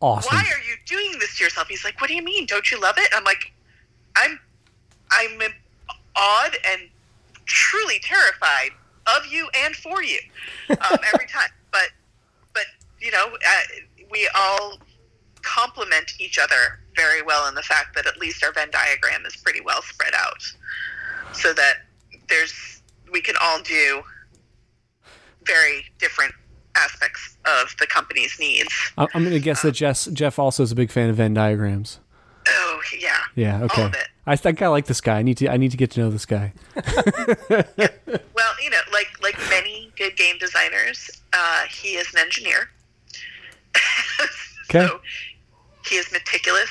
awesome. 0.00 0.34
why 0.34 0.42
are 0.42 0.62
you 0.66 0.76
doing 0.86 1.18
this 1.18 1.36
to 1.36 1.44
yourself? 1.44 1.68
He's 1.68 1.84
like, 1.84 2.00
what 2.00 2.08
do 2.08 2.14
you 2.14 2.22
mean? 2.22 2.46
Don't 2.46 2.70
you 2.70 2.80
love 2.80 2.96
it? 2.96 3.10
I'm 3.14 3.24
like, 3.24 3.52
I'm, 4.16 4.40
I'm 5.10 5.40
awed 6.16 6.56
and 6.70 6.88
truly 7.44 7.98
terrified 8.00 8.70
of 9.06 9.26
you 9.26 9.48
and 9.64 9.74
for 9.74 10.02
you 10.02 10.18
um, 10.70 10.98
every 11.14 11.26
time. 11.26 11.48
But, 11.72 11.88
but 12.52 12.62
you 13.00 13.10
know, 13.10 13.26
uh, 13.34 13.60
we 14.10 14.28
all 14.36 14.78
complement 15.42 16.12
each 16.20 16.38
other 16.38 16.78
very 16.94 17.20
well 17.20 17.48
in 17.48 17.56
the 17.56 17.62
fact 17.62 17.96
that 17.96 18.06
at 18.06 18.16
least 18.16 18.44
our 18.44 18.52
Venn 18.52 18.70
diagram 18.70 19.26
is 19.26 19.34
pretty 19.34 19.60
well 19.60 19.82
spread 19.82 20.12
out, 20.16 20.40
so 21.32 21.52
that 21.52 21.78
there's 22.28 22.80
we 23.12 23.20
can 23.20 23.34
all 23.42 23.60
do 23.62 24.02
very 25.44 25.84
different 25.98 26.32
aspects 26.76 27.36
of 27.44 27.74
the 27.80 27.86
company's 27.88 28.38
needs. 28.38 28.72
I- 28.96 29.08
I'm 29.14 29.22
going 29.22 29.34
to 29.34 29.40
guess 29.40 29.62
that 29.62 29.72
Jess, 29.72 30.06
Jeff 30.06 30.38
also 30.38 30.62
is 30.62 30.72
a 30.72 30.76
big 30.76 30.90
fan 30.92 31.10
of 31.10 31.16
Venn 31.16 31.34
diagrams. 31.34 31.98
Oh 32.46 32.80
yeah, 32.98 33.16
Yeah. 33.34 33.62
Okay. 33.64 33.80
all 33.82 33.88
of 33.88 33.94
it. 33.94 34.08
I 34.26 34.36
think 34.36 34.60
I 34.62 34.68
like 34.68 34.86
this 34.86 35.00
guy. 35.00 35.18
I 35.18 35.22
need 35.22 35.36
to. 35.38 35.48
I 35.50 35.56
need 35.56 35.70
to 35.70 35.76
get 35.76 35.90
to 35.92 36.00
know 36.00 36.10
this 36.10 36.26
guy. 36.26 36.52
Well, 38.34 38.52
you 38.62 38.70
know, 38.70 38.80
like 38.92 39.08
like 39.22 39.36
many 39.50 39.90
good 39.96 40.16
game 40.16 40.36
designers, 40.38 41.10
uh, 41.32 41.62
he 41.70 41.96
is 41.96 42.12
an 42.14 42.20
engineer. 42.20 42.68
Okay. 44.70 44.86
so 44.86 44.98
he 45.86 45.96
is 45.96 46.10
meticulous 46.10 46.70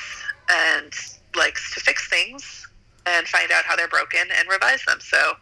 and 0.50 0.92
likes 1.36 1.72
to 1.74 1.80
fix 1.80 2.08
things 2.08 2.66
and 3.06 3.26
find 3.28 3.52
out 3.52 3.64
how 3.64 3.76
they're 3.76 3.86
broken 3.88 4.20
and 4.36 4.48
revise 4.48 4.84
them. 4.86 4.98
So 5.00 5.34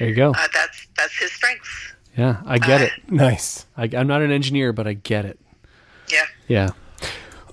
There 0.00 0.08
you 0.08 0.14
go. 0.16 0.30
uh, 0.32 0.48
that's 0.52 0.86
that's 0.96 1.16
his 1.16 1.30
strengths. 1.32 1.92
Yeah, 2.18 2.42
I 2.44 2.58
get 2.58 2.80
uh, 2.82 2.84
it. 2.86 2.92
Nice. 3.10 3.66
I, 3.76 3.88
I'm 3.96 4.08
not 4.08 4.20
an 4.20 4.32
engineer, 4.32 4.72
but 4.72 4.86
I 4.88 4.94
get 4.94 5.24
it. 5.24 5.38
Yeah. 6.10 6.24
Yeah. 6.48 6.70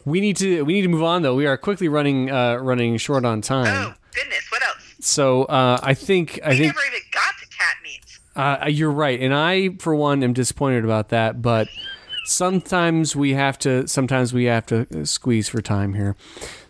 We 0.10 0.22
need 0.22 0.38
to. 0.38 0.64
We 0.64 0.74
need 0.74 0.82
to 0.82 0.88
move 0.89 1.03
on 1.03 1.22
though. 1.22 1.36
We 1.36 1.45
are 1.45 1.57
quickly 1.57 1.88
running 1.88 2.30
uh, 2.30 2.55
running 2.57 2.97
short 2.97 3.26
on 3.26 3.41
time. 3.41 3.68
Oh 3.68 3.93
goodness, 4.14 4.45
what 4.51 4.62
else? 4.64 4.95
So 4.99 5.43
uh, 5.43 5.80
I 5.82 5.93
think 5.93 6.39
I 6.43 6.49
We 6.49 6.57
think 6.57 6.76
never 6.76 6.88
even 6.88 6.99
got 7.12 7.34
to 7.39 7.47
cat 7.47 7.76
memes. 7.84 8.20
Uh, 8.36 8.68
you're 8.68 8.91
right, 8.91 9.20
and 9.20 9.34
I, 9.34 9.70
for 9.80 9.95
one, 9.95 10.24
am 10.24 10.34
disappointed 10.34 10.84
about 10.84 11.10
that. 11.10 11.41
But 11.41 11.68
sometimes 12.26 13.16
we 13.16 13.34
have 13.34 13.57
to. 13.60 13.88
Sometimes 13.88 14.34
we 14.34 14.45
have 14.45 14.66
to 14.68 14.88
uh, 14.93 15.05
squeeze 15.05 15.49
for 15.49 15.62
time 15.62 15.93
here. 15.93 16.16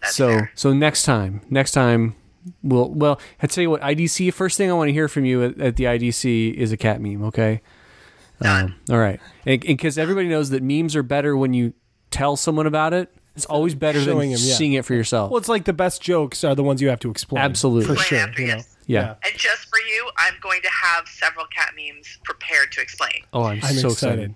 so, 0.03 0.29
fair. 0.29 0.51
so 0.55 0.73
next 0.73 1.03
time, 1.03 1.41
next 1.49 1.71
time, 1.71 2.15
we'll. 2.63 2.89
Well, 2.89 3.19
I 3.41 3.47
tell 3.47 3.61
you 3.61 3.69
what, 3.69 3.81
IDC. 3.81 4.33
First 4.33 4.57
thing 4.57 4.69
I 4.69 4.73
want 4.73 4.89
to 4.89 4.93
hear 4.93 5.07
from 5.07 5.25
you 5.25 5.43
at, 5.43 5.59
at 5.59 5.75
the 5.75 5.85
IDC 5.85 6.53
is 6.53 6.71
a 6.71 6.77
cat 6.77 7.01
meme. 7.01 7.23
Okay. 7.25 7.61
Um, 8.41 8.75
all 8.89 8.99
right, 8.99 9.19
and 9.45 9.59
because 9.59 9.97
everybody 9.97 10.29
knows 10.29 10.49
that 10.51 10.63
memes 10.63 10.95
are 10.95 11.03
better 11.03 11.35
when 11.35 11.53
you 11.53 11.73
tell 12.09 12.37
someone 12.37 12.65
about 12.65 12.93
it. 12.93 13.13
It's 13.35 13.45
always 13.45 13.73
better 13.75 13.99
than 13.99 14.07
Showing 14.15 14.33
'em, 14.33 14.39
yeah. 14.41 14.55
seeing 14.55 14.73
it 14.73 14.83
for 14.85 14.93
yourself. 14.93 15.31
Well, 15.31 15.37
it's 15.37 15.47
like 15.47 15.63
the 15.65 15.73
best 15.73 16.01
jokes 16.01 16.43
are 16.43 16.55
the 16.55 16.63
ones 16.63 16.81
you 16.81 16.89
have 16.89 16.99
to 17.01 17.09
explain. 17.11 17.41
Absolutely. 17.41 17.85
For 17.87 17.93
Explain 17.93 18.19
sure. 18.21 18.29
after, 18.29 18.41
you 18.41 18.47
know. 18.49 18.55
yes. 18.55 18.75
yeah. 18.87 19.15
And 19.23 19.37
just 19.37 19.69
for 19.69 19.79
you, 19.79 20.09
I'm 20.17 20.33
going 20.41 20.61
to 20.61 20.69
have 20.69 21.07
several 21.07 21.45
cat 21.47 21.73
memes 21.77 22.17
prepared 22.25 22.71
to 22.73 22.81
explain. 22.81 23.23
Oh, 23.31 23.43
I'm, 23.43 23.59
I'm 23.63 23.75
so 23.75 23.89
excited. 23.89 24.35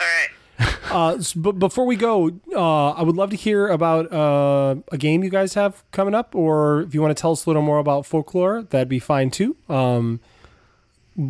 All 0.00 0.06
right. 0.06 0.28
Uh, 0.90 1.16
s- 1.16 1.34
but 1.34 1.58
before 1.58 1.84
we 1.84 1.96
go, 1.96 2.30
uh, 2.54 2.90
I 2.92 3.02
would 3.02 3.16
love 3.16 3.28
to 3.30 3.36
hear 3.36 3.66
about 3.68 4.10
uh, 4.12 4.76
a 4.92 4.96
game 4.96 5.24
you 5.24 5.28
guys 5.30 5.52
have 5.54 5.82
coming 5.90 6.14
up, 6.14 6.34
or 6.34 6.82
if 6.82 6.94
you 6.94 7.02
want 7.02 7.14
to 7.14 7.20
tell 7.20 7.32
us 7.32 7.44
a 7.44 7.50
little 7.50 7.60
more 7.60 7.78
about 7.78 8.06
folklore, 8.06 8.62
that'd 8.62 8.88
be 8.88 9.00
fine 9.00 9.30
too. 9.30 9.56
Um, 9.68 10.20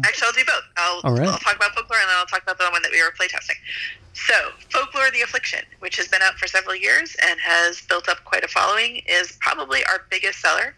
Actually, 0.04 0.26
I'll 0.26 0.32
do 0.32 0.44
both. 0.46 0.62
I'll, 0.76 1.00
All 1.04 1.12
right. 1.12 1.26
I'll 1.28 1.38
talk 1.38 1.57
about 1.57 1.72
folklore 1.74 1.98
and 1.98 2.09
then 2.09 2.16
I'll 2.18 2.26
talk 2.26 2.42
about 2.42 2.59
the 2.59 2.66
one 2.70 2.82
that 2.82 2.90
we 2.92 3.00
were 3.02 3.12
playtesting. 3.18 3.57
So, 4.16 4.34
Folklore 4.70 5.10
the 5.10 5.20
Affliction, 5.20 5.60
which 5.80 5.96
has 5.96 6.08
been 6.08 6.22
out 6.22 6.34
for 6.36 6.46
several 6.46 6.74
years 6.74 7.14
and 7.28 7.38
has 7.38 7.82
built 7.82 8.08
up 8.08 8.24
quite 8.24 8.42
a 8.44 8.48
following, 8.48 9.02
is 9.06 9.36
probably 9.40 9.84
our 9.84 10.06
biggest 10.10 10.40
seller. 10.40 10.74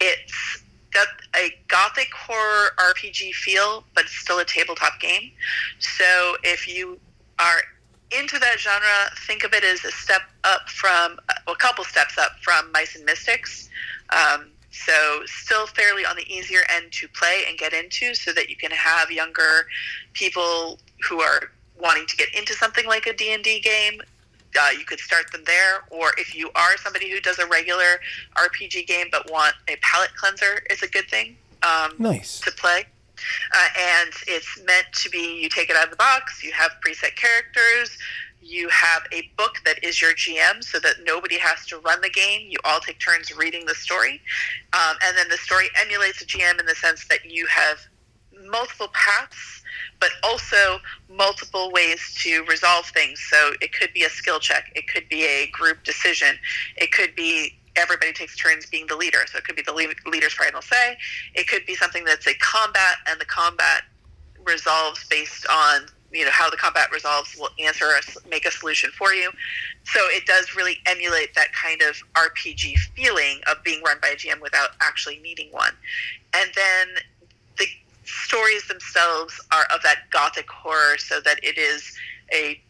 It's 0.00 0.62
got 0.90 1.08
a 1.36 1.54
gothic 1.68 2.08
horror 2.14 2.70
RPG 2.78 3.34
feel, 3.34 3.84
but 3.94 4.04
it's 4.04 4.16
still 4.16 4.38
a 4.38 4.46
tabletop 4.46 4.98
game. 4.98 5.30
So, 5.78 6.36
if 6.42 6.66
you 6.66 6.98
are 7.38 7.60
into 8.18 8.38
that 8.38 8.58
genre, 8.58 9.14
think 9.26 9.44
of 9.44 9.52
it 9.52 9.62
as 9.62 9.84
a 9.84 9.92
step 9.92 10.22
up 10.44 10.68
from, 10.70 11.20
well, 11.46 11.54
a 11.54 11.58
couple 11.58 11.84
steps 11.84 12.16
up 12.16 12.32
from 12.40 12.72
Mice 12.72 12.96
and 12.96 13.04
Mystics. 13.04 13.68
Um, 14.08 14.46
so 14.72 15.20
still 15.26 15.66
fairly 15.66 16.06
on 16.06 16.16
the 16.16 16.32
easier 16.32 16.62
end 16.68 16.92
to 16.92 17.08
play 17.08 17.44
and 17.48 17.58
get 17.58 17.72
into 17.72 18.14
so 18.14 18.32
that 18.32 18.48
you 18.48 18.56
can 18.56 18.70
have 18.70 19.10
younger 19.10 19.66
people 20.14 20.78
who 21.08 21.20
are 21.20 21.50
wanting 21.80 22.06
to 22.06 22.16
get 22.16 22.28
into 22.34 22.54
something 22.54 22.86
like 22.86 23.06
a 23.06 23.14
D&D 23.14 23.60
game. 23.60 24.00
Uh, 24.60 24.70
you 24.76 24.84
could 24.84 24.98
start 24.98 25.30
them 25.32 25.42
there, 25.46 25.84
or 25.90 26.12
if 26.18 26.34
you 26.34 26.50
are 26.56 26.76
somebody 26.78 27.08
who 27.10 27.20
does 27.20 27.38
a 27.38 27.46
regular 27.46 28.00
RPG 28.36 28.86
game 28.86 29.06
but 29.12 29.30
want 29.30 29.54
a 29.68 29.76
palate 29.80 30.10
cleanser, 30.16 30.62
is 30.70 30.82
a 30.82 30.88
good 30.88 31.08
thing 31.08 31.36
um, 31.62 31.92
nice. 31.98 32.40
to 32.40 32.50
play. 32.52 32.84
Uh, 33.54 33.68
and 33.78 34.10
it's 34.26 34.60
meant 34.64 34.86
to 34.92 35.10
be 35.10 35.40
you 35.40 35.48
take 35.48 35.70
it 35.70 35.76
out 35.76 35.84
of 35.84 35.90
the 35.90 35.96
box, 35.96 36.42
you 36.42 36.52
have 36.52 36.72
preset 36.84 37.14
characters, 37.16 37.96
you 38.42 38.68
have 38.70 39.02
a 39.12 39.30
book 39.36 39.56
that 39.64 39.82
is 39.84 40.00
your 40.00 40.12
GM 40.12 40.64
so 40.64 40.78
that 40.80 40.96
nobody 41.04 41.38
has 41.38 41.66
to 41.66 41.78
run 41.78 42.00
the 42.00 42.10
game. 42.10 42.48
You 42.48 42.58
all 42.64 42.80
take 42.80 42.98
turns 42.98 43.34
reading 43.36 43.66
the 43.66 43.74
story. 43.74 44.20
Um, 44.72 44.96
and 45.04 45.16
then 45.16 45.28
the 45.28 45.36
story 45.36 45.68
emulates 45.80 46.22
a 46.22 46.26
GM 46.26 46.58
in 46.58 46.66
the 46.66 46.74
sense 46.74 47.06
that 47.08 47.30
you 47.30 47.46
have 47.46 47.78
multiple 48.48 48.88
paths, 48.92 49.59
but 50.00 50.10
also 50.22 50.78
multiple 51.08 51.70
ways 51.72 52.14
to 52.22 52.44
resolve 52.44 52.86
things. 52.86 53.20
So 53.30 53.52
it 53.60 53.72
could 53.72 53.92
be 53.92 54.04
a 54.04 54.10
skill 54.10 54.38
check, 54.38 54.72
it 54.74 54.88
could 54.88 55.08
be 55.08 55.24
a 55.24 55.48
group 55.48 55.84
decision, 55.84 56.36
it 56.76 56.92
could 56.92 57.14
be 57.14 57.56
everybody 57.76 58.12
takes 58.12 58.36
turns 58.36 58.66
being 58.66 58.86
the 58.86 58.96
leader. 58.96 59.18
So 59.30 59.38
it 59.38 59.44
could 59.44 59.56
be 59.56 59.62
the 59.62 59.72
lead- 59.72 59.94
leader's 60.06 60.32
final 60.32 60.60
say. 60.60 60.96
It 61.34 61.48
could 61.48 61.64
be 61.66 61.74
something 61.74 62.04
that's 62.04 62.26
a 62.26 62.34
combat, 62.34 62.96
and 63.08 63.20
the 63.20 63.24
combat 63.24 63.82
resolves 64.44 65.06
based 65.08 65.46
on 65.48 65.82
you 66.12 66.24
know 66.24 66.30
how 66.32 66.50
the 66.50 66.56
combat 66.56 66.90
resolves 66.92 67.36
will 67.38 67.50
answer 67.64 67.86
us 67.86 68.16
make 68.28 68.44
a 68.44 68.50
solution 68.50 68.90
for 68.90 69.14
you 69.14 69.30
so 69.84 70.00
it 70.08 70.26
does 70.26 70.56
really 70.56 70.78
emulate 70.86 71.34
that 71.34 71.48
kind 71.52 71.82
of 71.82 71.96
rpg 72.14 72.76
feeling 72.96 73.40
of 73.50 73.62
being 73.62 73.80
run 73.82 73.96
by 74.02 74.08
a 74.08 74.16
gm 74.16 74.40
without 74.40 74.70
actually 74.80 75.18
needing 75.22 75.48
one 75.52 75.72
and 76.34 76.50
then 76.54 76.88
the 77.58 77.66
stories 78.10 78.66
themselves 78.68 79.40
are 79.52 79.64
of 79.74 79.82
that 79.82 80.10
gothic 80.10 80.48
horror 80.50 80.98
so 80.98 81.20
that 81.20 81.38
it 81.42 81.58
is 81.58 81.96
a 82.32 82.60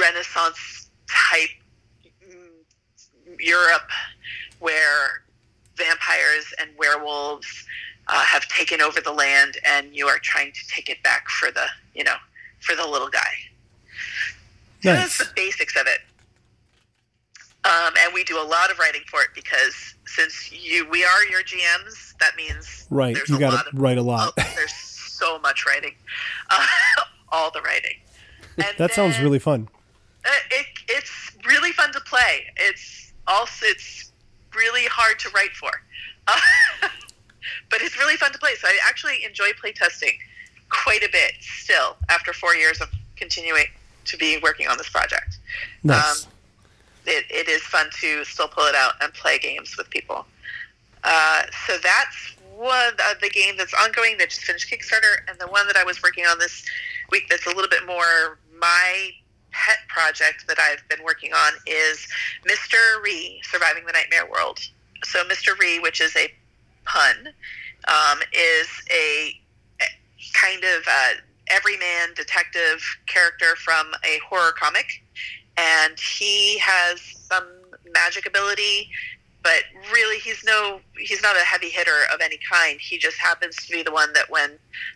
renaissance 0.00 0.90
type 1.08 1.50
mm, 2.26 3.36
europe 3.38 3.90
where 4.60 5.24
vampires 5.76 6.54
and 6.58 6.70
werewolves 6.78 7.64
uh, 8.08 8.24
have 8.24 8.46
taken 8.48 8.80
over 8.80 9.00
the 9.00 9.12
land 9.12 9.58
and 9.64 9.94
you 9.94 10.06
are 10.06 10.18
trying 10.18 10.52
to 10.52 10.60
take 10.68 10.88
it 10.88 11.02
back 11.02 11.28
for 11.28 11.50
the 11.50 11.66
you 11.94 12.04
know 12.04 12.16
for 12.60 12.74
the 12.74 12.86
little 12.86 13.08
guy. 13.08 13.32
So 14.82 14.92
that's 14.92 15.18
the 15.18 15.28
basics 15.34 15.76
of 15.76 15.86
it 15.86 16.00
um, 17.64 17.94
and 18.04 18.12
we 18.14 18.24
do 18.24 18.40
a 18.40 18.44
lot 18.44 18.70
of 18.70 18.78
writing 18.78 19.02
for 19.08 19.22
it 19.22 19.28
because 19.34 19.94
since 20.06 20.52
you 20.52 20.88
we 20.90 21.04
are 21.04 21.24
your 21.26 21.42
gms 21.42 22.16
that 22.18 22.36
means 22.36 22.86
Right. 22.90 23.16
You 23.28 23.38
got 23.38 23.66
to 23.66 23.76
write 23.76 23.98
a 23.98 24.02
lot. 24.02 24.34
oh, 24.38 24.52
there's 24.54 24.74
so 24.74 25.38
much 25.40 25.64
writing 25.66 25.94
uh, 26.50 26.66
all 27.32 27.50
the 27.50 27.60
writing 27.62 27.96
and 28.56 28.66
that 28.76 28.92
sounds 28.92 29.18
really 29.18 29.38
fun. 29.38 29.68
uh, 30.24 30.28
it, 30.50 30.66
it's 30.88 31.32
really 31.46 31.72
fun 31.72 31.92
to 31.92 32.00
play. 32.00 32.46
It's 32.56 33.12
also 33.26 33.66
it's 33.66 34.12
really 34.54 34.84
hard 34.86 35.18
to 35.18 35.28
write 35.30 35.50
for, 35.52 35.70
uh, 36.28 36.38
but 37.70 37.82
it's 37.82 37.98
really 37.98 38.16
fun 38.16 38.32
to 38.32 38.38
play. 38.38 38.54
So 38.58 38.68
I 38.68 38.78
actually 38.86 39.24
enjoy 39.24 39.48
playtesting 39.62 40.12
quite 40.70 41.02
a 41.02 41.08
bit 41.10 41.32
still 41.40 41.96
after 42.08 42.32
four 42.32 42.54
years 42.54 42.80
of 42.80 42.88
continuing 43.16 43.66
to 44.06 44.16
be 44.16 44.38
working 44.42 44.68
on 44.68 44.78
this 44.78 44.88
project. 44.88 45.38
Nice. 45.82 46.24
Um, 46.26 46.30
it, 47.06 47.24
it 47.30 47.48
is 47.48 47.62
fun 47.62 47.88
to 48.00 48.24
still 48.24 48.48
pull 48.48 48.64
it 48.64 48.74
out 48.74 48.94
and 49.00 49.12
play 49.14 49.38
games 49.38 49.76
with 49.76 49.88
people. 49.90 50.26
Uh, 51.02 51.42
so 51.66 51.76
that's 51.82 52.34
one 52.56 52.94
of 53.10 53.20
the 53.20 53.28
game 53.30 53.56
that's 53.56 53.74
ongoing 53.74 54.16
that 54.18 54.30
just 54.30 54.42
finished 54.42 54.70
Kickstarter, 54.70 55.28
and 55.28 55.38
the 55.38 55.46
one 55.48 55.66
that 55.66 55.76
I 55.76 55.84
was 55.84 56.02
working 56.02 56.24
on 56.24 56.38
this 56.38 56.64
week 57.10 57.24
that's 57.28 57.46
a 57.46 57.50
little 57.50 57.68
bit 57.68 57.86
more 57.86 58.38
my 58.58 59.10
pet 59.50 59.78
project 59.88 60.46
that 60.48 60.58
I've 60.58 60.86
been 60.88 61.04
working 61.04 61.32
on 61.32 61.52
is 61.66 62.06
Mr. 62.46 63.02
Ree, 63.02 63.40
Surviving 63.44 63.86
the 63.86 63.92
Nightmare 63.92 64.28
World. 64.30 64.58
So 65.04 65.22
Mr. 65.24 65.58
Ree, 65.58 65.78
which 65.78 66.00
is 66.00 66.16
a 66.16 66.28
pun, 66.84 67.28
um, 67.88 68.18
is 68.32 68.68
a 68.90 69.40
a 69.80 69.84
kind 70.32 70.64
of 70.64 70.82
uh, 70.88 71.14
everyman 71.48 72.14
detective 72.16 72.82
character 73.06 73.56
from 73.56 73.92
a 74.04 74.18
horror 74.28 74.52
comic, 74.52 75.02
and 75.56 75.98
he 75.98 76.58
has 76.58 77.00
some 77.00 77.46
magic 77.92 78.26
ability 78.26 78.90
but 79.44 79.62
really 79.92 80.18
he's 80.18 80.42
no 80.42 80.80
he's 80.98 81.22
not 81.22 81.36
a 81.36 81.44
heavy 81.44 81.68
hitter 81.68 82.06
of 82.12 82.20
any 82.20 82.38
kind. 82.50 82.80
He 82.80 82.98
just 82.98 83.18
happens 83.18 83.54
to 83.56 83.70
be 83.70 83.82
the 83.84 83.92
one 83.92 84.12
that 84.14 84.28
when 84.30 84.52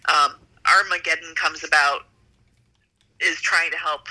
um, 0.09 0.35
armageddon 0.67 1.35
comes 1.37 1.63
about 1.63 2.07
is 3.21 3.41
trying 3.41 3.71
to 3.71 3.77
help 3.77 4.09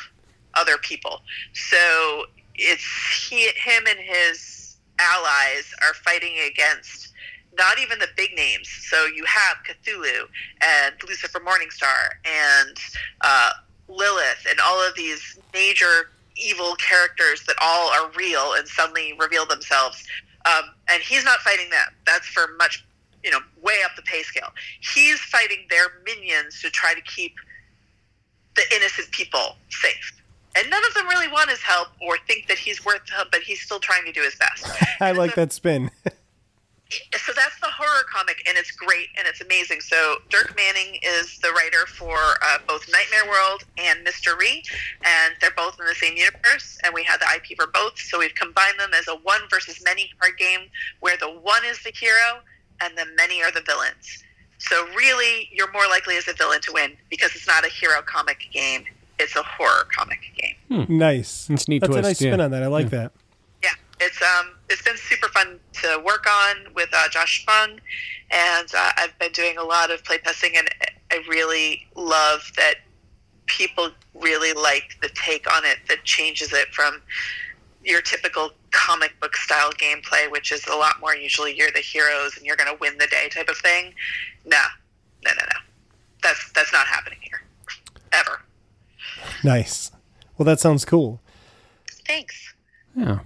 other 0.54 0.78
people. 0.78 1.22
So 1.54 2.26
it's 2.56 3.28
he 3.28 3.50
him 3.56 3.84
and 3.90 4.00
his 4.00 4.78
allies 5.00 5.74
are 5.82 5.96
fighting 5.96 6.36
against 6.48 7.14
not 7.58 7.80
even 7.80 7.98
the 7.98 8.10
big 8.16 8.36
names. 8.36 8.70
So 8.70 9.06
you 9.08 9.26
have 9.26 9.58
cthulhu 9.66 10.28
and 10.62 10.94
lucifer 11.08 11.40
morningstar 11.40 12.10
and 12.26 12.78
uh, 13.22 13.52
lilith 13.88 14.46
and 14.48 14.60
all 14.60 14.88
of 14.88 14.96
these 14.96 15.40
major 15.52 16.12
evil 16.38 16.76
characters 16.76 17.44
that 17.46 17.56
all 17.62 17.90
are 17.90 18.12
real 18.12 18.54
and 18.54 18.68
suddenly 18.68 19.14
reveal 19.20 19.46
themselves 19.46 20.06
um, 20.48 20.64
and 20.90 21.02
he's 21.04 21.26
not 21.26 21.40
fighting 21.40 21.70
them. 21.70 21.88
That's 22.06 22.28
for 22.28 22.56
much, 22.58 22.86
you 23.24 23.32
know, 23.32 23.40
way 23.62 23.76
up 23.84 23.92
the 23.96 24.02
pay 24.04 24.24
scale. 24.24 24.50
He's 24.80 25.20
fighting 25.20 25.66
their 25.70 25.88
minions 26.06 26.62
to 26.62 26.70
try 26.70 26.94
to 26.94 27.02
keep 27.02 27.36
the 28.56 28.64
innocent 28.76 29.12
people 29.12 29.56
safe. 29.70 30.14
And 30.56 30.70
none 30.70 30.82
of 30.88 30.94
them 30.94 31.08
really 31.08 31.28
want 31.28 31.50
his 31.50 31.62
help 31.62 31.90
or 32.02 32.18
think 32.28 32.48
that 32.48 32.58
he's 32.58 32.84
worth 32.84 33.08
help, 33.10 33.30
but 33.32 33.42
he's 33.42 33.62
still 33.62 33.80
trying 33.80 34.06
to 34.06 34.12
do 34.12 34.22
his 34.22 34.36
best. 34.36 34.68
I 35.02 35.12
like 35.12 35.36
that 35.36 35.52
spin. 35.52 35.92
so 37.18 37.34
that's 37.36 37.60
the 37.60 37.68
horror 37.68 38.04
comic, 38.12 38.44
and 38.48 38.58
it's 38.58 38.72
great 38.72 39.10
and 39.18 39.28
it's 39.28 39.42
amazing. 39.42 39.82
So 39.82 40.18
Dirk 40.30 40.56
Manning 40.56 41.00
is 41.02 41.38
the 41.40 41.52
writer 41.52 41.86
for 41.86 42.18
uh, 42.42 42.60
both 42.68 42.88
Nightmare 42.92 43.30
World 43.30 43.64
and 43.78 44.06
Mr. 44.06 44.38
Ree, 44.38 44.64
and 45.04 45.36
they're 45.42 45.52
both 45.52 45.80
in 45.80 45.86
the 45.86 45.96
same 45.96 46.16
universe. 46.16 46.78
And 46.84 46.94
we 46.94 47.04
had 47.04 47.20
the 47.20 47.28
IP 47.36 47.58
for 47.58 47.68
both, 47.68 48.00
so 48.00 48.20
we've 48.20 48.36
combined 48.36 48.80
them 48.80 48.92
as 48.94 49.08
a 49.08 49.16
one 49.16 49.42
versus 49.50 49.82
many 49.84 50.12
card 50.20 50.38
game, 50.38 50.62
where 51.00 51.18
the 51.18 51.30
one 51.30 51.64
is 51.66 51.84
the 51.84 51.92
hero 51.92 52.42
and 52.82 52.98
the 52.98 53.06
many 53.16 53.44
are 53.44 53.52
the 53.52 53.62
villains. 53.62 54.24
So 54.60 54.88
really, 54.96 55.50
you're 55.52 55.72
more 55.72 55.88
likely 55.88 56.18
as 56.18 56.28
a 56.28 56.34
villain 56.34 56.62
to 56.62 56.72
win 56.74 56.94
because 57.10 57.36
it's 57.36 57.48
not 57.48 57.66
a 57.66 57.70
hero 57.70 58.02
comic 58.02 58.48
game; 58.52 58.86
it's 59.20 59.36
a 59.36 59.44
horror 59.44 59.88
comic 59.96 60.20
game. 60.36 60.86
nice. 60.90 61.50
It's 61.50 61.68
neat 61.68 61.80
That's 61.80 61.90
a 61.90 61.94
twist, 61.94 62.08
nice 62.08 62.18
spin 62.18 62.40
yeah. 62.40 62.46
on 62.46 62.52
that. 62.52 62.64
I 62.64 62.68
like 62.68 62.90
that. 62.90 63.12
Yeah, 64.00 64.08
it's 64.08 64.22
um, 64.22 64.52
it's 64.70 64.82
been 64.82 64.98
super 64.98 65.28
fun 65.30 65.60
to 65.74 66.02
work 66.06 66.26
on 66.28 66.74
with 66.74 66.90
uh, 66.94 67.10
Josh 67.10 67.46
Fung, 67.46 67.80
and 68.32 68.68
uh, 68.76 68.92
I've 68.98 69.18
been 69.20 69.32
doing 69.32 69.58
a 69.58 69.64
lot 69.64 69.92
of 69.92 70.04
playtesting, 70.04 70.58
and 70.58 70.70
I 71.12 71.24
really 71.30 71.88
love 71.96 72.52
that 72.58 72.76
people 73.46 73.90
really 74.14 74.54
like 74.54 74.98
the 75.02 75.10
take 75.10 75.52
on 75.52 75.66
it 75.66 75.78
that 75.88 76.04
changes 76.04 76.54
it 76.54 76.68
from 76.70 77.02
your 77.84 78.02
typical 78.02 78.52
comic 78.72 79.18
book 79.20 79.36
style 79.36 79.72
gameplay, 79.72 80.30
which 80.30 80.52
is 80.52 80.66
a 80.68 80.76
lot 80.76 81.00
more 81.00 81.16
usually 81.16 81.56
you're 81.56 81.72
the 81.72 81.80
heroes 81.80 82.36
and 82.36 82.46
you're 82.46 82.58
going 82.58 82.70
to 82.70 82.78
win 82.82 82.98
the 82.98 83.08
day 83.08 83.30
type 83.30 83.48
of 83.48 83.58
thing. 83.58 83.94
No, 84.46 84.62
no, 85.24 85.32
no, 85.32 85.44
no. 85.44 85.60
That's 86.22 86.52
that's 86.52 86.74
not 86.74 86.88
happening 86.88 87.20
here, 87.22 87.42
ever. 88.12 88.42
Nice. 89.44 89.92
Well, 90.38 90.46
that 90.46 90.60
sounds 90.60 90.84
cool. 90.84 91.22
Thanks. 92.06 92.54
Yeah. 92.96 93.20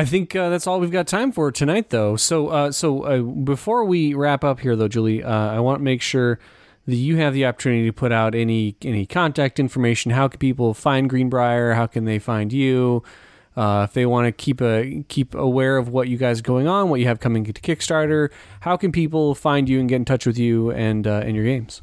I 0.00 0.06
think 0.06 0.34
uh, 0.34 0.48
that's 0.48 0.66
all 0.66 0.80
we've 0.80 0.90
got 0.90 1.06
time 1.06 1.30
for 1.30 1.52
tonight, 1.52 1.90
though. 1.90 2.16
So, 2.16 2.48
uh, 2.48 2.72
so 2.72 3.02
uh, 3.02 3.20
before 3.20 3.84
we 3.84 4.14
wrap 4.14 4.42
up 4.42 4.60
here, 4.60 4.74
though, 4.74 4.88
Julie, 4.88 5.22
uh, 5.22 5.30
I 5.30 5.60
want 5.60 5.80
to 5.80 5.84
make 5.84 6.00
sure 6.00 6.38
that 6.86 6.96
you 6.96 7.18
have 7.18 7.34
the 7.34 7.44
opportunity 7.44 7.84
to 7.84 7.92
put 7.92 8.10
out 8.10 8.34
any 8.34 8.76
any 8.80 9.04
contact 9.04 9.60
information. 9.60 10.12
How 10.12 10.26
can 10.26 10.38
people 10.38 10.72
find 10.72 11.10
Greenbrier? 11.10 11.74
How 11.74 11.86
can 11.86 12.06
they 12.06 12.18
find 12.18 12.50
you? 12.50 13.02
Uh, 13.54 13.84
if 13.86 13.92
they 13.92 14.06
want 14.06 14.24
to 14.24 14.32
keep 14.32 14.62
a 14.62 15.04
keep 15.08 15.34
aware 15.34 15.76
of 15.76 15.90
what 15.90 16.08
you 16.08 16.16
guys 16.16 16.38
are 16.38 16.44
going 16.44 16.66
on, 16.66 16.88
what 16.88 17.00
you 17.00 17.06
have 17.06 17.20
coming 17.20 17.44
to 17.44 17.52
Kickstarter, 17.52 18.30
how 18.60 18.78
can 18.78 18.92
people 18.92 19.34
find 19.34 19.68
you 19.68 19.80
and 19.80 19.86
get 19.86 19.96
in 19.96 20.06
touch 20.06 20.24
with 20.24 20.38
you 20.38 20.70
and 20.70 21.06
uh, 21.06 21.24
and 21.26 21.36
your 21.36 21.44
games? 21.44 21.82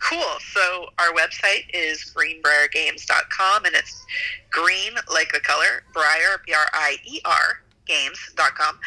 Cool. 0.00 0.18
So 0.40 0.71
our 0.98 1.12
website 1.14 1.64
is 1.72 2.04
greenbriergames.com 2.14 3.64
and 3.64 3.74
it's 3.74 4.04
green 4.50 4.92
like 5.12 5.32
the 5.32 5.40
color, 5.40 5.84
Brier, 5.92 6.40
B 6.46 6.52
R 6.54 6.66
I 6.72 6.96
E 7.04 7.20
R, 7.24 7.62
games.com. 7.86 8.78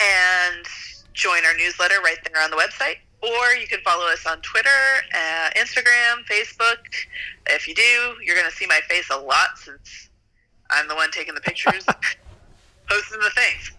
And 0.00 0.66
join 1.12 1.44
our 1.44 1.54
newsletter 1.56 2.00
right 2.02 2.18
there 2.24 2.42
on 2.42 2.50
the 2.50 2.56
website. 2.56 2.96
Or 3.22 3.54
you 3.60 3.66
can 3.66 3.80
follow 3.80 4.06
us 4.06 4.24
on 4.26 4.40
Twitter, 4.40 4.68
uh, 5.14 5.50
Instagram, 5.56 6.24
Facebook. 6.24 6.78
If 7.48 7.68
you 7.68 7.74
do, 7.74 8.14
you're 8.24 8.36
going 8.36 8.48
to 8.48 8.56
see 8.56 8.66
my 8.66 8.80
face 8.88 9.10
a 9.10 9.18
lot 9.18 9.58
since 9.58 10.08
I'm 10.70 10.88
the 10.88 10.94
one 10.94 11.10
taking 11.10 11.34
the 11.34 11.40
pictures, 11.42 11.84
posting 12.88 13.20
the 13.20 13.30
things. 13.34 13.72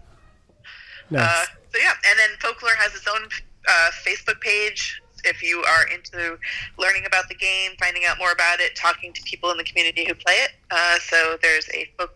Nice. 1.10 1.22
Uh, 1.22 1.44
so 1.72 1.78
yeah, 1.78 1.92
and 2.08 2.18
then 2.18 2.38
Folklore 2.38 2.76
has 2.76 2.94
its 2.94 3.08
own 3.08 3.24
uh, 3.68 3.90
Facebook 4.06 4.40
page. 4.40 5.01
If 5.24 5.42
you 5.42 5.62
are 5.62 5.86
into 5.88 6.36
learning 6.78 7.04
about 7.06 7.28
the 7.28 7.34
game, 7.34 7.72
finding 7.78 8.04
out 8.06 8.18
more 8.18 8.32
about 8.32 8.60
it, 8.60 8.74
talking 8.76 9.12
to 9.12 9.22
people 9.22 9.50
in 9.50 9.56
the 9.56 9.64
community 9.64 10.04
who 10.04 10.14
play 10.14 10.34
it, 10.34 10.50
uh, 10.70 10.98
so 11.00 11.36
there's 11.42 11.68
a 11.74 11.88
folk, 11.98 12.14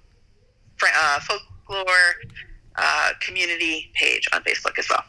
fr- 0.77 0.87
uh, 0.97 1.21
folklore 1.21 2.15
uh, 2.77 3.13
community 3.21 3.91
page 3.95 4.29
on 4.33 4.43
Facebook 4.43 4.79
as 4.79 4.89
well. 4.91 5.05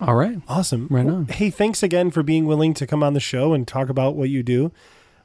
All 0.00 0.14
right. 0.14 0.38
Awesome. 0.48 0.86
Right 0.90 1.06
on. 1.06 1.26
Hey, 1.26 1.50
thanks 1.50 1.82
again 1.82 2.10
for 2.10 2.22
being 2.22 2.46
willing 2.46 2.72
to 2.74 2.86
come 2.86 3.02
on 3.02 3.14
the 3.14 3.20
show 3.20 3.52
and 3.52 3.66
talk 3.68 3.88
about 3.88 4.16
what 4.16 4.28
you 4.30 4.42
do. 4.42 4.72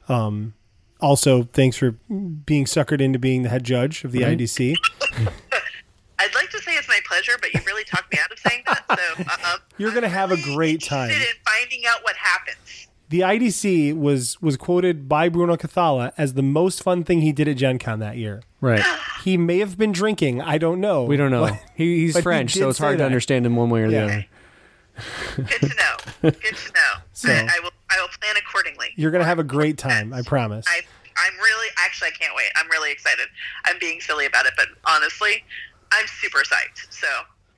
Um, 0.08 0.54
also, 1.00 1.44
thanks 1.44 1.76
for 1.78 1.92
being 2.10 2.66
suckered 2.66 3.00
into 3.00 3.18
being 3.18 3.42
the 3.42 3.48
head 3.48 3.64
judge 3.64 4.04
of 4.04 4.12
the 4.12 4.22
Right. 4.22 4.36
IDC. 4.36 4.74
I'd 6.20 6.34
like 6.34 6.50
to 6.50 6.58
say 6.58 6.72
it's 6.76 6.88
my 6.88 7.00
pleasure, 7.06 7.32
but 7.40 7.52
you 7.54 7.60
really 7.66 7.84
talked 7.84 8.12
me 8.12 8.18
out 8.22 8.30
of 8.30 8.38
saying 8.38 8.62
that. 8.66 8.84
So 8.88 9.24
uh, 9.44 9.56
You're 9.78 9.92
gonna 9.92 10.06
I'm 10.06 10.12
have 10.12 10.30
a 10.32 10.40
great 10.40 10.82
time. 10.82 11.10
interested 11.10 11.36
In 11.36 11.42
finding 11.44 11.82
out 11.88 12.02
what 12.04 12.16
happens. 12.16 12.86
The 13.08 13.20
IDC 13.20 13.96
was 13.96 14.40
was 14.40 14.56
quoted 14.56 15.08
by 15.08 15.28
Bruno 15.28 15.56
Cathala 15.56 16.12
as 16.16 16.34
the 16.34 16.42
most 16.42 16.82
fun 16.82 17.02
thing 17.02 17.22
he 17.22 17.32
did 17.32 17.48
at 17.48 17.56
Gen 17.56 17.78
Con 17.78 17.98
that 18.00 18.16
year. 18.16 18.42
Right. 18.60 18.84
He 19.20 19.36
may 19.36 19.58
have 19.58 19.76
been 19.76 19.92
drinking. 19.92 20.40
I 20.40 20.56
don't 20.56 20.80
know. 20.80 21.04
We 21.04 21.18
don't 21.18 21.30
know. 21.30 21.42
But- 21.42 21.60
He, 21.74 21.98
he's 22.00 22.14
but 22.14 22.20
he 22.20 22.22
French, 22.22 22.54
so 22.54 22.70
it's 22.70 22.78
say 22.78 22.84
hard 22.84 22.98
to 22.98 23.04
understand 23.04 23.44
him 23.44 23.54
one 23.54 23.68
way 23.68 23.82
or 23.82 23.90
the 23.90 23.98
other. 24.02 24.26
Good 25.36 25.46
to 25.60 25.68
know. 25.68 26.30
Good 26.30 26.56
to 26.56 26.72
know. 26.72 26.92
So- 27.12 27.28
I, 27.30 27.40
I 27.56 27.60
will. 27.62 27.70
I 27.90 28.00
will 28.00 28.08
plan 28.08 28.34
accordingly. 28.38 28.94
You're 28.96 29.10
gonna 29.10 29.24
have 29.26 29.38
a 29.38 29.44
great 29.44 29.76
time. 29.76 30.14
I 30.14 30.22
promise. 30.22 30.64
I, 30.68 30.80
I'm 31.18 31.34
really, 31.38 31.66
actually, 31.76 32.08
I 32.08 32.12
can't 32.12 32.34
wait. 32.34 32.46
I'm 32.56 32.68
really 32.70 32.90
excited. 32.92 33.26
I'm 33.66 33.78
being 33.78 34.00
silly 34.00 34.24
about 34.24 34.46
it, 34.46 34.54
but 34.56 34.68
honestly, 34.86 35.44
I'm 35.92 36.06
super 36.06 36.38
psyched. 36.40 36.92
So, 36.92 37.06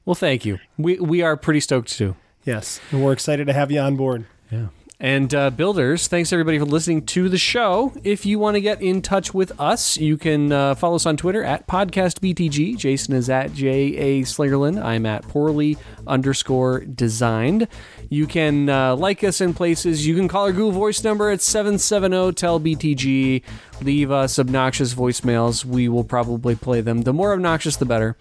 Well, 0.04 0.14
thank 0.14 0.44
you. 0.44 0.58
We 0.78 0.98
we 0.98 1.22
are 1.22 1.36
pretty 1.36 1.60
stoked 1.60 1.88
too. 1.90 2.16
Yes, 2.44 2.80
and 2.90 3.04
we're 3.04 3.12
excited 3.12 3.46
to 3.46 3.52
have 3.52 3.70
you 3.70 3.78
on 3.80 3.96
board. 3.96 4.24
Yeah. 4.50 4.66
And 5.03 5.34
uh, 5.34 5.50
builders, 5.50 6.07
thanks 6.07 6.32
everybody 6.32 6.61
for 6.61 6.64
listening 6.64 7.05
to 7.07 7.28
the 7.28 7.36
show. 7.36 7.92
If 8.05 8.24
you 8.24 8.38
want 8.38 8.55
to 8.55 8.61
get 8.61 8.80
in 8.80 9.03
touch 9.03 9.34
with 9.34 9.50
us, 9.61 9.96
you 9.96 10.16
can 10.16 10.53
uh, 10.53 10.76
follow 10.76 10.94
us 10.94 11.07
on 11.07 11.16
Twitter 11.16 11.42
at 11.42 11.66
podcastbtg. 11.66 12.76
Jason 12.76 13.12
is 13.12 13.28
at 13.28 13.53
j 13.53 13.96
a 13.96 14.22
Slingerland. 14.22 14.80
I'm 14.80 15.05
at 15.05 15.26
poorly 15.26 15.76
underscore 16.07 16.84
designed. 16.84 17.66
You 18.11 18.28
can 18.28 18.68
uh, 18.68 18.94
like 18.94 19.24
us 19.24 19.40
in 19.40 19.55
places. 19.55 20.07
You 20.07 20.14
can 20.14 20.28
call 20.28 20.44
our 20.44 20.53
Google 20.53 20.70
Voice 20.70 21.03
number 21.03 21.30
at 21.30 21.40
770 21.40 22.34
tell 22.34 22.61
BTG. 22.61 23.42
Leave 23.80 24.12
us 24.12 24.38
obnoxious 24.38 24.94
voicemails. 24.94 25.64
We 25.64 25.88
will 25.88 26.05
probably 26.05 26.55
play 26.55 26.80
them. 26.80 27.03
The 27.03 27.12
more 27.12 27.32
obnoxious, 27.32 27.74
the 27.74 27.86
better. 27.86 28.16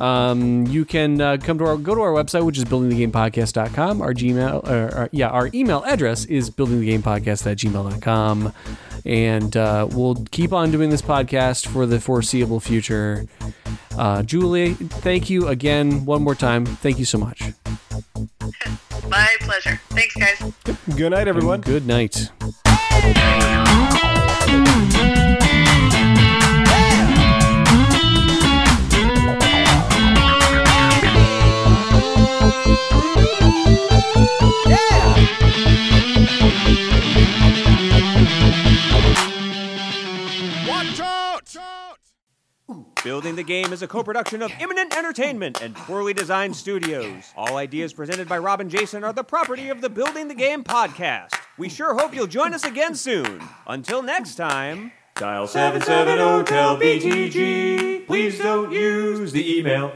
Um, 0.00 0.66
you 0.66 0.84
can 0.84 1.20
uh, 1.20 1.36
come 1.42 1.58
to 1.58 1.64
our 1.66 1.76
go 1.76 1.94
to 1.94 2.00
our 2.00 2.12
website, 2.12 2.44
which 2.44 2.56
is 2.58 2.64
buildingthegamepodcast.com. 2.64 4.00
Our 4.00 4.14
Gmail, 4.14 4.68
or, 4.68 4.98
or- 5.02 5.08
yeah, 5.12 5.28
our 5.28 5.50
email 5.52 5.84
address 5.84 6.24
is 6.24 6.50
buildingthegamepodcast 6.50 7.50
at 7.50 7.58
gmail.com. 7.58 8.52
And 9.04 9.56
uh, 9.56 9.88
we'll 9.90 10.16
keep 10.30 10.52
on 10.52 10.70
doing 10.70 10.90
this 10.90 11.02
podcast 11.02 11.66
for 11.66 11.86
the 11.86 12.00
foreseeable 12.00 12.60
future. 12.60 13.26
Uh, 13.96 14.22
Julie, 14.22 14.74
thank 14.74 15.30
you 15.30 15.48
again 15.48 16.04
one 16.04 16.22
more 16.22 16.34
time. 16.34 16.64
Thank 16.66 16.98
you 16.98 17.04
so 17.04 17.18
much. 17.18 17.42
my 19.08 19.28
pleasure. 19.40 19.80
Thanks, 19.90 20.14
guys. 20.16 20.52
Good 20.96 21.10
night, 21.10 21.28
everyone. 21.28 21.60
Good 21.62 21.86
night. 21.86 22.30
Building 43.02 43.34
the 43.34 43.42
Game 43.42 43.72
is 43.72 43.80
a 43.80 43.88
co 43.88 44.02
production 44.02 44.42
of 44.42 44.52
Imminent 44.60 44.94
Entertainment 44.94 45.62
and 45.62 45.74
Poorly 45.74 46.12
Designed 46.12 46.54
Studios. 46.54 47.32
All 47.34 47.56
ideas 47.56 47.94
presented 47.94 48.28
by 48.28 48.36
Rob 48.36 48.60
and 48.60 48.70
Jason 48.70 49.04
are 49.04 49.12
the 49.14 49.24
property 49.24 49.70
of 49.70 49.80
the 49.80 49.88
Building 49.88 50.28
the 50.28 50.34
Game 50.34 50.62
podcast. 50.62 51.30
We 51.56 51.70
sure 51.70 51.94
hope 51.94 52.14
you'll 52.14 52.26
join 52.26 52.52
us 52.52 52.64
again 52.64 52.94
soon. 52.94 53.40
Until 53.66 54.02
next 54.02 54.34
time, 54.34 54.92
dial 55.14 55.46
770 55.46 56.44
tell 56.44 56.76
BTG. 56.76 58.06
Please 58.06 58.38
don't 58.38 58.70
use 58.70 59.32
the 59.32 59.58
email. 59.58 59.94